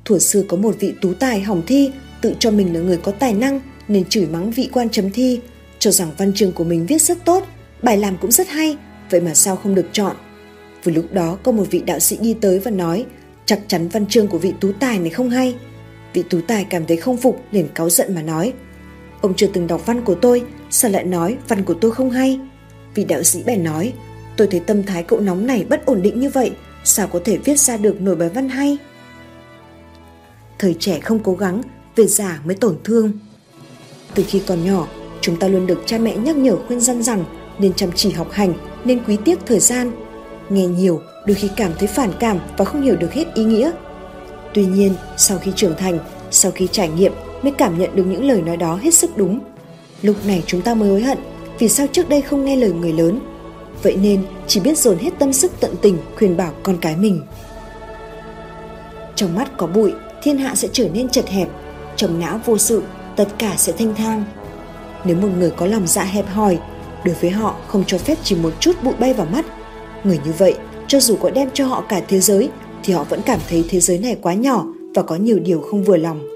Thuở 0.05 0.19
xưa 0.19 0.43
có 0.47 0.57
một 0.57 0.75
vị 0.79 0.93
tú 1.01 1.13
tài 1.13 1.41
hỏng 1.41 1.61
thi, 1.67 1.91
tự 2.21 2.35
cho 2.39 2.51
mình 2.51 2.73
là 2.73 2.79
người 2.79 2.97
có 2.97 3.11
tài 3.11 3.33
năng 3.33 3.61
nên 3.87 4.05
chửi 4.09 4.25
mắng 4.25 4.51
vị 4.51 4.69
quan 4.73 4.89
chấm 4.89 5.11
thi, 5.11 5.39
cho 5.79 5.91
rằng 5.91 6.11
văn 6.17 6.33
chương 6.33 6.51
của 6.51 6.63
mình 6.63 6.85
viết 6.85 7.01
rất 7.01 7.25
tốt, 7.25 7.43
bài 7.81 7.97
làm 7.97 8.17
cũng 8.17 8.31
rất 8.31 8.47
hay, 8.47 8.77
vậy 9.09 9.21
mà 9.21 9.33
sao 9.33 9.55
không 9.55 9.75
được 9.75 9.87
chọn. 9.91 10.15
Vừa 10.83 10.91
lúc 10.91 11.13
đó 11.13 11.37
có 11.43 11.51
một 11.51 11.65
vị 11.71 11.81
đạo 11.85 11.99
sĩ 11.99 12.17
đi 12.21 12.35
tới 12.41 12.59
và 12.59 12.71
nói 12.71 13.05
chắc 13.45 13.59
chắn 13.67 13.87
văn 13.87 14.05
chương 14.05 14.27
của 14.27 14.37
vị 14.37 14.53
tú 14.59 14.71
tài 14.79 14.99
này 14.99 15.09
không 15.09 15.29
hay. 15.29 15.55
Vị 16.13 16.23
tú 16.29 16.41
tài 16.41 16.63
cảm 16.63 16.85
thấy 16.85 16.97
không 16.97 17.17
phục 17.17 17.41
liền 17.51 17.67
cáu 17.75 17.89
giận 17.89 18.15
mà 18.15 18.21
nói 18.21 18.53
Ông 19.21 19.33
chưa 19.35 19.47
từng 19.47 19.67
đọc 19.67 19.85
văn 19.85 20.01
của 20.01 20.15
tôi, 20.15 20.43
sao 20.69 20.91
lại 20.91 21.03
nói 21.03 21.37
văn 21.47 21.63
của 21.63 21.73
tôi 21.73 21.91
không 21.91 22.11
hay? 22.11 22.39
Vị 22.95 23.05
đạo 23.05 23.23
sĩ 23.23 23.43
bèn 23.43 23.63
nói 23.63 23.93
Tôi 24.37 24.47
thấy 24.51 24.59
tâm 24.59 24.83
thái 24.83 25.03
cậu 25.03 25.19
nóng 25.19 25.47
này 25.47 25.65
bất 25.69 25.85
ổn 25.85 26.01
định 26.01 26.19
như 26.19 26.29
vậy, 26.29 26.51
sao 26.85 27.07
có 27.07 27.19
thể 27.25 27.37
viết 27.37 27.59
ra 27.59 27.77
được 27.77 28.01
nổi 28.01 28.15
bài 28.15 28.29
văn 28.29 28.49
hay? 28.49 28.77
Thời 30.59 30.75
trẻ 30.79 30.99
không 30.99 31.19
cố 31.19 31.33
gắng, 31.33 31.61
về 31.95 32.07
già 32.07 32.39
mới 32.45 32.55
tổn 32.55 32.77
thương. 32.83 33.11
Từ 34.15 34.23
khi 34.27 34.41
còn 34.47 34.65
nhỏ, 34.65 34.87
chúng 35.21 35.39
ta 35.39 35.47
luôn 35.47 35.67
được 35.67 35.83
cha 35.85 35.97
mẹ 35.97 36.17
nhắc 36.17 36.35
nhở 36.35 36.57
khuyên 36.67 36.79
răn 36.79 37.03
rằng 37.03 37.25
nên 37.59 37.73
chăm 37.73 37.91
chỉ 37.95 38.11
học 38.11 38.31
hành, 38.31 38.53
nên 38.85 39.03
quý 39.03 39.17
tiếc 39.25 39.39
thời 39.45 39.59
gian. 39.59 39.91
Nghe 40.49 40.67
nhiều, 40.67 41.01
đôi 41.25 41.35
khi 41.35 41.49
cảm 41.55 41.71
thấy 41.79 41.87
phản 41.87 42.11
cảm 42.19 42.39
và 42.57 42.65
không 42.65 42.81
hiểu 42.81 42.95
được 42.95 43.13
hết 43.13 43.25
ý 43.33 43.43
nghĩa. 43.43 43.71
Tuy 44.53 44.65
nhiên, 44.65 44.93
sau 45.17 45.37
khi 45.37 45.51
trưởng 45.55 45.75
thành, 45.77 45.99
sau 46.31 46.51
khi 46.51 46.67
trải 46.71 46.89
nghiệm 46.89 47.13
mới 47.41 47.51
cảm 47.51 47.79
nhận 47.79 47.95
được 47.95 48.03
những 48.03 48.27
lời 48.27 48.41
nói 48.41 48.57
đó 48.57 48.75
hết 48.75 48.93
sức 48.93 49.17
đúng. 49.17 49.39
Lúc 50.01 50.25
này 50.25 50.43
chúng 50.47 50.61
ta 50.61 50.73
mới 50.73 50.89
hối 50.89 51.01
hận 51.01 51.17
vì 51.59 51.69
sao 51.69 51.87
trước 51.91 52.09
đây 52.09 52.21
không 52.21 52.45
nghe 52.45 52.55
lời 52.55 52.71
người 52.71 52.93
lớn 52.93 53.19
vậy 53.83 53.97
nên 54.01 54.23
chỉ 54.47 54.59
biết 54.59 54.77
dồn 54.77 54.97
hết 54.97 55.09
tâm 55.19 55.33
sức 55.33 55.51
tận 55.59 55.75
tình 55.81 55.97
khuyên 56.17 56.37
bảo 56.37 56.53
con 56.63 56.77
cái 56.81 56.95
mình. 56.95 57.21
Trong 59.15 59.35
mắt 59.35 59.57
có 59.57 59.67
bụi, 59.67 59.91
thiên 60.23 60.37
hạ 60.37 60.55
sẽ 60.55 60.67
trở 60.71 60.89
nên 60.93 61.09
chật 61.09 61.27
hẹp, 61.27 61.47
trong 61.95 62.19
não 62.19 62.39
vô 62.45 62.57
sự, 62.57 62.83
tất 63.15 63.27
cả 63.37 63.53
sẽ 63.57 63.71
thanh 63.71 63.95
thang. 63.95 64.23
Nếu 65.05 65.15
một 65.15 65.29
người 65.37 65.51
có 65.51 65.65
lòng 65.65 65.87
dạ 65.87 66.03
hẹp 66.03 66.27
hòi, 66.27 66.59
đối 67.05 67.15
với 67.15 67.29
họ 67.29 67.55
không 67.67 67.83
cho 67.87 67.97
phép 67.97 68.17
chỉ 68.23 68.35
một 68.35 68.53
chút 68.59 68.83
bụi 68.83 68.93
bay 68.99 69.13
vào 69.13 69.27
mắt. 69.31 69.45
Người 70.03 70.19
như 70.25 70.31
vậy, 70.37 70.53
cho 70.87 70.99
dù 70.99 71.15
có 71.15 71.29
đem 71.29 71.49
cho 71.53 71.65
họ 71.65 71.83
cả 71.89 72.01
thế 72.07 72.19
giới, 72.19 72.49
thì 72.83 72.93
họ 72.93 73.03
vẫn 73.03 73.21
cảm 73.25 73.39
thấy 73.49 73.65
thế 73.69 73.79
giới 73.79 73.99
này 73.99 74.17
quá 74.21 74.33
nhỏ 74.33 74.65
và 74.95 75.01
có 75.01 75.15
nhiều 75.15 75.39
điều 75.39 75.61
không 75.61 75.83
vừa 75.83 75.97
lòng. 75.97 76.27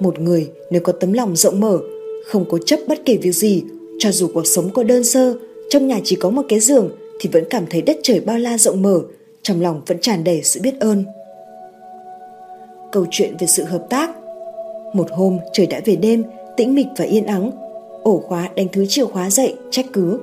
Một 0.00 0.20
người 0.20 0.50
nếu 0.70 0.80
có 0.80 0.92
tấm 0.92 1.12
lòng 1.12 1.36
rộng 1.36 1.60
mở, 1.60 1.78
không 2.26 2.44
cố 2.48 2.58
chấp 2.58 2.80
bất 2.88 2.98
kể 3.04 3.18
việc 3.22 3.32
gì, 3.32 3.62
cho 3.98 4.12
dù 4.12 4.30
cuộc 4.34 4.46
sống 4.46 4.70
có 4.70 4.82
đơn 4.82 5.04
sơ, 5.04 5.34
trong 5.68 5.86
nhà 5.86 6.00
chỉ 6.04 6.16
có 6.16 6.30
một 6.30 6.42
cái 6.48 6.60
giường 6.60 6.90
thì 7.20 7.30
vẫn 7.32 7.44
cảm 7.50 7.64
thấy 7.70 7.82
đất 7.82 7.96
trời 8.02 8.20
bao 8.20 8.38
la 8.38 8.58
rộng 8.58 8.82
mở, 8.82 9.00
trong 9.42 9.62
lòng 9.62 9.80
vẫn 9.86 9.98
tràn 10.00 10.24
đầy 10.24 10.42
sự 10.42 10.60
biết 10.62 10.80
ơn. 10.80 11.04
Câu 12.92 13.06
chuyện 13.10 13.34
về 13.40 13.46
sự 13.46 13.64
hợp 13.64 13.86
tác 13.90 14.10
Một 14.92 15.06
hôm 15.10 15.38
trời 15.52 15.66
đã 15.66 15.80
về 15.84 15.96
đêm, 15.96 16.22
tĩnh 16.56 16.74
mịch 16.74 16.86
và 16.96 17.04
yên 17.04 17.26
ắng. 17.26 17.50
Ổ 18.02 18.18
khóa 18.18 18.48
đánh 18.56 18.66
thứ 18.72 18.86
chìa 18.86 19.04
khóa 19.04 19.30
dậy, 19.30 19.54
trách 19.70 19.86
cứ. 19.92 20.18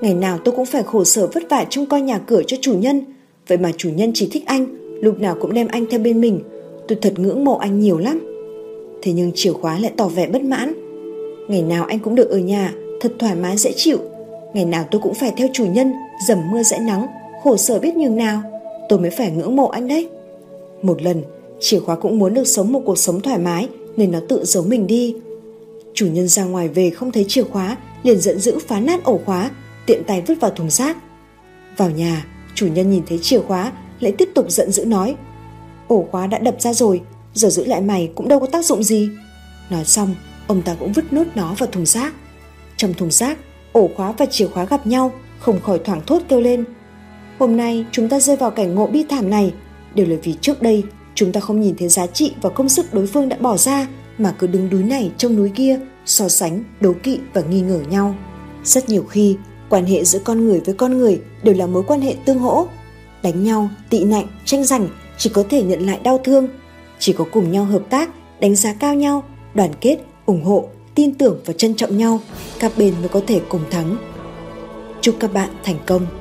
Ngày 0.00 0.14
nào 0.14 0.38
tôi 0.44 0.54
cũng 0.56 0.66
phải 0.66 0.82
khổ 0.82 1.04
sở 1.04 1.26
vất 1.26 1.42
vả 1.50 1.66
trông 1.70 1.86
coi 1.86 2.00
nhà 2.00 2.18
cửa 2.18 2.42
cho 2.46 2.56
chủ 2.60 2.74
nhân. 2.74 3.04
Vậy 3.48 3.58
mà 3.58 3.72
chủ 3.76 3.90
nhân 3.90 4.10
chỉ 4.14 4.28
thích 4.32 4.42
anh, 4.46 4.66
lúc 5.02 5.20
nào 5.20 5.36
cũng 5.40 5.54
đem 5.54 5.66
anh 5.68 5.86
theo 5.90 6.00
bên 6.00 6.20
mình. 6.20 6.40
Tôi 6.88 6.98
thật 7.02 7.18
ngưỡng 7.18 7.44
mộ 7.44 7.56
anh 7.58 7.80
nhiều 7.80 7.98
lắm. 7.98 8.20
Thế 9.02 9.12
nhưng 9.12 9.32
chìa 9.34 9.52
khóa 9.52 9.78
lại 9.78 9.92
tỏ 9.96 10.08
vẻ 10.08 10.26
bất 10.26 10.42
mãn. 10.42 10.72
Ngày 11.48 11.62
nào 11.62 11.84
anh 11.84 11.98
cũng 11.98 12.14
được 12.14 12.30
ở 12.30 12.38
nhà, 12.38 12.74
thật 13.00 13.12
thoải 13.18 13.34
mái 13.34 13.56
dễ 13.56 13.72
chịu. 13.76 13.98
Ngày 14.58 14.64
nào 14.64 14.84
tôi 14.90 15.00
cũng 15.00 15.14
phải 15.14 15.32
theo 15.36 15.48
chủ 15.52 15.66
nhân, 15.66 15.92
dầm 16.26 16.50
mưa 16.50 16.62
dãi 16.62 16.80
nắng, 16.80 17.06
khổ 17.42 17.56
sở 17.56 17.78
biết 17.78 17.96
nhường 17.96 18.16
nào. 18.16 18.42
Tôi 18.88 18.98
mới 18.98 19.10
phải 19.10 19.30
ngưỡng 19.30 19.56
mộ 19.56 19.68
anh 19.68 19.88
đấy. 19.88 20.08
Một 20.82 21.02
lần, 21.02 21.22
chìa 21.60 21.80
khóa 21.80 21.96
cũng 21.96 22.18
muốn 22.18 22.34
được 22.34 22.44
sống 22.44 22.72
một 22.72 22.82
cuộc 22.86 22.98
sống 22.98 23.20
thoải 23.20 23.38
mái 23.38 23.68
nên 23.96 24.12
nó 24.12 24.20
tự 24.28 24.44
giấu 24.44 24.62
mình 24.62 24.86
đi. 24.86 25.14
Chủ 25.94 26.06
nhân 26.06 26.28
ra 26.28 26.44
ngoài 26.44 26.68
về 26.68 26.90
không 26.90 27.12
thấy 27.12 27.24
chìa 27.28 27.42
khóa, 27.42 27.76
liền 28.02 28.20
giận 28.20 28.38
dữ 28.38 28.58
phá 28.68 28.80
nát 28.80 29.04
ổ 29.04 29.20
khóa, 29.26 29.50
tiện 29.86 30.04
tay 30.04 30.22
vứt 30.26 30.40
vào 30.40 30.50
thùng 30.50 30.70
rác. 30.70 30.96
Vào 31.76 31.90
nhà, 31.90 32.26
chủ 32.54 32.66
nhân 32.66 32.90
nhìn 32.90 33.02
thấy 33.08 33.18
chìa 33.22 33.40
khóa, 33.40 33.72
lại 34.00 34.12
tiếp 34.18 34.28
tục 34.34 34.50
giận 34.50 34.72
dữ 34.72 34.84
nói 34.84 35.16
Ổ 35.88 36.08
khóa 36.10 36.26
đã 36.26 36.38
đập 36.38 36.60
ra 36.60 36.72
rồi, 36.72 37.00
giờ 37.34 37.48
giữ 37.48 37.64
lại 37.64 37.80
mày 37.80 38.10
cũng 38.14 38.28
đâu 38.28 38.40
có 38.40 38.46
tác 38.46 38.64
dụng 38.64 38.82
gì. 38.82 39.10
Nói 39.70 39.84
xong, 39.84 40.14
ông 40.46 40.62
ta 40.62 40.76
cũng 40.80 40.92
vứt 40.92 41.12
nốt 41.12 41.24
nó 41.34 41.54
vào 41.58 41.68
thùng 41.72 41.86
rác. 41.86 42.14
Trong 42.76 42.94
thùng 42.94 43.10
rác, 43.10 43.38
ổ 43.72 43.90
khóa 43.96 44.12
và 44.18 44.26
chìa 44.26 44.46
khóa 44.46 44.64
gặp 44.64 44.86
nhau, 44.86 45.12
không 45.38 45.60
khỏi 45.60 45.80
thoảng 45.84 46.00
thốt 46.06 46.22
kêu 46.28 46.40
lên. 46.40 46.64
Hôm 47.38 47.56
nay 47.56 47.84
chúng 47.92 48.08
ta 48.08 48.20
rơi 48.20 48.36
vào 48.36 48.50
cảnh 48.50 48.74
ngộ 48.74 48.86
bi 48.86 49.04
thảm 49.08 49.30
này, 49.30 49.52
đều 49.94 50.06
là 50.06 50.16
vì 50.22 50.34
trước 50.40 50.62
đây 50.62 50.82
chúng 51.14 51.32
ta 51.32 51.40
không 51.40 51.60
nhìn 51.60 51.74
thấy 51.78 51.88
giá 51.88 52.06
trị 52.06 52.32
và 52.42 52.50
công 52.50 52.68
sức 52.68 52.94
đối 52.94 53.06
phương 53.06 53.28
đã 53.28 53.36
bỏ 53.40 53.56
ra 53.56 53.86
mà 54.18 54.34
cứ 54.38 54.46
đứng 54.46 54.70
núi 54.70 54.82
này 54.82 55.10
trông 55.16 55.36
núi 55.36 55.50
kia, 55.54 55.80
so 56.06 56.28
sánh, 56.28 56.64
đố 56.80 56.92
kỵ 57.02 57.18
và 57.32 57.40
nghi 57.40 57.60
ngờ 57.60 57.80
nhau. 57.90 58.14
Rất 58.64 58.88
nhiều 58.88 59.04
khi, 59.08 59.36
quan 59.68 59.84
hệ 59.84 60.04
giữa 60.04 60.18
con 60.18 60.44
người 60.44 60.60
với 60.60 60.74
con 60.74 60.98
người 60.98 61.20
đều 61.42 61.54
là 61.54 61.66
mối 61.66 61.82
quan 61.86 62.00
hệ 62.00 62.14
tương 62.24 62.38
hỗ. 62.38 62.66
Đánh 63.22 63.44
nhau, 63.44 63.68
tị 63.90 64.04
nạnh, 64.04 64.26
tranh 64.44 64.64
giành 64.64 64.88
chỉ 65.18 65.30
có 65.30 65.44
thể 65.50 65.62
nhận 65.62 65.86
lại 65.86 66.00
đau 66.02 66.18
thương. 66.24 66.48
Chỉ 66.98 67.12
có 67.12 67.24
cùng 67.32 67.52
nhau 67.52 67.64
hợp 67.64 67.82
tác, 67.90 68.10
đánh 68.40 68.54
giá 68.54 68.74
cao 68.74 68.94
nhau, 68.94 69.22
đoàn 69.54 69.70
kết, 69.80 69.98
ủng 70.26 70.44
hộ, 70.44 70.68
tin 70.98 71.14
tưởng 71.14 71.40
và 71.44 71.52
trân 71.52 71.74
trọng 71.74 71.96
nhau, 71.96 72.20
các 72.58 72.72
bên 72.78 72.94
mới 73.00 73.08
có 73.08 73.20
thể 73.26 73.40
cùng 73.48 73.60
thắng. 73.70 73.96
Chúc 75.00 75.16
các 75.20 75.32
bạn 75.32 75.48
thành 75.64 75.78
công! 75.86 76.17